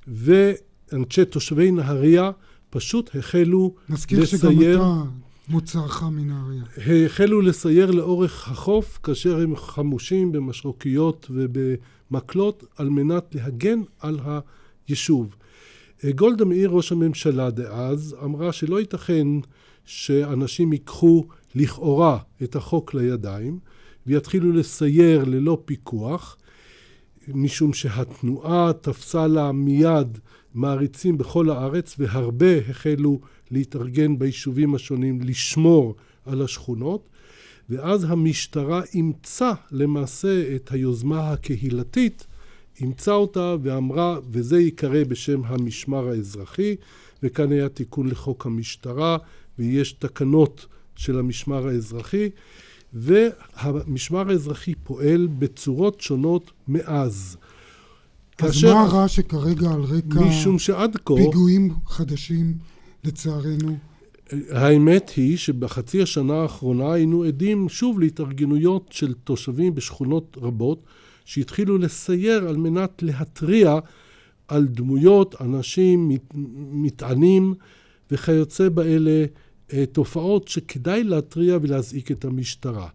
ואנשי 0.08 1.24
תושבי 1.24 1.70
נהריה 1.70 2.30
פשוט 2.70 3.16
החלו 3.16 3.74
נזכיר 3.88 4.24
שגם 4.24 4.50
לסייר, 4.50 4.76
אתה 4.76 5.02
מוצאך 5.48 6.02
מנהריה. 6.02 6.62
החלו 7.06 7.40
לסייר 7.40 7.90
לאורך 7.90 8.48
החוף 8.48 8.98
כאשר 9.02 9.40
הם 9.40 9.56
חמושים 9.56 10.32
במשרוקיות 10.32 11.30
ובמקלות 11.30 12.64
על 12.76 12.88
מנת 12.88 13.34
להגן 13.34 13.80
על 14.00 14.20
היישוב. 14.88 15.36
גולדה 16.14 16.44
מאיר, 16.44 16.70
ראש 16.70 16.92
הממשלה 16.92 17.50
דאז, 17.50 18.16
אמרה 18.24 18.52
שלא 18.52 18.80
ייתכן 18.80 19.26
שאנשים 19.84 20.72
ייקחו 20.72 21.26
לכאורה 21.54 22.18
את 22.42 22.56
החוק 22.56 22.94
לידיים 22.94 23.58
ויתחילו 24.06 24.52
לסייר 24.52 25.24
ללא 25.24 25.62
פיקוח, 25.64 26.36
משום 27.28 27.72
שהתנועה 27.72 28.72
תפסה 28.80 29.26
לה 29.26 29.52
מיד 29.52 30.18
מעריצים 30.54 31.18
בכל 31.18 31.50
הארץ 31.50 31.96
והרבה 31.98 32.58
החלו 32.70 33.20
להתארגן 33.52 34.18
ביישובים 34.18 34.74
השונים 34.74 35.20
לשמור 35.20 35.94
על 36.26 36.42
השכונות 36.42 37.08
ואז 37.68 38.04
המשטרה 38.08 38.82
אימצה 38.94 39.52
למעשה 39.70 40.56
את 40.56 40.72
היוזמה 40.72 41.30
הקהילתית, 41.32 42.26
אימצה 42.80 43.12
אותה 43.12 43.56
ואמרה 43.62 44.18
וזה 44.30 44.60
ייקרא 44.60 45.04
בשם 45.04 45.40
המשמר 45.44 46.08
האזרחי 46.08 46.76
וכאן 47.22 47.52
היה 47.52 47.68
תיקון 47.68 48.08
לחוק 48.08 48.46
המשטרה 48.46 49.16
ויש 49.58 49.92
תקנות 49.92 50.66
של 50.96 51.18
המשמר 51.18 51.68
האזרחי 51.68 52.30
והמשמר 52.92 54.30
האזרחי 54.30 54.74
פועל 54.74 55.28
בצורות 55.38 56.00
שונות 56.00 56.50
מאז. 56.68 57.36
אז 58.38 58.64
מה 58.64 58.86
רע 58.92 59.08
שכרגע 59.08 59.70
על 59.70 59.80
רקע 59.80 60.20
משום 60.20 60.58
שעד 60.58 60.96
כה 61.04 61.14
פיגועים 61.14 61.74
חדשים, 61.86 62.54
לצערנו? 63.04 63.76
האמת 64.50 65.10
היא 65.16 65.36
שבחצי 65.36 66.02
השנה 66.02 66.34
האחרונה 66.34 66.92
היינו 66.92 67.22
עדים 67.22 67.68
שוב 67.68 68.00
להתארגנויות 68.00 68.88
של 68.90 69.14
תושבים 69.24 69.74
בשכונות 69.74 70.36
רבות 70.40 70.82
שהתחילו 71.24 71.78
לסייר 71.78 72.48
על 72.48 72.56
מנת 72.56 73.02
להתריע 73.02 73.78
על 74.48 74.66
דמויות, 74.66 75.34
אנשים, 75.40 76.10
מטענים 76.72 77.54
וכיוצא 78.10 78.68
באלה 78.68 79.24
תופעות 79.92 80.48
שכדאי 80.48 81.04
להתריע 81.04 81.58
ולהזעיק 81.62 82.10
את 82.10 82.24
המשטרה. 82.24 82.88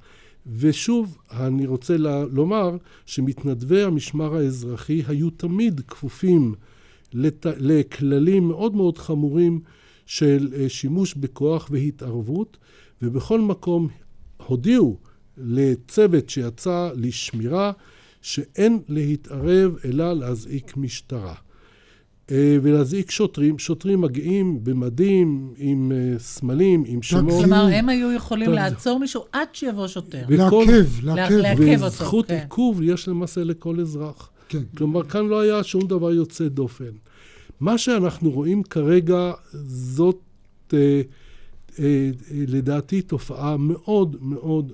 ושוב, 0.58 1.18
אני 1.32 1.66
רוצה 1.66 1.98
לומר 2.32 2.78
שמתנדבי 3.06 3.84
המשמר 3.84 4.36
האזרחי 4.36 5.04
היו 5.08 5.30
תמיד 5.30 5.82
כפופים. 5.88 6.56
לכללים 7.14 8.48
מאוד 8.48 8.76
מאוד 8.76 8.98
חמורים 8.98 9.60
של 10.08 10.66
שימוש 10.68 11.14
בכוח 11.14 11.68
והתערבות, 11.72 12.58
ובכל 13.02 13.42
מקום 13.42 13.88
הודיעו 14.38 14.98
לצוות 15.38 16.30
שיצא 16.30 16.90
לשמירה 16.96 17.72
שאין 18.22 18.80
להתערב 18.90 19.76
אלא 19.86 20.14
להזעיק 20.14 20.78
משטרה. 20.78 21.34
ולהזעיק 22.32 23.12
שוטרים, 23.12 23.60
שוטרים 23.60 24.02
מגיעים 24.02 24.64
במדים, 24.64 25.54
עם 25.58 25.92
סמלים, 26.18 26.84
עם 26.88 27.02
שמות. 27.02 27.44
כלומר, 27.44 27.68
הם 27.74 27.90
היו 27.90 28.12
יכולים 28.12 28.52
לעצור 28.52 29.00
מישהו 29.00 29.26
עד 29.32 29.48
שיבוא 29.54 29.88
שוטר. 29.88 30.24
לעכב, 30.30 30.86
לעכב. 31.04 31.84
אותו. 31.84 31.86
וזכות 31.86 32.32
עיכוב 32.32 32.82
יש 32.82 33.08
למעשה 33.08 33.44
לכל 33.44 33.80
אזרח. 33.80 34.30
כן. 34.50 34.64
כלומר, 34.78 35.04
כאן 35.04 35.28
לא 35.28 35.40
היה 35.40 35.64
שום 35.64 35.88
דבר 35.88 36.12
יוצא 36.12 36.48
דופן. 36.48 36.92
מה 37.60 37.78
שאנחנו 37.78 38.32
רואים 38.32 38.64
כרגע 38.64 39.32
זאת, 39.66 40.20
אה, 40.74 41.02
אה, 41.80 42.12
לדעתי, 42.32 43.02
תופעה 43.02 43.58
מאוד 43.58 44.16
מאוד, 44.22 44.74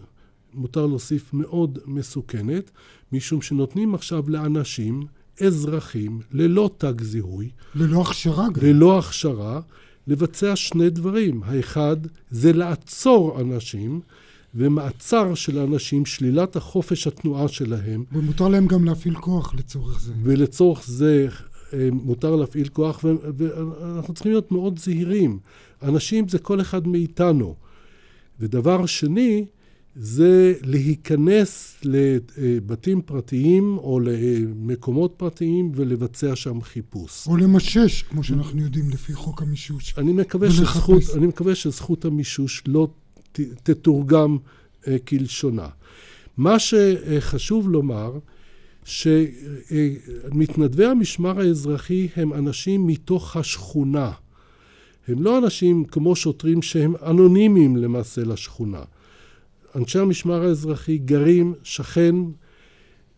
מותר 0.54 0.86
להוסיף, 0.86 1.34
מאוד 1.34 1.80
מסוכנת, 1.86 2.72
משום 3.12 3.42
שנותנים 3.42 3.96
עכשיו 3.96 4.30
לאנשים 4.30 5.04
אזרחים 5.42 6.20
ללא 6.32 6.70
תג 6.78 7.02
זיהוי. 7.02 7.50
ללא 7.76 8.02
הכשרה 8.02 8.48
גם. 8.54 8.68
ללא 8.68 9.00
הכשרה, 9.00 9.62
לבצע 10.08 10.56
שני 10.56 10.90
דברים. 10.90 11.44
האחד 11.44 11.98
זה 12.32 12.54
לעצור 12.54 13.42
אנשים, 13.42 14.02
ומעצר 14.56 15.36
של 15.36 15.60
אנשים, 15.60 16.06
שלילת 16.06 16.56
החופש 16.56 17.08
התנועה 17.08 17.48
שלהם. 17.48 18.04
ומותר 18.12 18.48
להם 18.48 18.68
גם 18.68 18.86
להפעיל 18.86 19.16
כוח 19.16 19.54
לצורך 19.54 20.02
זה. 20.02 20.14
ולצורך 20.24 20.84
זה 20.88 21.28
מותר 21.92 22.36
להפעיל 22.36 22.68
כוח, 22.68 23.00
ואנחנו 23.04 24.14
צריכים 24.14 24.32
להיות 24.32 24.52
מאוד 24.52 24.80
זהירים. 24.80 25.40
אנשים 25.84 26.30
זה 26.30 26.40
כל 26.40 26.62
אחד 26.62 26.88
מאיתנו. 26.88 27.56
ודבר 28.40 28.86
שני, 28.86 29.46
זה 29.96 30.54
להיכנס 30.62 31.78
לבתים 31.84 33.02
פרטיים 33.02 33.78
או 33.78 34.00
למקומות 34.00 35.14
פרטיים 35.18 35.72
ולבצע 35.76 36.36
שם 36.36 36.62
חיפוש. 36.62 37.28
או 37.28 37.38
למשש, 37.38 38.04
כמו 38.04 38.24
שאנחנו 38.24 38.62
יודעים 38.62 38.90
לפי 38.90 39.14
חוק 39.14 39.42
המישוש. 39.42 39.94
אני 39.98 40.14
מקווה, 40.14 40.52
שזכות, 40.52 41.04
אני 41.16 41.28
מקווה 41.28 41.56
שזכות 41.56 42.06
המישוש 42.06 42.64
לא 42.68 42.88
ת, 43.32 43.40
תתורגם 43.64 44.38
כלשונה. 45.08 45.68
מה 46.38 46.60
שחשוב 46.60 47.70
לומר, 47.70 48.18
שמתנדבי 48.86 50.86
המשמר 50.86 51.40
האזרחי 51.40 52.08
הם 52.16 52.34
אנשים 52.34 52.88
מתוך 52.88 53.38
השכונה. 53.38 54.12
הם 55.08 55.24
לא 55.24 55.38
אנשים 55.38 55.84
כמו 55.84 56.16
שוטרים 56.16 56.62
שהם 56.62 56.94
אנונימיים 57.06 57.78
למעשה 57.78 58.24
לשכונה. 58.24 58.82
אנשי 59.76 60.00
המשמר 60.00 60.44
האזרחי 60.44 60.98
גרים 60.98 61.54
שכן, 61.64 62.16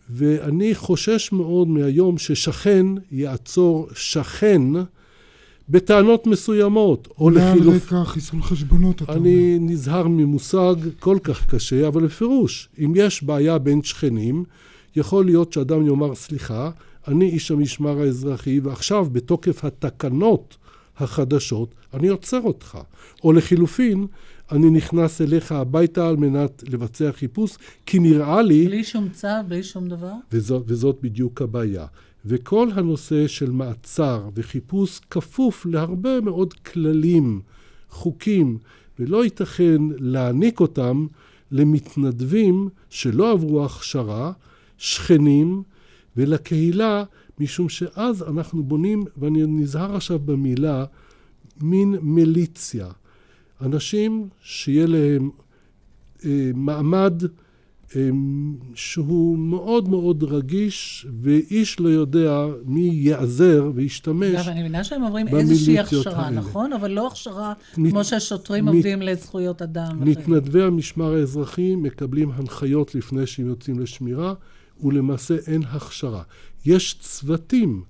ואני 0.10 0.76
חושש 0.76 1.32
מאוד 1.32 1.68
מהיום 1.68 2.18
ששכן 2.18 2.86
יעצור 3.12 3.88
שכן 3.96 4.62
בטענות 5.70 6.28
מסוימות, 6.28 7.08
או 7.18 7.30
לחילוף... 7.30 7.92
מעל 7.92 8.02
רקע 8.02 8.06
חיסול 8.06 8.42
חשבונות, 8.42 9.02
אתה 9.02 9.04
אומר. 9.04 9.22
אני 9.22 9.58
נזהר 9.60 10.08
ממושג 10.08 10.76
כל 11.00 11.18
כך 11.24 11.50
קשה, 11.50 11.88
אבל 11.88 12.06
בפירוש, 12.06 12.70
אם 12.80 12.94
יש 12.96 13.24
בעיה 13.24 13.58
בין 13.58 13.84
שכנים, 13.84 14.44
יכול 14.96 15.26
להיות 15.26 15.54
שאדם 15.54 15.88
יאמר, 15.88 16.16
סליחה, 16.16 16.70
אני 17.08 17.30
איש 17.30 17.52
המשמר 17.52 18.02
האזרחי, 18.02 18.60
ועכשיו 18.60 19.08
בתוקף 19.12 19.66
התקנות 19.66 20.58
החדשות, 20.98 21.76
אני 21.94 22.08
עוצר 22.08 22.42
אותך. 22.42 22.78
או 23.24 23.34
לחילופין, 23.34 24.08
אני 24.52 24.70
נכנס 24.70 25.22
אליך 25.22 25.52
הביתה 25.52 26.08
על 26.08 26.18
מנת 26.18 26.64
לבצע 26.70 27.12
חיפוש, 27.12 27.58
כי 27.86 28.00
נראה 28.00 28.42
לי... 28.42 28.66
בלי 28.66 28.84
שום 28.84 29.10
צו, 29.10 29.28
בלי 29.48 29.64
שום 29.64 29.88
דבר? 29.88 30.14
וזאת, 30.32 30.64
וזאת 30.68 30.98
בדיוק 31.02 31.42
הבעיה. 31.42 31.86
וכל 32.26 32.70
הנושא 32.74 33.28
של 33.28 33.52
מעצר 33.52 34.30
וחיפוש 34.36 35.00
כפוף 35.10 35.66
להרבה 35.66 36.22
מאוד 36.22 36.54
כללים, 36.54 37.42
חוקים, 37.90 38.58
ולא 39.00 39.24
ייתכן 39.24 39.82
להעניק 40.00 40.60
אותם 40.60 41.08
למתנדבים 41.52 42.70
שלא 42.90 43.32
עברו 43.32 43.66
הכשרה, 43.66 44.32
שכנים 44.78 45.64
ולקהילה, 46.18 47.04
משום 47.40 47.70
שאז 47.70 48.24
אנחנו 48.24 48.64
בונים, 48.64 49.04
ואני 49.18 49.44
נזהר 49.48 49.96
עכשיו 49.96 50.20
במילה, 50.20 50.86
מין 51.62 51.96
מיליציה. 52.02 52.88
אנשים 53.62 54.28
שיהיה 54.42 54.86
להם 54.88 55.30
אה, 56.26 56.52
מעמד 56.54 57.24
אה, 57.96 58.10
שהוא 58.76 59.38
מאוד 59.38 59.90
מאוד 59.90 60.24
רגיש, 60.24 61.08
ואיש 61.22 61.80
לא 61.80 61.90
יודע 61.90 62.46
מי 62.66 62.82
ייעזר 62.82 63.72
וישתמש 63.76 64.36
אגב, 64.36 64.48
אני 64.50 64.60
מבינה 64.60 64.84
שהם 64.84 65.02
עוברים 65.02 65.28
איזושהי 65.28 65.80
הכשרה, 65.80 66.26
האלה. 66.26 66.40
נכון? 66.40 66.74
אבל 66.74 66.92
לא 66.92 67.08
הכשרה 67.08 67.54
מת, 67.78 67.92
כמו 67.92 68.04
שהשוטרים 68.04 68.66
מת, 68.66 68.74
עובדים 68.74 69.02
לזכויות 69.02 69.62
אדם. 69.62 69.98
מתנדבי 70.02 70.64
המשמר 70.64 71.14
האזרחי 71.14 71.76
מקבלים 71.76 72.32
הנחיות 72.32 72.96
לפני 72.96 73.28
שהם 73.28 73.48
יוצאים 73.48 73.80
לשמירה, 73.80 74.34
ולמעשה 74.86 75.36
אין 75.48 75.64
הכשרה. 75.64 76.24
יש 76.66 76.98
צוותים 77.00 77.84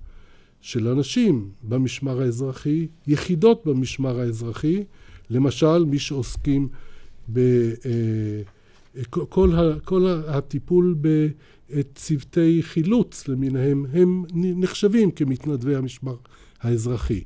של 0.60 0.88
אנשים 0.88 1.50
במשמר 1.62 2.20
האזרחי, 2.20 2.86
יחידות 3.06 3.66
במשמר 3.66 4.20
האזרחי, 4.20 4.84
למשל, 5.30 5.84
מי 5.84 5.98
שעוסקים 5.98 6.68
בכל 7.28 9.52
כל 9.84 10.06
הטיפול 10.28 10.96
בצוותי 11.70 12.62
חילוץ 12.62 13.28
למיניהם, 13.28 13.86
הם 13.92 14.24
נחשבים 14.34 15.10
כמתנדבי 15.10 15.76
המשמר 15.76 16.16
האזרחי. 16.60 17.22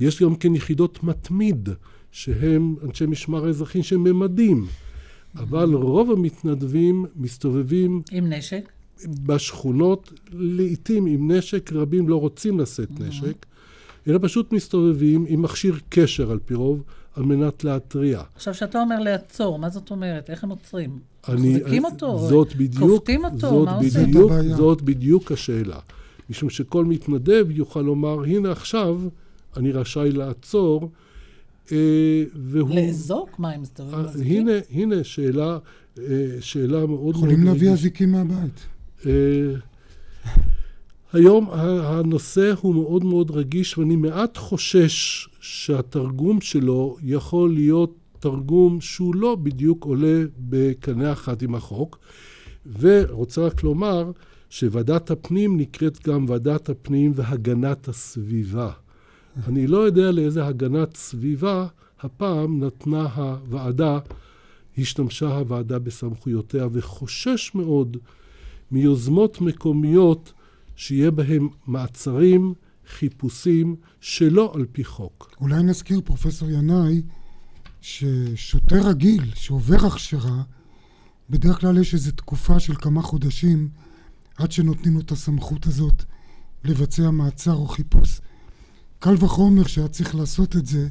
יש 0.00 0.22
גם 0.22 0.36
כן 0.36 0.54
יחידות 0.54 1.04
מתמיד, 1.04 1.68
שהם 2.12 2.76
אנשי 2.82 3.06
משמר 3.06 3.46
האזרחי 3.46 3.82
שממדים. 3.82 4.66
אבל 5.36 5.74
רוב 5.74 6.10
המתנדבים 6.10 7.06
מסתובבים... 7.16 8.02
עם 8.12 8.32
נשק? 8.32 8.72
בשכונות, 9.06 10.12
לעיתים 10.32 11.06
עם 11.06 11.30
נשק, 11.30 11.72
רבים 11.72 12.08
לא 12.08 12.20
רוצים 12.20 12.60
לשאת 12.60 13.00
נשק, 13.00 13.46
אלא 14.08 14.18
פשוט 14.22 14.52
מסתובבים 14.52 15.24
עם 15.28 15.42
מכשיר 15.42 15.78
קשר 15.88 16.30
על 16.30 16.38
פי 16.44 16.54
רוב, 16.54 16.82
על 17.16 17.22
מנת 17.22 17.64
להתריע. 17.64 18.22
עכשיו, 18.34 18.54
כשאתה 18.54 18.80
אומר 18.80 18.98
לעצור, 18.98 19.58
מה 19.58 19.70
זאת 19.70 19.90
אומרת? 19.90 20.30
איך 20.30 20.44
הם 20.44 20.50
עוצרים? 20.50 20.98
אני, 21.28 21.56
מחזיקים 21.56 21.84
אותו? 21.84 22.28
זאת 22.28 22.56
בדיוק, 22.56 22.90
כופתים 22.90 23.24
אותו? 23.24 23.38
זאת 23.38 23.66
מה 23.66 23.78
בדיוק, 23.78 24.32
עושים? 24.32 24.56
זאת 24.56 24.82
בדיוק 24.82 25.32
השאלה. 25.32 25.78
משום 26.30 26.50
שכל 26.50 26.84
מתנדב 26.84 27.46
יוכל 27.50 27.80
לומר, 27.80 28.24
הנה 28.24 28.52
עכשיו 28.52 29.00
אני 29.56 29.72
רשאי 29.72 30.12
לעצור, 30.12 30.90
אה, 31.72 31.76
והוא... 32.34 32.74
לאזוק? 32.74 33.38
מה, 33.38 33.50
הם 33.50 33.62
מסתובבים 33.62 34.48
אה? 34.48 34.52
הנה, 34.52 34.52
הנה 34.70 35.04
שאלה, 35.04 35.58
אה, 35.98 36.04
שאלה 36.40 36.86
מאוד 36.86 36.88
מאוד... 36.88 37.14
יכולים 37.14 37.44
להביא 37.44 37.70
אזיקים 37.70 38.12
מהבית. 38.12 38.66
אה, 39.06 39.54
היום 41.12 41.50
הנושא 41.52 42.52
הוא 42.60 42.74
מאוד 42.74 43.04
מאוד 43.04 43.30
רגיש, 43.30 43.78
ואני 43.78 43.96
מעט 43.96 44.36
חושש 44.36 45.28
שהתרגום 45.40 46.40
שלו 46.40 46.96
יכול 47.02 47.54
להיות 47.54 47.94
תרגום 48.18 48.80
שהוא 48.80 49.14
לא 49.14 49.34
בדיוק 49.34 49.84
עולה 49.84 50.22
בקנה 50.38 51.12
אחד 51.12 51.42
עם 51.42 51.54
החוק. 51.54 51.98
ורוצה 52.78 53.40
רק 53.40 53.62
לומר 53.62 54.10
שוועדת 54.50 55.10
הפנים 55.10 55.56
נקראת 55.56 56.08
גם 56.08 56.24
ועדת 56.28 56.68
הפנים 56.68 57.12
והגנת 57.14 57.88
הסביבה. 57.88 58.70
אני 59.48 59.66
לא 59.66 59.78
יודע 59.78 60.10
לאיזה 60.10 60.46
הגנת 60.46 60.96
סביבה 60.96 61.66
הפעם 62.00 62.64
נתנה 62.64 63.02
הוועדה, 63.02 63.98
השתמשה 64.78 65.26
הוועדה 65.26 65.78
בסמכויותיה, 65.78 66.68
וחושש 66.72 67.54
מאוד 67.54 67.96
מיוזמות 68.74 69.40
מקומיות 69.40 70.32
שיהיה 70.76 71.10
בהם 71.10 71.48
מעצרים, 71.66 72.54
חיפושים, 72.88 73.76
שלא 74.00 74.52
על 74.54 74.66
פי 74.72 74.84
חוק. 74.84 75.36
אולי 75.40 75.62
נזכיר, 75.62 76.00
פרופסור 76.04 76.50
ינאי, 76.50 77.02
ששוטר 77.80 78.88
רגיל 78.88 79.34
שעובר 79.34 79.86
הכשרה, 79.86 80.42
בדרך 81.30 81.60
כלל 81.60 81.78
יש 81.78 81.94
איזו 81.94 82.12
תקופה 82.12 82.60
של 82.60 82.74
כמה 82.74 83.02
חודשים 83.02 83.68
עד 84.36 84.52
שנותנים 84.52 84.94
לו 84.94 85.00
את 85.00 85.12
הסמכות 85.12 85.66
הזאת 85.66 86.04
לבצע 86.64 87.10
מעצר 87.10 87.54
או 87.54 87.66
חיפוש. 87.66 88.20
קל 88.98 89.14
וחומר 89.18 89.66
שהיה 89.66 89.88
צריך 89.88 90.14
לעשות 90.14 90.56
את 90.56 90.66
זה 90.66 90.88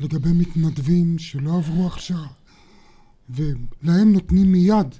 לגבי 0.00 0.32
מתנדבים 0.32 1.18
שלא 1.18 1.56
עברו 1.56 1.86
הכשרה, 1.86 2.28
ולהם 3.30 4.12
נותנים 4.12 4.52
מיד, 4.52 4.94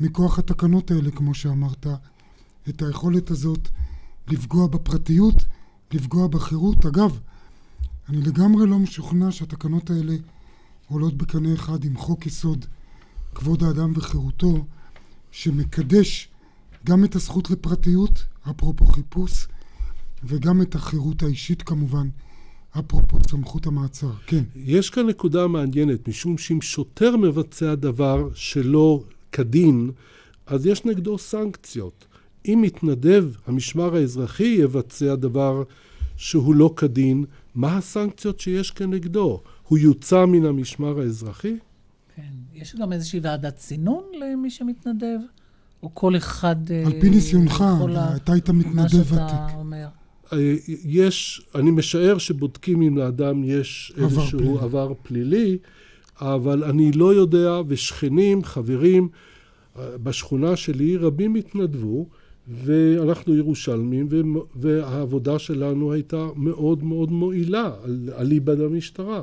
מכוח 0.00 0.38
התקנות 0.38 0.90
האלה, 0.90 1.10
כמו 1.10 1.34
שאמרת, 1.34 1.86
את 2.68 2.82
היכולת 2.82 3.30
הזאת 3.30 3.68
לפגוע 4.28 4.66
בפרטיות, 4.66 5.44
לפגוע 5.92 6.26
בחירות. 6.26 6.86
אגב, 6.86 7.20
אני 8.08 8.22
לגמרי 8.22 8.66
לא 8.66 8.78
משוכנע 8.78 9.30
שהתקנות 9.30 9.90
האלה 9.90 10.14
עולות 10.88 11.14
בקנה 11.16 11.54
אחד 11.54 11.84
עם 11.84 11.96
חוק 11.96 12.26
יסוד 12.26 12.66
כבוד 13.34 13.62
האדם 13.62 13.92
וחירותו, 13.96 14.64
שמקדש 15.30 16.28
גם 16.86 17.04
את 17.04 17.16
הזכות 17.16 17.50
לפרטיות, 17.50 18.24
אפרופו 18.50 18.86
חיפוש, 18.86 19.48
וגם 20.24 20.62
את 20.62 20.74
החירות 20.74 21.22
האישית 21.22 21.62
כמובן, 21.62 22.08
אפרופו 22.78 23.16
סמכות 23.30 23.66
המעצר. 23.66 24.12
כן. 24.26 24.44
יש 24.56 24.90
כאן 24.90 25.06
נקודה 25.06 25.46
מעניינת, 25.46 26.08
משום 26.08 26.38
שאם 26.38 26.60
שוטר 26.60 27.16
מבצע 27.16 27.74
דבר 27.74 28.28
שלא 28.34 29.04
כדין, 29.32 29.90
אז 30.46 30.66
יש 30.66 30.84
נגדו 30.84 31.18
סנקציות. 31.18 32.04
אם 32.46 32.58
מתנדב 32.62 33.24
המשמר 33.46 33.96
האזרחי 33.96 34.56
יבצע 34.60 35.14
דבר 35.14 35.62
שהוא 36.16 36.54
לא 36.54 36.74
כדין, 36.76 37.24
מה 37.54 37.76
הסנקציות 37.76 38.40
שיש 38.40 38.70
כנגדו? 38.70 39.40
הוא 39.68 39.78
יוצא 39.78 40.26
מן 40.26 40.44
המשמר 40.44 41.00
האזרחי? 41.00 41.56
כן. 42.16 42.22
יש 42.54 42.76
גם 42.76 42.92
איזושהי 42.92 43.20
ועדת 43.20 43.56
צינון 43.56 44.04
למי 44.20 44.50
שמתנדב? 44.50 45.18
או 45.82 45.90
כל 45.94 46.16
אחד 46.16 46.56
על 46.86 47.00
פי 47.00 47.10
ניסיונך, 47.10 47.64
אתה 48.16 48.32
היית 48.32 48.50
מתנדב 48.50 48.76
מה 48.76 48.88
שאתה 48.88 49.14
ותיק. 49.14 49.56
אומר. 49.58 49.86
אה, 50.32 50.54
יש, 50.84 51.42
אני 51.54 51.70
משער 51.70 52.18
שבודקים 52.18 52.82
אם 52.82 52.98
לאדם 52.98 53.44
יש 53.44 53.92
עבר 53.96 54.04
איזשהו 54.04 54.38
פלילי. 54.38 54.58
עבר 54.60 54.92
פלילי, 55.02 55.58
אבל 56.20 56.64
אני 56.64 56.92
לא 56.92 57.14
יודע, 57.14 57.60
ושכנים, 57.68 58.44
חברים, 58.44 59.08
אה, 59.78 59.98
בשכונה 59.98 60.56
שלי 60.56 60.96
רבים 60.96 61.34
התנדבו, 61.34 62.06
ואנחנו 62.48 63.36
ירושלמים, 63.36 64.08
והעבודה 64.56 65.38
שלנו 65.38 65.92
הייתה 65.92 66.28
מאוד 66.36 66.84
מאוד 66.84 67.12
מועילה, 67.12 67.70
אליבא 68.18 68.54
דמשטרה. 68.54 69.22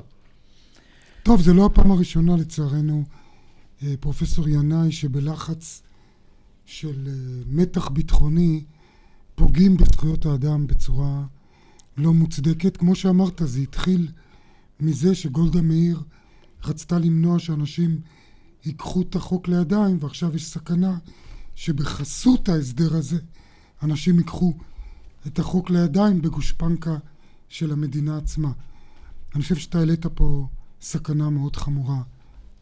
טוב, 1.24 1.42
זה 1.42 1.54
לא 1.54 1.66
הפעם 1.66 1.92
הראשונה 1.92 2.38
לצערנו, 2.38 3.04
אה, 3.84 3.94
פרופסור 4.00 4.50
ינאי, 4.50 4.92
שבלחץ 4.92 5.82
של 6.66 7.08
אה, 7.08 7.14
מתח 7.48 7.88
ביטחוני 7.90 8.64
פוגעים 9.36 9.78
בזכויות 9.78 10.26
האדם 10.26 10.68
בצורה 10.68 11.24
לא 11.98 12.14
מוצדקת. 12.14 12.78
כמו 12.78 12.96
שאמרת, 12.96 13.42
זה 13.46 13.60
התחיל 13.60 14.08
מזה 14.80 15.16
שגולדה 15.16 15.62
מאיר 15.62 16.00
רצתה 16.68 17.00
למנוע 17.00 17.40
שאנשים 17.40 18.00
ייקחו 18.66 19.02
את 19.02 19.16
החוק 19.16 19.48
לידיים, 19.48 19.98
ועכשיו 20.02 20.36
יש 20.36 20.46
סכנה 20.46 20.98
שבחסות 21.56 22.50
ההסדר 22.50 22.96
הזה 22.96 23.18
אנשים 23.84 24.18
ייקחו 24.18 24.54
את 25.28 25.40
החוק 25.40 25.70
לידיים 25.70 26.22
בגושפנקה 26.22 26.98
של 27.50 27.72
המדינה 27.72 28.18
עצמה. 28.18 28.52
אני 29.36 29.42
חושב 29.44 29.56
שאתה 29.56 29.80
העלית 29.80 30.06
פה 30.06 30.48
סכנה 30.82 31.30
מאוד 31.30 31.56
חמורה, 31.56 32.02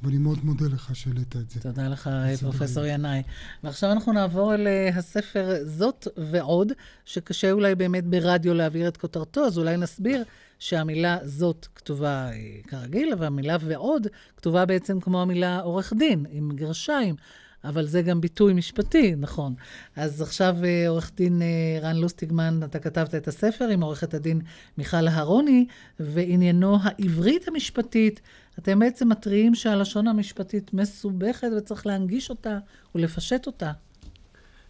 ואני 0.04 0.18
מאוד 0.18 0.46
מודה 0.46 0.66
לך 0.66 0.96
שהעלית 0.96 1.36
את 1.36 1.50
זה. 1.50 1.60
תודה 1.60 1.88
לך, 1.88 2.10
פרופסור 2.40 2.86
ינאי. 2.86 3.22
ועכשיו 3.64 3.92
אנחנו 3.92 4.14
נעבור 4.14 4.54
אל 4.54 4.68
אה, 4.68 4.90
הספר 4.96 5.56
זאת 5.66 6.08
ועוד, 6.18 6.72
שקשה 7.06 7.52
אולי 7.52 7.76
באמת 7.76 8.06
ברדיו 8.06 8.54
להעביר 8.54 8.88
את 8.88 8.98
כותרתו, 8.98 9.46
אז 9.46 9.58
אולי 9.58 9.78
נסביר 9.78 10.24
שהמילה 10.60 11.18
זאת 11.24 11.68
כתובה 11.76 12.30
אה, 12.32 12.34
כרגיל, 12.68 13.14
והמילה 13.18 13.58
ועוד 13.62 14.08
כתובה 14.38 14.66
בעצם 14.66 15.00
כמו 15.00 15.22
המילה 15.22 15.60
עורך 15.60 15.94
דין, 15.94 16.26
עם 16.32 16.52
גרשיים. 16.56 17.16
אבל 17.64 17.88
זה 17.88 18.02
גם 18.02 18.22
ביטוי 18.22 18.54
משפטי, 18.54 19.16
נכון. 19.18 19.54
אז 19.96 20.22
עכשיו 20.22 20.56
אה, 20.64 20.90
עורך 20.90 21.12
דין 21.16 21.42
רן 21.82 21.96
לוסטיגמן, 21.96 22.60
אתה 22.64 22.80
כתבת 22.80 23.16
את 23.16 23.28
הספר 23.28 23.68
עם 23.68 23.84
עורכת 23.84 24.14
הדין 24.14 24.42
מיכל 24.78 25.08
אהרוני, 25.08 25.66
ועניינו 26.00 26.78
העברית 26.82 27.48
המשפטית. 27.48 28.22
אתם 28.60 28.80
בעצם 28.80 29.10
מתריעים 29.10 29.56
שהלשון 29.56 30.08
המשפטית 30.08 30.74
מסובכת 30.74 31.48
וצריך 31.58 31.88
להנגיש 31.88 32.30
אותה 32.30 32.58
ולפשט 32.96 33.48
אותה. 33.48 33.72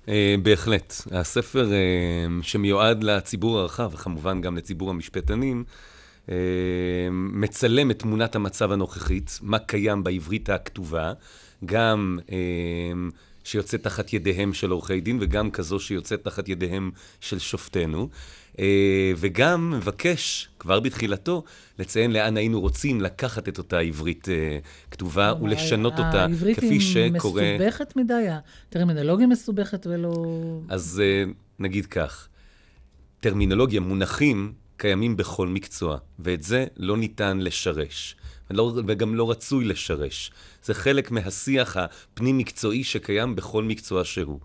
אה, 0.10 0.36
בהחלט. 0.44 0.94
הספר 1.12 1.74
אה, 1.74 1.78
שמיועד 2.42 3.04
לציבור 3.04 3.60
הרחב, 3.60 3.90
וכמובן 3.94 4.42
גם 4.42 4.58
לציבור 4.58 4.90
המשפטנים, 4.90 5.64
אה, 6.30 6.36
מצלם 7.12 7.92
את 7.92 8.00
תמונת 8.00 8.36
המצב 8.36 8.72
הנוכחית, 8.72 9.40
מה 9.42 9.60
קיים 9.60 10.04
בעברית 10.04 10.50
הכתובה, 10.50 11.14
גם 11.66 12.20
שיוצאת 13.44 13.84
תחת 13.84 14.14
ידיהם 14.14 14.54
של 14.54 14.72
עורכי 14.72 15.02
דין, 15.02 15.18
וגם 15.22 15.52
כזו 15.52 15.80
שיוצאת 15.80 16.24
תחת 16.24 16.50
ידיהם 16.50 16.92
של 17.20 17.40
שופטינו. 17.40 18.10
אה, 18.60 19.12
וגם 19.18 19.72
מבקש, 19.72 20.50
כבר 20.60 20.80
בתחילתו, 20.80 21.44
לציין 21.80 22.12
לאן 22.12 22.38
היינו 22.38 22.62
רוצים 22.62 23.02
לקחת 23.02 23.48
את 23.50 23.58
אותה 23.58 23.80
עברית 23.80 24.30
אה, 24.30 24.60
כתובה 24.92 25.34
ולשנות 25.42 25.94
אותה, 25.94 26.22
העברית 26.22 26.58
כפי 26.58 26.68
היא 26.68 26.80
שקורה... 26.80 27.44
מסובכת 27.56 27.96
מדי, 27.96 28.26
הטרמינולוגיה 28.70 29.28
מסובכת 29.28 29.88
ולא... 29.88 30.14
אז 30.70 31.02
אה, 31.04 31.32
נגיד 31.60 31.86
כך, 31.86 32.28
טרמינולוגיה, 33.20 33.80
מונחים, 33.80 34.54
קיימים 34.78 35.18
בכל 35.18 35.48
מקצוע, 35.48 35.98
ואת 36.20 36.44
זה 36.44 36.66
לא 36.78 36.98
ניתן 36.98 37.38
לשרש. 37.38 38.16
ולא, 38.52 38.74
וגם 38.88 39.16
לא 39.16 39.32
רצוי 39.32 39.66
לשרש. 39.66 40.32
זה 40.64 40.74
חלק 40.74 41.12
מהשיח 41.12 41.78
הפנים-מקצועי 41.78 42.84
שקיים 42.84 43.36
בכל 43.36 43.64
מקצוע 43.64 44.04
שהוא. 44.04 44.40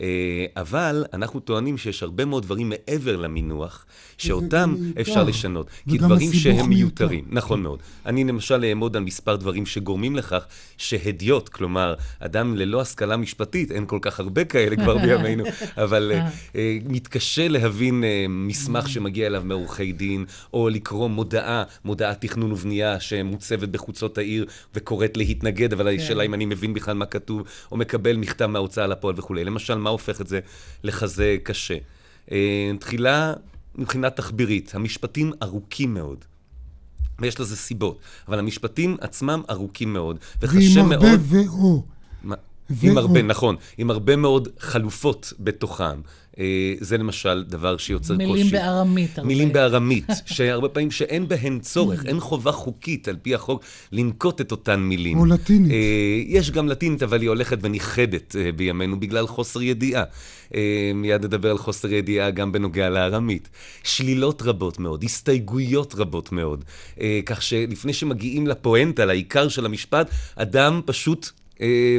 אה, 0.00 0.46
אבל 0.56 1.04
אנחנו 1.12 1.40
טוענים 1.40 1.78
שיש 1.78 2.02
הרבה 2.02 2.24
מאוד 2.24 2.42
דברים 2.42 2.68
מעבר 2.68 3.16
למינוח, 3.16 3.86
שאותם. 4.18 4.74
אפשר 5.00 5.24
לשנות. 5.24 5.66
כי 5.90 5.98
דברים 5.98 6.32
שהם 6.32 6.54
מיותר. 6.54 6.68
מיותרים. 6.68 7.24
נכון 7.28 7.62
מאוד. 7.62 7.78
אני 8.06 8.24
למשל 8.24 8.64
אעמוד 8.64 8.96
על 8.96 9.02
מספר 9.02 9.36
דברים 9.36 9.66
שגורמים 9.66 10.16
לכך 10.16 10.46
שהדיוט, 10.76 11.48
כלומר, 11.48 11.94
אדם 12.20 12.56
ללא 12.56 12.80
השכלה 12.80 13.16
משפטית, 13.16 13.72
אין 13.72 13.86
כל 13.86 13.98
כך 14.02 14.20
הרבה 14.20 14.44
כאלה 14.44 14.76
כבר 14.76 14.98
בימינו, 15.06 15.44
אבל 15.76 16.12
אה, 16.14 16.28
אה, 16.56 16.78
מתקשה 16.88 17.48
להבין 17.48 18.04
מסמך 18.28 18.88
שמגיע 18.88 19.26
אליו 19.26 19.42
מעורכי 19.44 19.92
דין, 19.92 20.24
או 20.52 20.68
לקרוא 20.68 21.08
מודעה, 21.08 21.64
מודעת 21.84 22.20
תכנון 22.20 22.52
ובנייה 22.52 23.00
שמוצבת 23.00 23.68
בחוצות 23.68 24.18
העיר 24.18 24.46
וקוראת 24.74 25.16
להתנגד, 25.16 25.72
אבל 25.72 25.94
השאלה 25.94 26.22
אם 26.22 26.34
אני 26.34 26.44
מבין 26.44 26.74
בכלל 26.74 26.94
מה 26.94 27.06
כתוב, 27.06 27.42
או 27.72 27.76
מקבל 27.76 28.16
מכתב 28.16 28.46
מההוצאה 28.46 28.86
לפועל 28.86 29.14
וכולי. 29.18 29.44
למשל, 29.44 29.74
מה 29.82 29.90
הופך 29.90 30.20
את 30.20 30.26
זה 30.26 30.40
לכזה 30.84 31.36
קשה? 31.42 31.76
אה, 32.32 32.70
תחילה, 32.80 33.34
מבחינה 33.74 34.10
תחבירית, 34.10 34.74
המשפטים 34.74 35.32
ארוכים 35.42 35.94
מאוד. 35.94 36.24
ויש 37.18 37.40
לזה 37.40 37.56
סיבות, 37.56 37.98
אבל 38.28 38.38
המשפטים 38.38 38.96
עצמם 39.00 39.42
ארוכים 39.50 39.92
מאוד, 39.92 40.18
וקשה 40.40 40.80
ועם 40.80 40.88
מאוד... 40.88 41.04
הרבה 41.04 41.22
ואו. 41.22 41.82
עם 42.82 42.98
הרבה. 42.98 43.22
נכון, 43.22 43.56
עם 43.78 43.90
הרבה 43.90 44.16
מאוד 44.16 44.48
חלופות 44.58 45.32
בתוכם. 45.40 46.00
אה, 46.38 46.74
זה 46.80 46.98
למשל 46.98 47.44
דבר 47.48 47.76
שיוצר 47.76 48.14
קושי. 48.14 48.26
מילים 48.26 48.50
בארמית 48.50 49.18
הרבה. 49.18 49.28
מילים 49.28 49.52
בארמית, 49.52 50.06
שהרבה 50.26 50.68
פעמים 50.68 50.90
שאין 50.90 51.28
בהן 51.28 51.58
צורך, 51.60 52.06
אין 52.06 52.20
חובה 52.20 52.52
חוקית 52.52 53.08
על 53.08 53.16
פי 53.22 53.34
החוק 53.34 53.62
לנקוט 53.92 54.40
את 54.40 54.50
אותן 54.50 54.80
מילים. 54.80 55.18
או 55.18 55.24
לטינית. 55.24 55.72
אה, 55.72 55.76
יש 56.26 56.50
גם 56.50 56.68
לטינית, 56.68 57.02
אבל 57.02 57.20
היא 57.20 57.28
הולכת 57.28 57.58
ונכחדת 57.62 58.36
אה, 58.36 58.52
בימינו 58.52 59.00
בגלל 59.00 59.26
חוסר 59.26 59.62
ידיעה. 59.62 60.04
אה, 60.54 60.90
מיד 60.94 61.24
נדבר 61.24 61.50
על 61.50 61.58
חוסר 61.58 61.92
ידיעה 61.92 62.30
גם 62.30 62.52
בנוגע 62.52 62.90
לארמית. 62.90 63.48
שלילות 63.82 64.42
רבות 64.42 64.78
מאוד, 64.78 65.04
הסתייגויות 65.04 65.94
רבות 65.94 66.32
מאוד. 66.32 66.64
אה, 67.00 67.20
כך 67.26 67.42
שלפני 67.42 67.92
שמגיעים 67.92 68.46
לפואנטה, 68.46 69.04
לעיקר 69.04 69.48
של 69.48 69.66
המשפט, 69.66 70.10
אדם 70.36 70.80
פשוט 70.84 71.30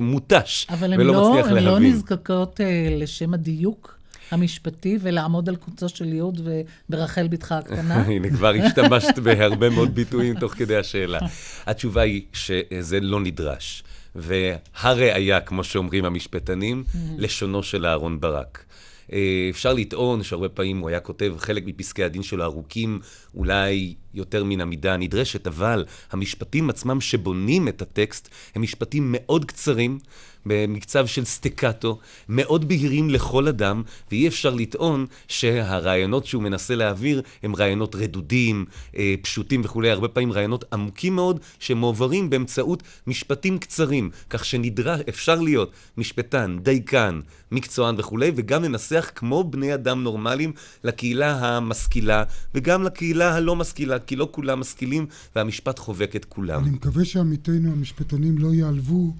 מותש, 0.01 0.67
אבל 0.69 0.93
ולא 0.93 1.13
לא, 1.13 1.29
מצליח 1.29 1.47
הן 1.47 1.63
לא 1.63 1.71
להבין. 1.71 1.93
נזקקות 1.93 2.59
לשם 2.99 3.33
הדיוק 3.33 3.95
המשפטי 4.33 4.97
ולעמוד 5.01 5.49
על 5.49 5.55
קוצו 5.55 5.89
של 5.89 6.13
יוד 6.13 6.41
וברחל 6.89 7.27
בתך 7.27 7.51
הקטנה? 7.51 8.01
הנה, 8.11 8.29
כבר 8.29 8.53
השתמשת 8.63 9.19
בהרבה 9.19 9.69
מאוד 9.69 9.95
ביטויים 9.95 10.39
תוך 10.39 10.53
כדי 10.53 10.77
השאלה. 10.77 11.19
התשובה 11.65 12.01
היא 12.01 12.21
שזה 12.33 12.99
לא 12.99 13.19
נדרש. 13.19 13.83
והראיה, 14.15 15.41
כמו 15.41 15.63
שאומרים 15.63 16.05
המשפטנים, 16.05 16.83
לשונו 17.17 17.63
של 17.63 17.85
אהרן 17.85 18.19
ברק. 18.19 18.65
אה, 19.13 19.47
אפשר 19.49 19.73
לטעון 19.73 20.23
שהרבה 20.23 20.49
פעמים 20.49 20.79
הוא 20.79 20.89
היה 20.89 20.99
כותב 20.99 21.33
חלק 21.37 21.63
מפסקי 21.65 22.03
הדין 22.03 22.23
שלו 22.23 22.43
ארוכים, 22.43 22.99
אולי 23.35 23.93
יותר 24.13 24.43
מן 24.43 24.61
המידה 24.61 24.93
הנדרשת, 24.93 25.47
אבל 25.47 25.85
המשפטים 26.11 26.69
עצמם 26.69 27.01
שבונים 27.01 27.67
את 27.67 27.81
הטקסט 27.81 28.29
הם 28.55 28.61
משפטים 28.61 29.07
מאוד 29.11 29.45
קצרים, 29.45 29.99
במקצב 30.45 31.05
של 31.05 31.25
סטקטו, 31.25 31.99
מאוד 32.29 32.67
בהירים 32.67 33.09
לכל 33.09 33.47
אדם, 33.47 33.83
ואי 34.11 34.27
אפשר 34.27 34.53
לטעון 34.55 35.05
שהרעיונות 35.27 36.25
שהוא 36.25 36.43
מנסה 36.43 36.75
להעביר 36.75 37.21
הם 37.43 37.55
רעיונות 37.55 37.95
רדודים, 37.95 38.65
אה, 38.97 39.15
פשוטים 39.21 39.61
וכולי, 39.63 39.89
הרבה 39.89 40.07
פעמים 40.07 40.31
רעיונות 40.31 40.65
עמוקים 40.73 41.15
מאוד, 41.15 41.39
שמועברים 41.59 42.29
באמצעות 42.29 42.83
משפטים 43.07 43.57
קצרים, 43.57 44.09
כך 44.29 44.45
שאפשר 44.45 45.35
להיות 45.35 45.71
משפטן, 45.97 46.57
דייקן, 46.61 47.19
מקצוען 47.51 47.95
וכולי, 47.97 48.31
וגם 48.35 48.63
לנסח 48.63 49.11
כמו 49.15 49.43
בני 49.43 49.73
אדם 49.73 50.03
נורמליים 50.03 50.53
לקהילה 50.83 51.31
המשכילה, 51.31 52.23
וגם 52.55 52.83
לקהילה 52.83 53.35
הלא 53.35 53.55
משכילה, 53.55 53.99
כי 54.07 54.15
לא 54.15 54.29
כולם 54.31 54.59
משכילים, 54.59 55.05
והמשפט 55.35 55.79
חובק 55.79 56.15
את 56.15 56.25
כולם. 56.25 56.63
אני 56.63 56.71
מקווה 56.71 57.05
שעמיתינו 57.05 57.71
המשפטנים 57.71 58.37
לא 58.37 58.53
ייעלבו, 58.53 59.13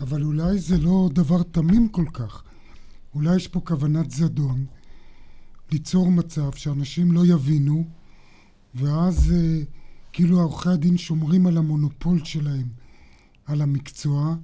אבל 0.00 0.22
אולי 0.22 0.58
זה 0.58 0.78
לא 0.78 1.10
דבר 1.12 1.42
תמים 1.42 1.88
כל 1.88 2.06
כך. 2.12 2.42
אולי 3.14 3.36
יש 3.36 3.48
פה 3.48 3.60
כוונת 3.60 4.10
זדון 4.10 4.64
ליצור 5.72 6.10
מצב 6.10 6.52
שאנשים 6.52 7.12
לא 7.12 7.26
יבינו, 7.26 7.84
ואז 8.74 9.32
אה, 9.32 9.62
כאילו 10.12 10.40
עורכי 10.40 10.68
הדין 10.68 10.98
שומרים 10.98 11.46
על 11.46 11.56
המונופול 11.56 12.24
שלהם, 12.24 12.68
על 13.46 13.62
המקצוע. 13.62 14.34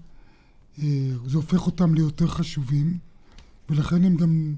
אה, 0.79 1.11
זה 1.27 1.37
הופך 1.37 1.67
אותם 1.67 1.95
ליותר 1.95 2.27
חשובים, 2.27 2.99
ולכן 3.71 4.05
הם 4.05 4.17
גם 4.17 4.55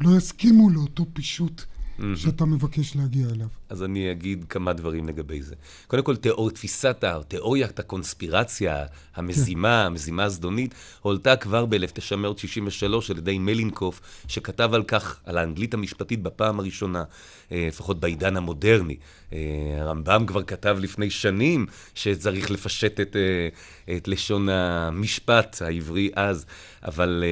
לא 0.00 0.16
יסכימו 0.16 0.70
לאותו 0.70 1.06
פישוט. 1.12 1.64
שאתה 2.14 2.44
מבקש 2.44 2.96
להגיע 2.96 3.26
אליו. 3.34 3.46
אז 3.68 3.82
אני 3.82 4.12
אגיד 4.12 4.44
כמה 4.48 4.72
דברים 4.72 5.08
לגבי 5.08 5.42
זה. 5.42 5.54
קודם 5.86 6.02
כל, 6.02 6.16
תיאור, 6.16 6.50
תפיסת. 6.50 7.04
תיאוריית 7.28 7.78
הקונספירציה, 7.78 8.84
המזימה, 9.14 9.86
המזימה 9.86 10.24
הזדונית, 10.24 10.74
הועלתה 11.00 11.36
כבר 11.36 11.66
ב-1963 11.66 13.10
על 13.10 13.18
ידי 13.18 13.38
מלינקוף, 13.38 14.00
שכתב 14.28 14.70
על 14.74 14.82
כך, 14.82 15.20
על 15.24 15.38
האנגלית 15.38 15.74
המשפטית 15.74 16.22
בפעם 16.22 16.60
הראשונה, 16.60 17.04
אה, 17.52 17.64
לפחות 17.68 18.00
בעידן 18.00 18.36
המודרני. 18.36 18.96
אה, 19.32 19.38
הרמב"ם 19.78 20.26
כבר 20.26 20.42
כתב 20.42 20.76
לפני 20.80 21.10
שנים 21.10 21.66
שצריך 21.94 22.50
לפשט 22.50 23.00
את, 23.00 23.16
אה, 23.16 23.96
את 23.96 24.08
לשון 24.08 24.48
המשפט 24.48 25.62
העברי 25.62 26.10
אז, 26.16 26.46
אבל 26.84 27.24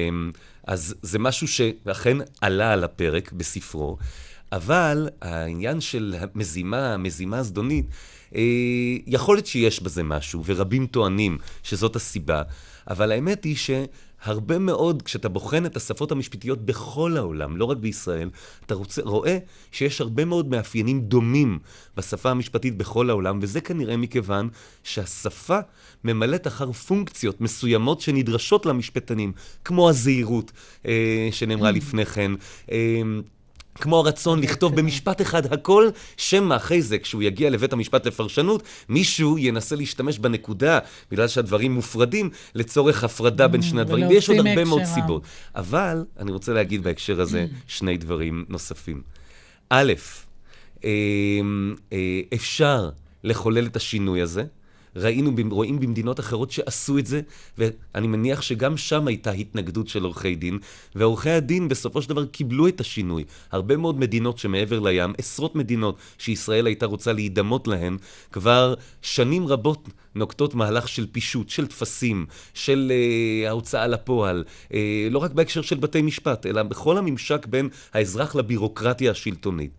אז 0.67 0.95
זה 1.01 1.19
משהו 1.19 1.47
שאכן 1.47 2.17
עלה 2.41 2.73
על 2.73 2.83
הפרק 2.83 3.31
בספרו. 3.31 3.97
אבל 4.51 5.09
העניין 5.21 5.81
של 5.81 6.15
המזימה, 6.19 6.93
המזימה 6.93 7.37
הזדונית, 7.37 7.85
אה, 8.35 8.41
יכול 9.07 9.35
להיות 9.35 9.45
שיש 9.45 9.83
בזה 9.83 10.03
משהו, 10.03 10.43
ורבים 10.45 10.87
טוענים 10.87 11.37
שזאת 11.63 11.95
הסיבה, 11.95 12.41
אבל 12.89 13.11
האמת 13.11 13.43
היא 13.43 13.55
שהרבה 13.55 14.59
מאוד, 14.59 15.01
כשאתה 15.01 15.29
בוחן 15.29 15.65
את 15.65 15.75
השפות 15.75 16.11
המשפטיות 16.11 16.65
בכל 16.65 17.17
העולם, 17.17 17.57
לא 17.57 17.65
רק 17.65 17.77
בישראל, 17.77 18.29
אתה 18.65 18.75
רוצה, 18.75 19.01
רואה 19.05 19.37
שיש 19.71 20.01
הרבה 20.01 20.25
מאוד 20.25 20.47
מאפיינים 20.47 21.01
דומים 21.01 21.59
בשפה 21.97 22.31
המשפטית 22.31 22.77
בכל 22.77 23.09
העולם, 23.09 23.39
וזה 23.41 23.61
כנראה 23.61 23.97
מכיוון 23.97 24.49
שהשפה 24.83 25.59
ממלאת 26.03 26.47
אחר 26.47 26.71
פונקציות 26.71 27.41
מסוימות 27.41 28.01
שנדרשות 28.01 28.65
למשפטנים, 28.65 29.33
כמו 29.65 29.89
הזהירות 29.89 30.51
אה, 30.85 31.29
שנאמרה 31.31 31.71
לפני 31.71 32.05
כן. 32.05 32.31
אה, 32.71 33.01
כמו 33.75 33.99
הרצון 33.99 34.39
לכתוב 34.39 34.75
במשפט 34.75 35.21
אחד 35.21 35.53
הכל, 35.53 35.89
שמא 36.17 36.55
אחרי 36.55 36.81
זה, 36.81 36.99
כשהוא 36.99 37.23
יגיע 37.23 37.49
לבית 37.49 37.73
המשפט 37.73 38.07
לפרשנות, 38.07 38.63
מישהו 38.89 39.37
ינסה 39.37 39.75
להשתמש 39.75 40.19
בנקודה, 40.19 40.79
בגלל 41.11 41.27
שהדברים 41.27 41.71
מופרדים, 41.71 42.29
לצורך 42.55 43.03
הפרדה 43.03 43.47
בין 43.47 43.61
שני 43.61 43.81
הדברים, 43.81 44.07
ויש 44.07 44.29
עוד 44.29 44.37
הרבה 44.37 44.65
מאוד. 44.65 44.81
סיבות. 44.83 45.23
אבל 45.55 46.05
אני 46.19 46.31
רוצה 46.31 46.53
להגיד 46.53 46.83
בהקשר 46.83 47.21
הזה 47.21 47.45
שני 47.67 47.97
דברים 47.97 48.45
נוספים. 48.49 49.01
א', 49.69 49.93
אה, 50.83 50.89
אה, 51.93 52.21
אפשר 52.33 52.89
לחולל 53.23 53.65
את 53.65 53.75
השינוי 53.75 54.21
הזה. 54.21 54.43
ראינו, 54.95 55.31
רואים 55.49 55.79
במדינות 55.79 56.19
אחרות 56.19 56.51
שעשו 56.51 56.97
את 56.97 57.05
זה, 57.05 57.21
ואני 57.57 58.07
מניח 58.07 58.41
שגם 58.41 58.77
שם 58.77 59.07
הייתה 59.07 59.31
התנגדות 59.31 59.87
של 59.87 60.03
עורכי 60.03 60.35
דין, 60.35 60.59
ועורכי 60.95 61.29
הדין 61.29 61.67
בסופו 61.67 62.01
של 62.01 62.09
דבר 62.09 62.25
קיבלו 62.25 62.67
את 62.67 62.81
השינוי. 62.81 63.23
הרבה 63.51 63.77
מאוד 63.77 63.99
מדינות 63.99 64.37
שמעבר 64.37 64.79
לים, 64.79 65.13
עשרות 65.17 65.55
מדינות 65.55 65.95
שישראל 66.17 66.65
הייתה 66.65 66.85
רוצה 66.85 67.13
להידמות 67.13 67.67
להן, 67.67 67.97
כבר 68.31 68.73
שנים 69.01 69.47
רבות 69.47 69.89
נוקטות 70.15 70.55
מהלך 70.55 70.87
של 70.87 71.07
פישוט, 71.11 71.49
של 71.49 71.67
טפסים, 71.67 72.25
של 72.53 72.91
אה, 72.91 73.49
ההוצאה 73.49 73.87
לפועל, 73.87 74.43
אה, 74.73 75.07
לא 75.11 75.19
רק 75.19 75.31
בהקשר 75.31 75.61
של 75.61 75.77
בתי 75.77 76.01
משפט, 76.01 76.45
אלא 76.45 76.63
בכל 76.63 76.97
הממשק 76.97 77.45
בין 77.45 77.69
האזרח 77.93 78.35
לבירוקרטיה 78.35 79.11
השלטונית. 79.11 79.71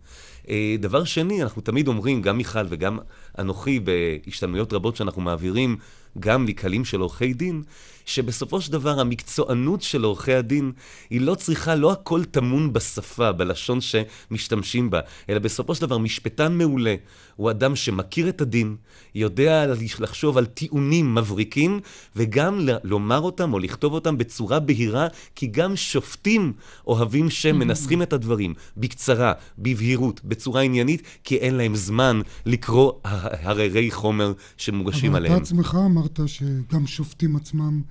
אה, 0.48 0.76
דבר 0.78 1.04
שני, 1.04 1.42
אנחנו 1.42 1.62
תמיד 1.62 1.88
אומרים, 1.88 2.22
גם 2.22 2.36
מיכל 2.36 2.66
וגם 2.68 2.98
אנוכי, 3.38 3.80
בהשתלמויות 3.80 4.72
רבות 4.72 4.96
שאנחנו 4.96 5.22
מעבירים, 5.22 5.76
גם 6.18 6.46
לקהלים 6.46 6.84
של 6.84 7.00
עורכי 7.00 7.34
דין, 7.34 7.62
שבסופו 8.06 8.60
של 8.60 8.72
דבר 8.72 9.00
המקצוענות 9.00 9.82
של 9.82 10.04
עורכי 10.04 10.34
הדין 10.34 10.72
היא 11.10 11.20
לא 11.20 11.34
צריכה, 11.34 11.74
לא 11.74 11.92
הכל 11.92 12.24
טמון 12.24 12.72
בשפה, 12.72 13.32
בלשון 13.32 13.78
שמשתמשים 13.80 14.90
בה, 14.90 15.00
אלא 15.28 15.38
בסופו 15.38 15.74
של 15.74 15.80
דבר 15.80 15.98
משפטן 15.98 16.58
מעולה 16.58 16.94
הוא 17.36 17.50
אדם 17.50 17.76
שמכיר 17.76 18.28
את 18.28 18.40
הדין, 18.40 18.76
יודע 19.14 19.66
לחשוב 20.00 20.38
על 20.38 20.46
טיעונים 20.46 21.14
מבריקים, 21.14 21.80
וגם 22.16 22.68
לומר 22.84 23.20
אותם 23.20 23.52
או 23.52 23.58
לכתוב 23.58 23.92
אותם 23.92 24.18
בצורה 24.18 24.60
בהירה, 24.60 25.06
כי 25.34 25.46
גם 25.46 25.76
שופטים 25.76 26.52
אוהבים 26.86 27.30
שמנסחים 27.30 28.02
את 28.02 28.12
הדברים 28.12 28.54
בקצרה, 28.76 29.32
בבהירות, 29.58 30.20
בצורה 30.24 30.60
עניינית, 30.60 31.02
כי 31.24 31.36
אין 31.36 31.54
להם 31.54 31.76
זמן 31.76 32.20
לקרוא 32.46 32.92
ה- 33.04 33.21
הררי 33.22 33.90
חומר 33.90 34.32
שמוגשים 34.56 35.10
אבל 35.10 35.16
עליהם. 35.16 35.34
אתה 35.34 35.42
עצמך 35.42 35.78
אמרת 35.86 36.20
שגם 36.26 36.86
שופטים 36.86 37.36
עצמם 37.36 37.82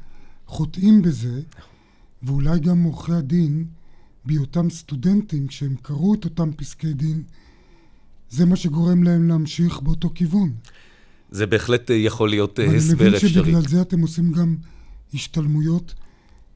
חוטאים 0.46 1.02
בזה, 1.02 1.42
ואולי 2.24 2.60
גם 2.60 2.84
עורכי 2.84 3.14
הדין, 3.14 3.66
בהיותם 4.26 4.70
סטודנטים, 4.70 5.48
כשהם 5.48 5.76
קראו 5.82 6.14
את 6.14 6.26
אותם 6.26 6.52
פסקי 6.54 6.94
דין, 6.94 7.24
זה 8.30 8.46
מה 8.46 8.56
שגורם 8.56 9.04
להם 9.04 9.28
להמשיך 9.28 9.80
באותו 9.80 10.10
כיוון. 10.16 10.54
זה 11.32 11.46
בהחלט 11.46 11.92
אה, 11.92 11.96
יכול 11.96 12.30
להיות 12.30 12.60
אה, 12.60 12.76
הסבר 12.76 12.96
מבין 12.96 13.14
אפשרי. 13.14 13.30
שבגלל 13.30 13.68
זה 13.68 13.82
אתם 13.82 14.02
עושים 14.02 14.32
גם 14.32 14.56
השתלמויות, 15.14 15.94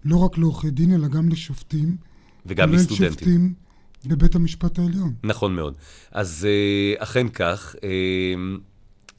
לא 0.06 0.18
רק 0.18 0.38
לעורכי 0.38 0.70
דין, 0.70 0.94
אלא 0.94 1.08
גם 1.08 1.30
לשופטים. 1.30 1.98
וגם 2.46 2.74
לסטודנטים. 2.74 3.54
בבית 4.06 4.36
המשפט 4.36 4.80
העליון. 4.80 5.14
נכון 5.24 5.56
מאוד. 5.56 5.74
אז 6.12 6.48
אה, 6.50 7.04
אכן 7.04 7.30
כך. 7.30 7.76
אה, 7.84 7.90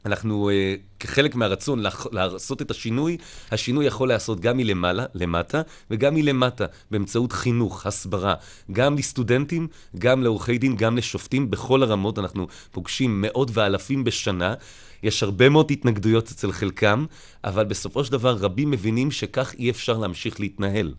אנחנו, 0.07 0.51
אה, 0.51 0.75
כחלק 1.01 1.35
מהרצון 1.35 1.83
לעשות 2.13 2.63
את 2.63 2.71
השינוי, 2.71 3.17
השינוי 3.51 3.87
יכול 3.87 4.09
להיעשות 4.09 4.41
גם 4.41 4.57
מלמעלה, 4.57 5.05
למטה, 5.15 5.63
וגם 5.91 6.15
מלמטה, 6.15 6.67
באמצעות 6.91 7.33
חינוך, 7.33 7.87
הסברה, 7.87 8.35
גם 8.73 8.97
לסטודנטים, 8.97 9.69
גם 9.99 10.23
לעורכי 10.23 10.59
דין, 10.59 10.77
גם 10.77 10.97
לשופטים, 10.97 11.51
בכל 11.51 11.83
הרמות. 11.83 12.19
אנחנו 12.19 12.47
פוגשים 12.73 13.21
מאות 13.23 13.51
ואלפים 13.53 14.05
בשנה. 14.05 14.55
יש 15.03 15.23
הרבה 15.23 15.49
מאוד 15.49 15.71
התנגדויות 15.71 16.31
אצל 16.31 16.53
חלקם, 16.53 17.05
אבל 17.45 17.65
בסופו 17.65 18.05
של 18.05 18.13
דבר 18.13 18.37
רבים 18.37 18.71
מבינים 18.71 19.11
שכך 19.11 19.55
אי 19.59 19.71
אפשר 19.71 19.99
להמשיך 19.99 20.41
להתנהל. 20.41 20.95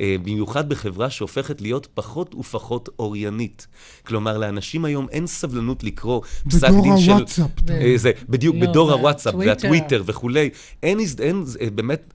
אה, 0.00 0.16
במיוחד 0.22 0.68
בחברה 0.68 1.10
שהופכת 1.10 1.60
להיות 1.60 1.88
פחות 1.94 2.34
ופחות 2.34 2.88
אוריינית. 2.98 3.66
כלומר, 4.06 4.38
לאנשים 4.38 4.84
היום 4.84 5.06
אין 5.10 5.26
סבלנות 5.26 5.84
לקרוא 5.84 6.20
פסק 6.48 6.68
בדור 6.68 6.82
דין 6.82 6.98
של... 6.98 7.12
הוואטסאפ, 7.12 7.50
אה, 7.70 7.74
אומר. 7.74 7.96
זה, 7.96 8.12
בדיוק, 8.28 8.56
לא, 8.56 8.66
בדור. 8.66 8.92
הוואטסאפ 8.92 9.34
והטוויטר 9.38 10.02
וכולי. 10.06 10.50
אין, 10.82 10.98
אין 11.20 11.44
אה, 11.60 11.70
באמת 11.70 12.14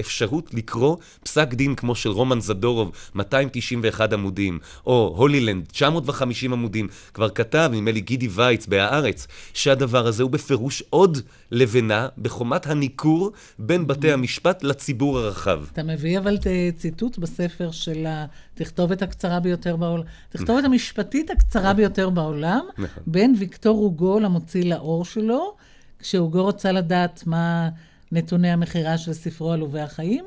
אפשרות 0.00 0.54
לקרוא 0.54 0.96
פסק 1.22 1.54
דין 1.54 1.74
כמו 1.74 1.94
של 1.94 2.08
רומן 2.10 2.40
זדורוב, 2.40 2.92
291 3.14 4.12
עמודים, 4.12 4.58
או 4.86 5.14
הולילנד, 5.16 5.66
950 5.66 6.52
עמודים. 6.52 6.88
כבר 7.14 7.28
כתב, 7.28 7.70
נדמה 7.72 7.90
לי, 7.90 8.00
גידי 8.00 8.28
וייץ 8.30 8.66
בהארץ, 8.66 9.26
שהדבר 9.54 10.06
הזה 10.06 10.22
הוא 10.22 10.30
בפירוש 10.30 10.82
עוד 10.90 11.18
לבנה 11.50 12.08
בחומת 12.18 12.66
הניכור 12.66 13.30
בין 13.58 13.86
בתי 13.86 14.12
המשפט 14.12 14.62
לציבור 14.62 15.18
הרחב. 15.18 15.60
אתה 15.72 15.82
מביא 15.82 16.18
אבל 16.18 16.38
ת- 16.38 16.46
ציטוט 16.76 17.18
בספר 17.18 17.70
של 17.70 18.06
התכתובת 18.08 19.02
הקצרה 19.02 19.40
ביותר 19.40 19.76
בעולם, 19.76 20.04
התכתובת 20.28 20.64
המשפטית 20.64 21.30
הקצרה 21.30 21.72
ביותר 21.72 22.10
בעולם, 22.10 22.64
נכון. 22.78 23.02
בין 23.06 23.34
ויקטור 23.38 23.78
הוגו 23.78 24.20
למוציא 24.20 24.64
לאור 24.64 25.04
שלו, 25.04 25.54
כשהוגו 25.98 26.46
רצה 26.46 26.72
לדעת 26.72 27.22
מה 27.26 27.68
נתוני 28.14 28.50
המכירה 28.50 28.98
של 28.98 29.12
ספרו 29.12 29.52
עלובי 29.52 29.80
החיים, 29.80 30.24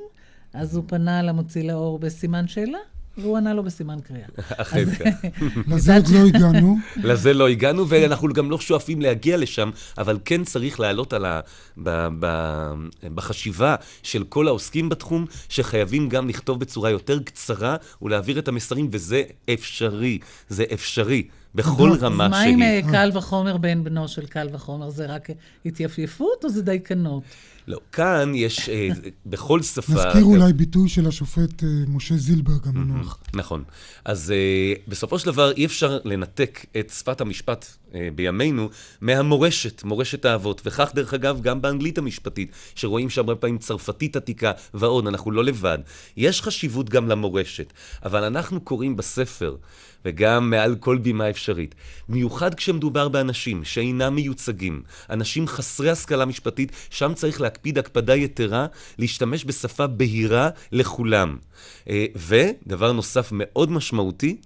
אז 0.54 0.76
הוא 0.76 0.84
פנה 0.88 1.22
למוציא 1.22 1.64
לאור 1.64 2.00
בסימן 2.00 2.48
שאלה, 2.48 2.78
והוא 3.18 3.38
ענה 3.38 3.54
לו 3.54 3.64
בסימן 3.64 4.00
קריאה. 4.00 4.28
אכן 4.62 4.86
כך. 4.96 5.06
לזה 5.74 5.96
עוד 5.96 6.08
לא 6.08 6.20
הגענו. 6.28 6.78
לזה 7.10 7.34
לא 7.34 7.48
הגענו, 7.48 7.90
ואנחנו 7.90 8.34
גם 8.34 8.52
לא 8.52 8.60
שואפים 8.60 9.02
להגיע 9.02 9.38
לשם, 9.38 9.70
אבל 9.98 10.20
כן 10.26 10.44
צריך 10.44 10.80
לעלות 10.80 11.14
על 11.14 11.26
ה... 11.26 11.40
ב... 11.84 12.08
ב... 12.20 12.28
בחשיבה 13.16 13.76
של 14.04 14.24
כל 14.24 14.48
העוסקים 14.48 14.90
בתחום, 14.90 15.26
שחייבים 15.50 16.10
גם 16.10 16.30
לכתוב 16.30 16.60
בצורה 16.60 16.90
יותר 16.90 17.20
קצרה 17.20 17.76
ולהעביר 18.02 18.40
את 18.40 18.48
המסרים, 18.48 18.90
וזה 18.92 19.24
אפשרי. 19.54 20.20
זה 20.50 20.64
אפשרי. 20.74 21.28
בכל 21.56 21.92
רמה 22.00 22.26
אז 22.26 22.32
מה 22.32 22.42
עם 22.42 22.60
שהיא. 22.60 22.86
אה, 22.86 22.92
קל 22.92 23.12
וחומר 23.14 23.58
בן 23.58 23.84
בנו 23.84 24.08
של 24.08 24.26
קל 24.26 24.48
וחומר? 24.54 24.90
זה 24.90 25.06
רק 25.06 25.30
התייפייפות 25.66 26.44
או 26.46 26.50
זה 26.50 26.62
דייקנות? 26.62 27.24
לא, 27.68 27.80
כאן 27.91 28.32
יש 28.36 28.70
אה, 28.70 28.89
בכל 29.26 29.61
שפה... 29.61 29.93
נזכיר 29.93 30.24
אולי 30.24 30.53
ביטוי 30.53 30.89
של 30.89 31.07
השופט 31.07 31.63
אה, 31.63 31.70
משה 31.88 32.15
זילברג 32.18 32.68
המנוח. 32.68 33.20
נכון. 33.34 33.63
אז 34.05 34.34
uh, 34.34 34.89
בסופו 34.89 35.20
של 35.20 35.26
דבר 35.26 35.51
אי 35.51 35.65
אפשר 35.65 35.99
לנתק 36.05 36.65
את 36.80 36.89
שפת 36.89 37.22
המשפט 37.22 37.65
uh, 37.65 37.93
בימינו 38.15 38.70
מהמורשת, 39.01 39.84
מורשת 39.84 40.26
האבות. 40.26 40.61
וכך, 40.65 40.91
דרך 40.95 41.13
אגב, 41.13 41.41
גם 41.41 41.61
באנגלית 41.61 41.97
המשפטית, 41.97 42.51
שרואים 42.76 43.09
שהרבה 43.09 43.36
פעמים 43.36 43.57
צרפתית 43.57 44.15
עתיקה 44.15 44.51
ועוד, 44.74 45.07
אנחנו 45.07 45.32
לא 45.32 45.43
לבד. 45.43 45.80
יש 46.18 46.41
חשיבות 46.41 46.89
גם 46.89 47.07
למורשת, 47.07 47.74
אבל 48.05 48.24
אנחנו 48.24 48.61
קוראים 48.61 48.95
בספר, 48.95 49.55
וגם 50.05 50.49
מעל 50.49 50.76
כל 50.76 50.97
בימה 50.97 51.30
אפשרית, 51.30 51.76
מיוחד 52.09 52.53
כשמדובר 52.53 53.09
באנשים 53.09 53.63
שאינם 53.63 54.15
מיוצגים, 54.15 54.82
אנשים 55.09 55.47
חסרי 55.47 55.89
השכלה 55.89 56.26
משפטית, 56.26 56.72
שם 56.89 57.13
צריך 57.13 57.41
להקפיד 57.58 57.78
הקפדה 57.78 58.16
יתרה, 58.16 58.68
להשתמש 58.97 59.45
בשפה 59.45 59.88
בהירה 59.88 60.49
לכולם. 60.72 61.38
אה, 61.89 62.05
ודבר 62.16 62.91
נוסף 62.91 63.30
מאוד 63.32 63.72
משמעותי, 63.72 64.38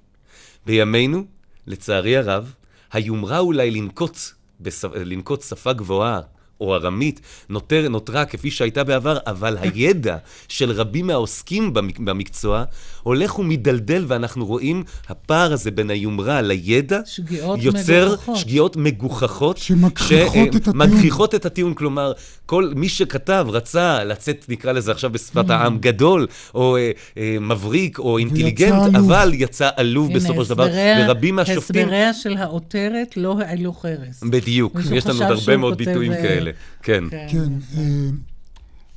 בימינו, 0.66 1.26
לצערי 1.68 2.18
הרב, 2.18 2.54
היומרה 2.92 3.40
אולי 3.40 3.72
לנקוט, 3.72 4.18
בשפ... 4.62 4.90
לנקוט 4.96 5.42
שפה 5.42 5.74
גבוהה 5.74 6.22
או 6.62 6.76
ארמית 6.76 7.22
נותר, 7.50 7.88
נותרה 7.90 8.26
כפי 8.26 8.52
שהייתה 8.52 8.84
בעבר, 8.84 9.18
אבל 9.28 9.58
הידע 9.62 10.18
של 10.48 10.72
רבים 10.72 11.08
מהעוסקים 11.08 11.74
במק... 11.74 12.00
במקצוע 12.00 12.64
הולך 13.04 13.40
ומדלדל, 13.40 14.06
ואנחנו 14.08 14.46
רואים 14.46 14.84
הפער 15.10 15.54
הזה 15.54 15.72
בין 15.72 15.90
היומרה 15.90 16.42
לידע, 16.42 17.00
שגיאות 17.06 17.60
יוצר 17.62 18.08
מגוחכות. 18.08 18.38
שגיאות 18.38 18.78
מגוחכות, 18.78 19.58
שמגחיכות 19.58 20.56
את 20.56 20.68
הטיעון. 20.68 20.78
מגחיכות 20.78 21.36
את 21.36 21.46
הטיעון, 21.46 21.74
כלומר, 21.74 22.14
כל 22.46 22.72
מי 22.76 22.90
שכתב 22.90 23.48
רצה 23.50 24.04
לצאת, 24.04 24.46
נקרא 24.50 24.72
לזה 24.72 24.92
עכשיו 24.92 25.10
בשפת 25.10 25.50
Mm. 25.50 25.54
העם, 25.54 25.78
גדול, 25.78 26.28
או 26.56 26.78
אה, 26.78 26.92
אה, 27.18 27.38
מבריק, 27.42 28.00
או 28.00 28.18
אינטליגנט, 28.18 28.74
עלוב. 28.74 28.96
אבל 28.96 29.32
יצא 29.34 29.70
עלוב 29.76 30.10
הנה, 30.10 30.20
בסופו 30.20 30.46
של 30.46 30.50
דבר, 30.50 30.68
ורבים 31.00 31.36
מהשופטים... 31.36 31.82
הסבריה 31.82 32.14
של 32.14 32.38
העותרת 32.38 33.18
לא 33.18 33.36
העלו 33.40 33.74
חרס. 33.74 34.24
בדיוק, 34.24 34.78
יש 34.92 35.08
לנו 35.08 35.22
עוד 35.22 35.32
הרבה 35.32 35.58
מאוד 35.58 35.78
ביטויים 35.78 36.12
אה, 36.12 36.51
כאלה. 36.84 37.10
כן. 37.10 37.28
כן, 37.30 37.54
אה, 37.78 38.10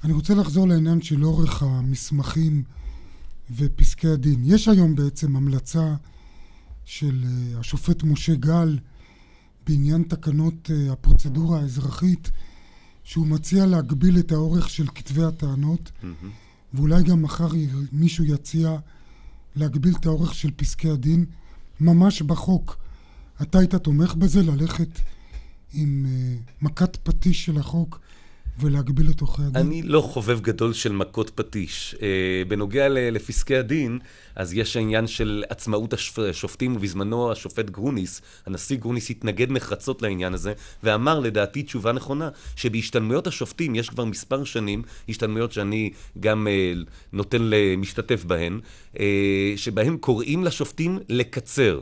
אני 0.04 0.12
רוצה 0.12 0.34
לחזור 0.34 0.68
לעניין 0.68 1.02
של 1.02 1.24
אורך 1.24 1.62
המסמכים 1.62 2.62
ופסקי 3.56 4.08
הדין. 4.08 4.40
יש 4.44 4.68
היום 4.68 4.94
בעצם 4.94 5.36
המלצה 5.36 5.94
של 6.84 7.24
אה, 7.24 7.60
השופט 7.60 8.02
משה 8.02 8.34
גל 8.34 8.78
בעניין 9.66 10.02
תקנות 10.02 10.70
אה, 10.70 10.92
הפרוצדורה 10.92 11.60
האזרחית, 11.60 12.30
שהוא 13.04 13.26
מציע 13.26 13.66
להגביל 13.66 14.18
את 14.18 14.32
האורך 14.32 14.70
של 14.70 14.86
כתבי 14.94 15.22
הטענות, 15.22 15.92
ואולי 16.74 17.02
גם 17.02 17.22
מחר 17.22 17.48
מישהו 17.92 18.24
יציע 18.24 18.76
להגביל 19.56 19.94
את 20.00 20.06
האורך 20.06 20.34
של 20.34 20.50
פסקי 20.56 20.90
הדין 20.90 21.24
ממש 21.80 22.22
בחוק. 22.22 22.76
אתה 23.42 23.58
היית 23.58 23.74
תומך 23.74 24.14
בזה, 24.14 24.42
ללכת 24.42 24.88
עם 25.74 26.06
אה, 26.08 26.36
מכת 26.62 26.96
פטיש 26.96 27.44
של 27.44 27.56
החוק 27.58 28.00
ולהגביל 28.60 29.10
את 29.10 29.20
עורכי 29.20 29.42
הדין? 29.42 29.56
אני 29.56 29.82
לא 29.82 30.00
חובב 30.00 30.40
גדול 30.40 30.72
של 30.72 30.92
מכות 30.92 31.30
פטיש. 31.34 31.94
אה, 32.02 32.08
בנוגע 32.48 32.88
לפסקי 32.88 33.56
הדין, 33.56 33.98
אז 34.36 34.54
יש 34.54 34.76
העניין 34.76 35.06
של 35.06 35.44
עצמאות 35.48 35.92
השופ- 35.92 36.20
השופטים, 36.30 36.76
ובזמנו 36.76 37.32
השופט 37.32 37.70
גרוניס, 37.70 38.22
הנשיא 38.46 38.76
גרוניס 38.76 39.10
התנגד 39.10 39.50
נחרצות 39.50 40.02
לעניין 40.02 40.34
הזה, 40.34 40.52
ואמר 40.82 41.20
לדעתי 41.20 41.62
תשובה 41.62 41.92
נכונה, 41.92 42.28
שבהשתלמויות 42.56 43.26
השופטים, 43.26 43.74
יש 43.74 43.88
כבר 43.88 44.04
מספר 44.04 44.44
שנים, 44.44 44.82
השתלמויות 45.08 45.52
שאני 45.52 45.90
גם 46.20 46.48
אה, 46.48 46.72
נותן 47.12 47.38
למשתתף 47.42 48.24
בהן, 48.24 48.60
שבהן 49.56 49.96
קוראים 49.96 50.44
לשופטים 50.44 50.98
לקצר. 51.08 51.80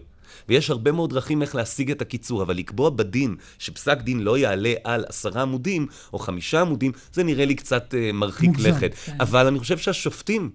ויש 0.49 0.70
הרבה 0.70 0.93
מאוד 0.93 1.11
דרכים 1.11 1.43
איך 1.43 1.55
להשיג 1.55 1.90
את 1.90 2.03
הקיצור, 2.03 2.43
אבל 2.43 2.57
לקבוע 2.57 2.90
בדין 2.90 3.36
שפסק 3.59 3.99
דין 4.01 4.20
לא 4.20 4.38
יעלה 4.38 4.72
על 4.84 5.05
עשרה 5.09 5.43
עמודים 5.43 5.86
או 6.12 6.18
חמישה 6.18 6.61
עמודים, 6.61 6.93
זה 7.12 7.24
נראה 7.24 7.45
לי 7.45 7.55
קצת 7.55 7.95
uh, 7.95 8.12
מרחיק 8.12 8.49
מוגזם, 8.49 8.68
לכת. 8.68 8.95
כן. 8.95 9.16
אבל 9.20 9.47
אני 9.47 9.59
חושב 9.59 9.78
שהשופטים, 9.78 10.51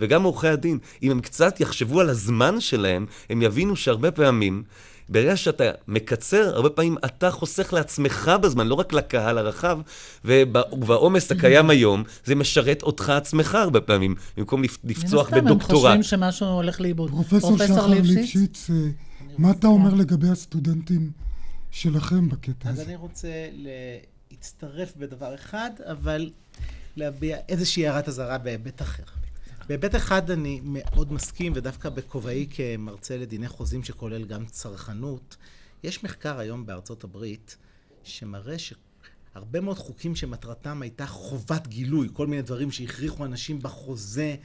וגם 0.00 0.22
עורכי 0.22 0.48
הדין, 0.48 0.78
אם 1.02 1.10
הם 1.10 1.20
קצת 1.20 1.60
יחשבו 1.60 2.00
על 2.00 2.08
הזמן 2.10 2.60
שלהם, 2.60 3.06
הם 3.30 3.42
יבינו 3.42 3.76
שהרבה 3.76 4.10
פעמים... 4.10 4.62
ברגע 5.08 5.36
שאתה 5.36 5.64
מקצר, 5.88 6.50
הרבה 6.54 6.70
פעמים 6.70 6.96
אתה 7.04 7.30
חוסך 7.30 7.72
לעצמך 7.72 8.30
בזמן, 8.42 8.66
לא 8.66 8.74
רק 8.74 8.92
לקהל 8.92 9.38
הרחב, 9.38 9.78
ובעומס 10.24 11.32
הקיים 11.32 11.70
היום, 11.70 12.04
זה 12.24 12.34
משרת 12.34 12.82
אותך 12.82 13.08
עצמך 13.08 13.54
הרבה 13.54 13.80
פעמים, 13.80 14.14
במקום 14.36 14.62
לפ- 14.62 14.78
לפצוח 14.84 15.32
מן 15.32 15.38
הסתם, 15.38 15.38
הם 15.38 15.44
בדוקטורט. 15.44 15.82
חושבים 15.82 16.02
שמשהו 16.02 16.46
הולך 16.46 16.80
לאיבוד. 16.80 17.10
פרופסור 17.10 17.58
שחר 17.58 17.86
ליפשיץ, 17.86 18.70
מה 19.38 19.50
אתה 19.50 19.66
אומר 19.66 19.94
לגבי 19.94 20.28
הסטודנטים 20.28 21.10
שלכם 21.70 22.28
בקטע 22.28 22.68
אז 22.68 22.74
הזה? 22.74 22.84
אני 22.84 22.96
רוצה 22.96 23.48
להצטרף 24.30 24.96
בדבר 24.96 25.34
אחד, 25.34 25.70
אבל 25.84 26.30
להביע 26.96 27.38
איזושהי 27.48 27.88
הערת 27.88 28.08
אזהרה 28.08 28.38
בהיבט 28.38 28.82
אחר. 28.82 29.02
בהיבט 29.68 29.94
אחד 29.94 30.30
אני 30.30 30.60
מאוד 30.64 31.12
מסכים, 31.12 31.52
ודווקא 31.56 31.88
בכובעי 31.88 32.46
כמרצה 32.50 33.16
לדיני 33.16 33.48
חוזים 33.48 33.84
שכולל 33.84 34.24
גם 34.24 34.46
צרכנות, 34.46 35.36
יש 35.84 36.04
מחקר 36.04 36.38
היום 36.38 36.66
בארצות 36.66 37.04
הברית 37.04 37.56
שמראה 38.04 38.56
שהרבה 38.58 39.60
מאוד 39.60 39.78
חוקים 39.78 40.16
שמטרתם 40.16 40.82
הייתה 40.82 41.06
חובת 41.06 41.66
גילוי, 41.66 42.08
כל 42.12 42.26
מיני 42.26 42.42
דברים 42.42 42.70
שהכריחו 42.70 43.24
אנשים 43.24 43.62
בחוזה 43.62 44.36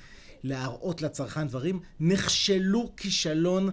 להראות 0.47 1.01
לצרכן 1.01 1.47
דברים, 1.47 1.79
נכשלו 1.99 2.91
כישלון 2.97 3.69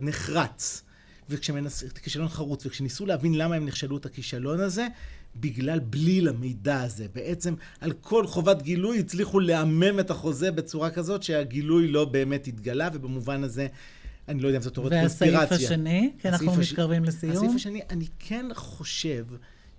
נחרץ. 0.00 0.82
וכשמנס... 1.28 1.84
כישלון 2.02 2.28
חרוץ, 2.28 2.66
וכשניסו 2.66 3.06
להבין 3.06 3.34
למה 3.34 3.54
הם 3.54 3.66
נכשלו 3.66 3.96
את 3.96 4.06
הכישלון 4.06 4.60
הזה, 4.60 4.86
בגלל 5.40 5.78
בליל 5.78 6.28
המידע 6.28 6.80
הזה. 6.80 7.06
בעצם 7.14 7.54
על 7.80 7.92
כל 7.92 8.26
חובת 8.26 8.62
גילוי 8.62 8.98
הצליחו 8.98 9.40
לעמם 9.40 10.00
את 10.00 10.10
החוזה 10.10 10.50
בצורה 10.50 10.90
כזאת 10.90 11.22
שהגילוי 11.22 11.88
לא 11.88 12.04
באמת 12.04 12.46
התגלה, 12.46 12.88
ובמובן 12.92 13.44
הזה, 13.44 13.66
אני 14.28 14.40
לא 14.40 14.48
יודע 14.48 14.58
אם 14.58 14.62
זאת 14.62 14.74
תורת 14.74 14.92
קונספירציה. 14.92 15.40
והסעיף 15.40 15.60
השני, 15.70 16.12
כי 16.18 16.28
אנחנו 16.28 16.60
הש... 16.60 16.70
מתקרבים 16.72 17.04
לסיום. 17.04 17.36
הסעיף 17.36 17.52
השני, 17.54 17.80
אני 17.90 18.06
כן 18.18 18.46
חושב 18.54 19.26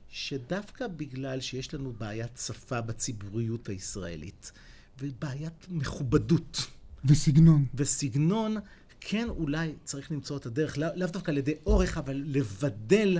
שדווקא 0.09 0.88
בגלל 0.88 1.39
שיש 1.39 1.74
לנו 1.74 1.93
בעיית 1.97 2.41
שפה 2.45 2.82
בציבוריות 2.82 3.70
הישראלית, 3.70 4.51
ובעיית 5.02 5.68
מכובדות. 5.70 6.68
וסגנון. 7.06 7.66
וסגנון, 7.76 8.58
כן 9.00 9.30
אולי 9.30 9.74
צריך 9.84 10.12
למצוא 10.12 10.38
את 10.38 10.45
הדרך, 10.45 10.78
לאו 10.78 10.89
לא 10.95 11.06
דווקא 11.06 11.32
על 11.32 11.38
ידי 11.38 11.54
אורך, 11.66 11.98
אבל 11.98 12.24
לבדל 12.26 13.18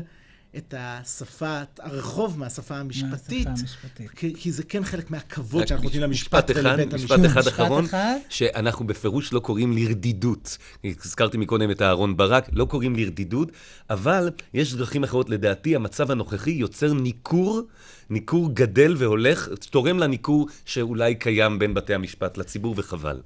את 0.56 0.74
השפה, 0.78 1.62
הרחוב 1.80 2.40
מהשפה 2.40 2.76
המשפטית, 2.76 3.48
המשפטית. 3.48 4.12
כי, 4.12 4.34
כי 4.38 4.52
זה 4.52 4.64
כן 4.64 4.84
חלק 4.84 5.12
מהכבוד 5.12 5.68
שאנחנו 5.68 5.84
נותנים 5.84 6.04
למשפט 6.04 6.52
ולבית 6.56 6.94
המשפט. 6.94 7.20
משפט 7.20 7.26
אחד 7.26 7.48
אחרון, 7.48 7.86
שאנחנו 8.30 8.88
בפירוש 8.88 9.34
לא 9.34 9.40
קוראים 9.40 9.74
לרדידות. 9.74 10.58
הזכרתי 10.84 11.38
מקודם 11.38 11.72
את 11.72 11.82
אהרון 11.82 12.18
ברק, 12.18 12.50
לא 12.54 12.66
קוראים 12.66 12.96
לרדידות, 12.96 13.52
אבל 13.90 14.30
יש 14.54 14.74
דרכים 14.74 15.04
אחרות. 15.04 15.30
לדעתי, 15.30 15.76
המצב 15.76 16.12
הנוכחי 16.12 16.52
יוצר 16.52 16.94
ניכור, 16.94 17.62
ניכור 18.10 18.50
גדל 18.54 18.96
והולך, 18.98 19.50
תורם 19.70 20.00
לניכור 20.00 20.48
שאולי 20.66 21.16
קיים 21.16 21.60
בין 21.60 21.74
בתי 21.74 21.94
המשפט 21.94 22.38
לציבור, 22.38 22.74
וחבל. 22.78 23.22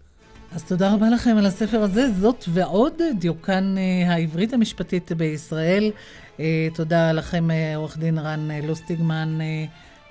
אז 0.55 0.63
תודה 0.63 0.93
רבה 0.93 1.09
לכם 1.09 1.35
על 1.37 1.45
הספר 1.45 1.81
הזה, 1.81 2.11
זאת 2.19 2.45
ועוד, 2.47 2.93
דיוקן 3.19 3.75
אה, 3.77 4.13
העברית 4.13 4.53
המשפטית 4.53 5.11
בישראל. 5.11 5.91
אה, 6.39 6.67
תודה 6.73 7.11
לכם, 7.11 7.51
אה, 7.51 7.75
עורך 7.75 7.97
דין 7.97 8.17
רן 8.17 8.49
לוסטיגמן 8.63 9.39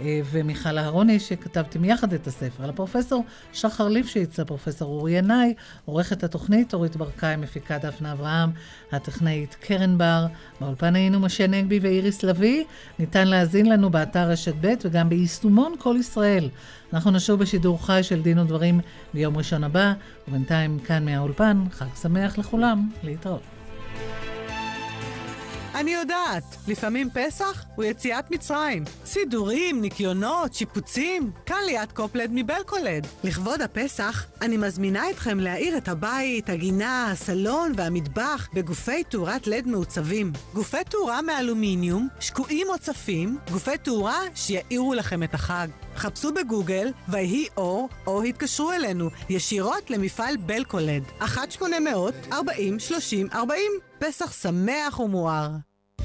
ומיכל 0.02 0.78
אהרוני, 0.78 1.20
שכתבתם 1.20 1.84
יחד 1.84 2.12
את 2.12 2.26
הספר. 2.26 2.66
לפרופסור 2.66 3.24
שחר 3.52 3.88
ליפשיץ, 3.88 4.40
לפרופסור 4.40 4.88
אורי 4.88 5.12
ינאי, 5.12 5.54
עורכת 5.84 6.24
התוכנית 6.24 6.74
אורית 6.74 6.96
ברקאי, 6.96 7.36
מפיקה 7.36 7.78
דפנה 7.78 8.12
אברהם, 8.12 8.50
הטכנאית 8.92 9.56
קרן 9.60 9.98
בר, 9.98 10.26
באולפן 10.60 10.96
היינו 10.96 11.20
משה 11.20 11.46
נגבי 11.46 11.78
ואיריס 11.78 12.22
לביא. 12.22 12.64
ניתן 12.98 13.28
להאזין 13.28 13.68
לנו 13.68 13.90
באתר 13.90 14.30
רשת 14.30 14.54
ב' 14.60 14.74
וגם 14.84 15.08
ביישומון 15.08 15.74
כל 15.78 15.96
ישראל. 16.00 16.48
אנחנו 16.92 17.10
נשוב 17.10 17.40
בשידור 17.40 17.86
חי 17.86 18.00
של 18.02 18.22
דין 18.22 18.38
ודברים 18.38 18.80
ביום 19.14 19.36
ראשון 19.36 19.64
הבא, 19.64 19.92
ובינתיים 20.28 20.78
כאן 20.78 21.04
מהאולפן, 21.04 21.64
חג 21.70 21.94
שמח 22.02 22.38
לכולם, 22.38 22.88
להתראות. 23.02 23.42
אני 25.74 25.90
יודעת, 25.90 26.42
לפעמים 26.68 27.10
פסח 27.10 27.64
הוא 27.74 27.84
יציאת 27.84 28.30
מצרים. 28.30 28.84
סידורים, 29.04 29.80
ניקיונות, 29.80 30.54
שיפוצים, 30.54 31.30
כאן 31.46 31.56
ליד 31.66 31.92
קופלד 31.92 32.30
מבלקולד. 32.32 33.06
לכבוד 33.24 33.62
הפסח, 33.62 34.26
אני 34.40 34.56
מזמינה 34.56 35.10
אתכם 35.10 35.40
להאיר 35.40 35.76
את 35.76 35.88
הבית, 35.88 36.50
הגינה, 36.50 37.10
הסלון 37.10 37.72
והמטבח 37.76 38.48
בגופי 38.54 39.04
תאורת 39.04 39.46
לד 39.46 39.66
מעוצבים. 39.66 40.32
גופי 40.54 40.84
תאורה 40.88 41.22
מאלומיניום, 41.22 42.08
שקועים 42.20 42.66
או 42.68 42.78
צפים, 42.78 43.38
גופי 43.52 43.78
תאורה 43.82 44.20
שיאירו 44.34 44.94
לכם 44.94 45.22
את 45.22 45.34
החג. 45.34 45.68
חפשו 45.96 46.34
בגוגל 46.34 46.92
ויהי 47.08 47.46
אור, 47.56 47.88
או 48.06 48.22
התקשרו 48.22 48.72
אלינו 48.72 49.10
ישירות 49.28 49.90
למפעל 49.90 50.36
בלקולד. 50.36 51.02
1-800-40-30-40 51.20 53.89
פסח 54.00 54.32
שמח 54.32 55.00
ומואר. 55.00 55.50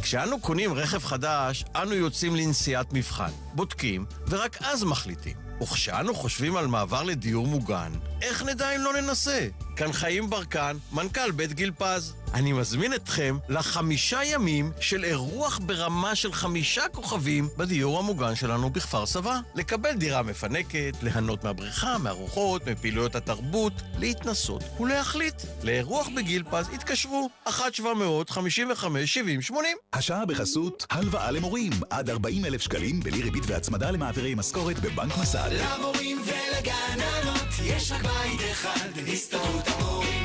כשאנו 0.01 0.39
קונים 0.39 0.73
רכב 0.73 1.03
חדש, 1.03 1.65
אנו 1.75 1.93
יוצאים 1.93 2.35
לנסיעת 2.35 2.93
מבחן, 2.93 3.31
בודקים, 3.53 4.05
ורק 4.29 4.57
אז 4.61 4.83
מחליטים. 4.83 5.37
וכשאנו 5.61 6.15
חושבים 6.15 6.57
על 6.57 6.67
מעבר 6.67 7.03
לדיור 7.03 7.47
מוגן, 7.47 7.91
איך 8.21 8.43
נדע 8.43 8.75
אם 8.75 8.81
לא 8.81 9.01
ננסה? 9.01 9.47
כאן 9.75 9.93
חיים 9.93 10.29
ברקן, 10.29 10.77
מנכ"ל 10.91 11.31
בית 11.31 11.53
גיל 11.53 11.71
פז. 11.77 12.13
אני 12.36 12.53
מזמין 12.53 12.93
אתכם 12.93 13.38
לחמישה 13.49 14.23
ימים 14.23 14.71
של 14.79 15.03
אירוח 15.03 15.59
ברמה 15.65 16.15
של 16.15 16.33
חמישה 16.33 16.83
כוכבים 16.91 17.49
בדיור 17.57 17.99
המוגן 17.99 18.36
שלנו 18.36 18.69
בכפר 18.69 19.05
סבא. 19.05 19.39
לקבל 19.55 19.93
דירה 19.93 20.23
מפנקת, 20.23 20.93
ליהנות 21.01 21.43
מהבריכה, 21.43 21.97
מהרוחות, 21.97 22.67
מפעילויות 22.67 23.15
התרבות, 23.15 23.73
להתנסות 23.97 24.63
ולהחליט. 24.79 25.41
לאירוח 25.63 26.07
בגיל 26.15 26.43
פז 26.43 26.69
התקשרו 26.73 27.29
1-700-55-70-80. 27.47 29.53
השעה 29.93 30.25
בחסות 30.25 30.86
הלוואה 30.89 31.31
למורים, 31.31 31.71
עד 31.89 32.09
40 32.09 32.45
אלף 32.45 32.61
שקלים 32.61 32.99
בלי 32.99 33.21
ריבית 33.21 33.43
והצמדה 33.47 33.91
למעבירי 33.91 34.36
משכורת 34.36 34.79
בבנק 34.79 35.17
מסד. 35.21 35.49
למורים 35.51 36.21
ולגננות 36.25 37.47
יש 37.63 37.91
רק 37.91 38.01
בית 38.01 38.51
אחד, 38.51 38.89
הסתדרות 39.13 39.67
המורים. 39.67 40.24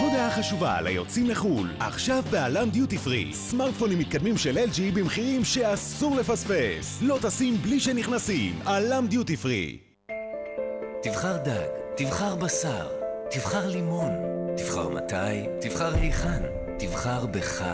הודעה 0.00 0.30
חשובה 0.30 0.80
ליוצאים 0.80 1.30
לחו"ל, 1.30 1.70
עכשיו 1.80 2.22
בעלם 2.30 2.70
דיוטי 2.70 2.98
פרי. 2.98 3.32
סמארטפונים 3.32 3.98
מתקדמים 3.98 4.36
של 4.38 4.58
LG 4.58 4.80
במחירים 4.94 5.44
שאסור 5.44 6.16
לפספס. 6.16 6.98
לא 7.02 7.18
טסים 7.22 7.56
בלי 7.56 7.80
שנכנסים, 7.80 8.58
עלם 8.64 9.06
דיוטי 9.06 9.36
פרי. 9.36 9.78
תבחר 11.02 11.36
דג, 11.36 11.66
תבחר 11.96 12.36
בשר, 12.36 12.88
תבחר 13.30 13.68
לימון, 13.68 14.10
תבחר 14.56 14.88
מתי, 14.88 15.46
תבחר 15.60 15.94
היכן, 15.94 16.42
תבחר 16.78 17.26
בך, 17.26 17.64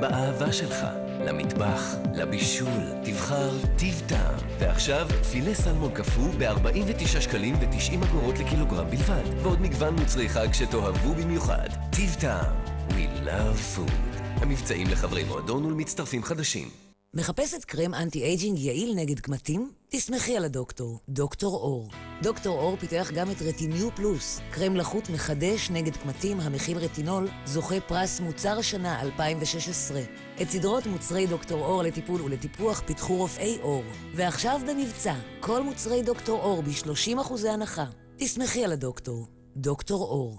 באהבה 0.00 0.52
שלך. 0.52 0.86
למטבח, 1.24 1.94
לבישול, 2.14 2.82
תבחר 3.04 3.50
טיב 3.76 4.02
טעם. 4.06 4.34
ועכשיו, 4.58 5.08
פילה 5.30 5.54
סלמון 5.54 5.94
קפוא 5.94 6.28
ב-49 6.38 7.20
שקלים 7.20 7.54
ו-90 7.54 8.04
אגורות 8.04 8.38
לקילוגרם 8.38 8.90
בלבד. 8.90 9.42
ועוד 9.42 9.60
מגוון 9.60 9.94
מוצרי 9.94 10.28
חג 10.28 10.52
שתאהבו 10.52 11.14
במיוחד. 11.14 11.68
טיב 11.90 12.16
טעם, 12.20 12.54
We 12.88 13.26
love 13.26 13.76
food. 13.76 14.20
המבצעים 14.42 14.86
לחברי 14.86 15.24
מועדון 15.24 15.64
ולמצטרפים 15.64 16.22
חדשים. 16.22 16.68
מחפשת 17.14 17.64
קרם 17.64 17.94
anti 17.94 18.22
aging 18.22 18.58
יעיל 18.58 18.94
נגד 18.96 19.20
קמטים? 19.20 19.70
תסמכי 19.88 20.36
על 20.36 20.44
הדוקטור, 20.44 20.98
דוקטור 21.08 21.54
אור. 21.54 21.90
דוקטור 22.22 22.58
אור 22.58 22.76
פיתח 22.76 23.10
גם 23.14 23.30
את 23.30 23.42
רטיניו 23.42 23.90
פלוס, 23.94 24.40
קרם 24.50 24.76
לחות 24.76 25.10
מחדש 25.10 25.70
נגד 25.70 25.96
קמטים 25.96 26.40
המכיל 26.40 26.78
רטינול, 26.78 27.28
זוכה 27.44 27.80
פרס 27.80 28.20
מוצר 28.20 28.58
השנה 28.58 29.00
2016. 29.00 30.00
את 30.42 30.50
סדרות 30.50 30.86
מוצרי 30.86 31.26
דוקטור 31.26 31.64
אור 31.64 31.82
לטיפול 31.82 32.22
ולטיפוח 32.22 32.82
פיתחו 32.86 33.16
רופאי 33.16 33.58
אור. 33.62 33.82
ועכשיו 34.14 34.60
במבצע, 34.68 35.14
כל 35.40 35.62
מוצרי 35.62 36.02
דוקטור 36.02 36.40
אור 36.42 36.62
ב-30% 36.62 37.48
הנחה. 37.48 37.84
תסמכי 38.16 38.64
על 38.64 38.72
הדוקטור, 38.72 39.26
דוקטור 39.56 40.02
אור. 40.02 40.38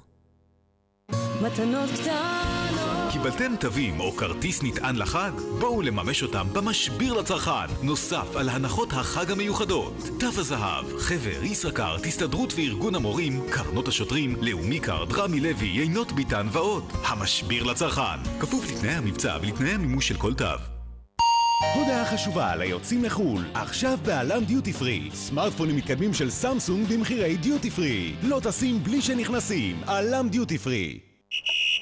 מתנות 1.41 1.89
קטנות 1.89 2.61
קיבלתם 3.12 3.55
תווים 3.59 3.99
או 3.99 4.12
כרטיס 4.12 4.64
נטען 4.64 4.95
לחג? 4.95 5.32
בואו 5.59 5.82
לממש 5.82 6.24
אותם 6.24 6.47
במשביר 6.53 7.14
לצרכן, 7.14 7.74
נוסף 7.84 8.36
על 8.36 8.49
הנחות 8.49 8.93
החג 8.93 9.32
המיוחדות. 9.32 9.93
תו 10.20 10.28
הזהב, 10.28 10.86
חבר, 10.99 11.43
ישראכרט, 11.43 12.05
הסתדרות 12.05 12.53
וארגון 12.57 12.95
המורים, 12.95 13.41
קרנות 13.49 13.88
השוטרים, 13.88 14.36
לאומי 14.41 14.80
קארד, 14.80 15.12
רמי 15.14 15.39
לוי, 15.39 15.68
יינות 15.68 16.12
ביטן 16.12 16.47
ועוד. 16.51 16.84
המשביר 17.05 17.64
לצרכן, 17.64 18.39
כפוף 18.39 18.72
לתנאי 18.72 18.93
המבצע 18.93 19.38
ולתנאי 19.41 19.72
המימוש 19.72 20.07
של 20.07 20.18
כל 20.18 20.34
תו. 20.34 20.45
הודעה 21.76 22.05
חשובה 22.05 22.55
ליוצאים 22.55 23.03
לחו"ל, 23.03 23.43
עכשיו 23.53 23.97
בעלם 24.05 24.43
דיוטי 24.43 24.74
פרי. 24.74 25.09
סמארטפונים 25.14 25.76
מתקדמים 25.76 26.14
של 26.14 26.30
סמסונג 26.30 26.88
במחירי 26.93 27.38
דיוטי 27.38 27.70
פרי. 27.70 28.16
לא 28.24 28.39
טסים 28.43 28.84
בלי 28.84 29.01
שנכנסים, 29.01 29.82
עלם 29.88 30.30
דיוטי 30.30 30.57
פרי. 30.57 31.11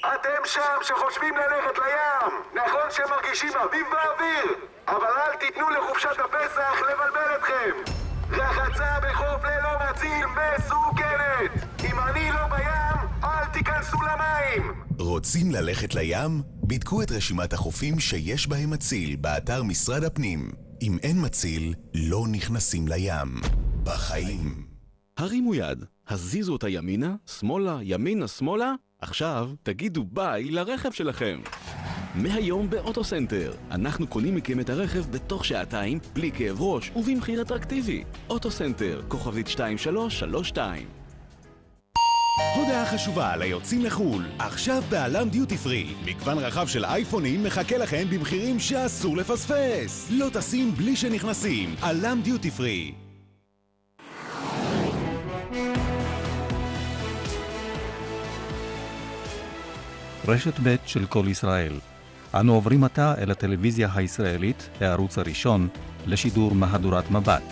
אתם 0.00 0.42
שם 0.44 0.76
שחושבים 0.82 1.34
ללכת 1.36 1.78
לים! 1.78 2.32
נכון 2.54 2.90
שמרגישים 2.90 3.52
אביב 3.64 3.86
באוויר? 3.92 4.54
אבל 4.88 5.14
אל 5.20 5.36
תיתנו 5.40 5.70
לחופשת 5.70 6.18
הפסח 6.24 6.74
לבלבל 6.90 7.36
אתכם! 7.36 7.92
רחצה 8.30 9.00
בחוף 9.00 9.44
ללא 9.44 9.90
מציל 9.90 10.26
מסוכנת! 10.26 11.84
אם 11.84 11.98
אני 11.98 12.30
לא 12.32 12.46
בים, 12.46 13.08
אל 13.24 13.44
תיכנסו 13.52 13.96
למים! 13.96 14.84
רוצים 14.98 15.50
ללכת 15.50 15.94
לים? 15.94 16.42
בדקו 16.64 17.02
את 17.02 17.12
רשימת 17.12 17.52
החופים 17.52 18.00
שיש 18.00 18.48
בהם 18.48 18.70
מציל 18.70 19.16
באתר 19.16 19.62
משרד 19.62 20.04
הפנים. 20.04 20.50
אם 20.82 20.98
אין 21.02 21.24
מציל, 21.24 21.74
לא 21.94 22.24
נכנסים 22.32 22.88
לים. 22.88 23.40
בחיים. 23.82 24.66
הרימו 25.18 25.54
יד, 25.54 25.84
הזיזו 26.08 26.52
אותה 26.52 26.68
ימינה, 26.68 27.14
שמאלה, 27.26 27.78
ימינה, 27.82 28.28
שמאלה, 28.28 28.74
עכשיו 29.00 29.50
תגידו 29.62 30.04
ביי 30.04 30.50
לרכב 30.50 30.92
שלכם. 30.92 31.40
מהיום 32.14 32.70
באוטוסנטר, 32.70 33.52
אנחנו 33.70 34.06
קונים 34.06 34.34
מכם 34.34 34.60
את 34.60 34.70
הרכב 34.70 35.10
בתוך 35.10 35.44
שעתיים, 35.44 35.98
בלי 36.12 36.32
כאב 36.32 36.62
ראש 36.62 36.90
ובמחיר 36.96 37.42
אטרקטיבי. 37.42 38.04
אוטוסנטר, 38.30 39.02
כוכבית 39.08 39.46
2332 39.48 40.88
הודעה 42.56 42.86
חשובה 42.86 43.36
ליוצאים 43.36 43.84
לחו"ל, 43.84 44.24
עכשיו 44.38 44.82
בעלם 44.88 45.28
דיוטי 45.28 45.56
פרי. 45.56 45.94
מגוון 46.04 46.38
רחב 46.38 46.66
של 46.66 46.84
אייפונים 46.84 47.44
מחכה 47.44 47.78
לכם 47.78 48.04
במחירים 48.10 48.58
שאסור 48.58 49.16
לפספס. 49.16 50.08
לא 50.10 50.28
טסים 50.32 50.74
בלי 50.74 50.96
שנכנסים, 50.96 51.74
עלם 51.82 52.20
דיוטי 52.24 52.50
פרי. 52.50 52.92
רשת 60.28 60.60
ב' 60.62 60.76
של 60.86 61.06
כל 61.06 61.24
ישראל. 61.28 61.72
אנו 62.34 62.54
עוברים 62.54 62.84
עתה 62.84 63.14
אל 63.18 63.30
הטלוויזיה 63.30 63.88
הישראלית, 63.94 64.68
הערוץ 64.80 65.18
הראשון, 65.18 65.68
לשידור 66.06 66.54
מהדורת 66.54 67.10
מבט. 67.10 67.42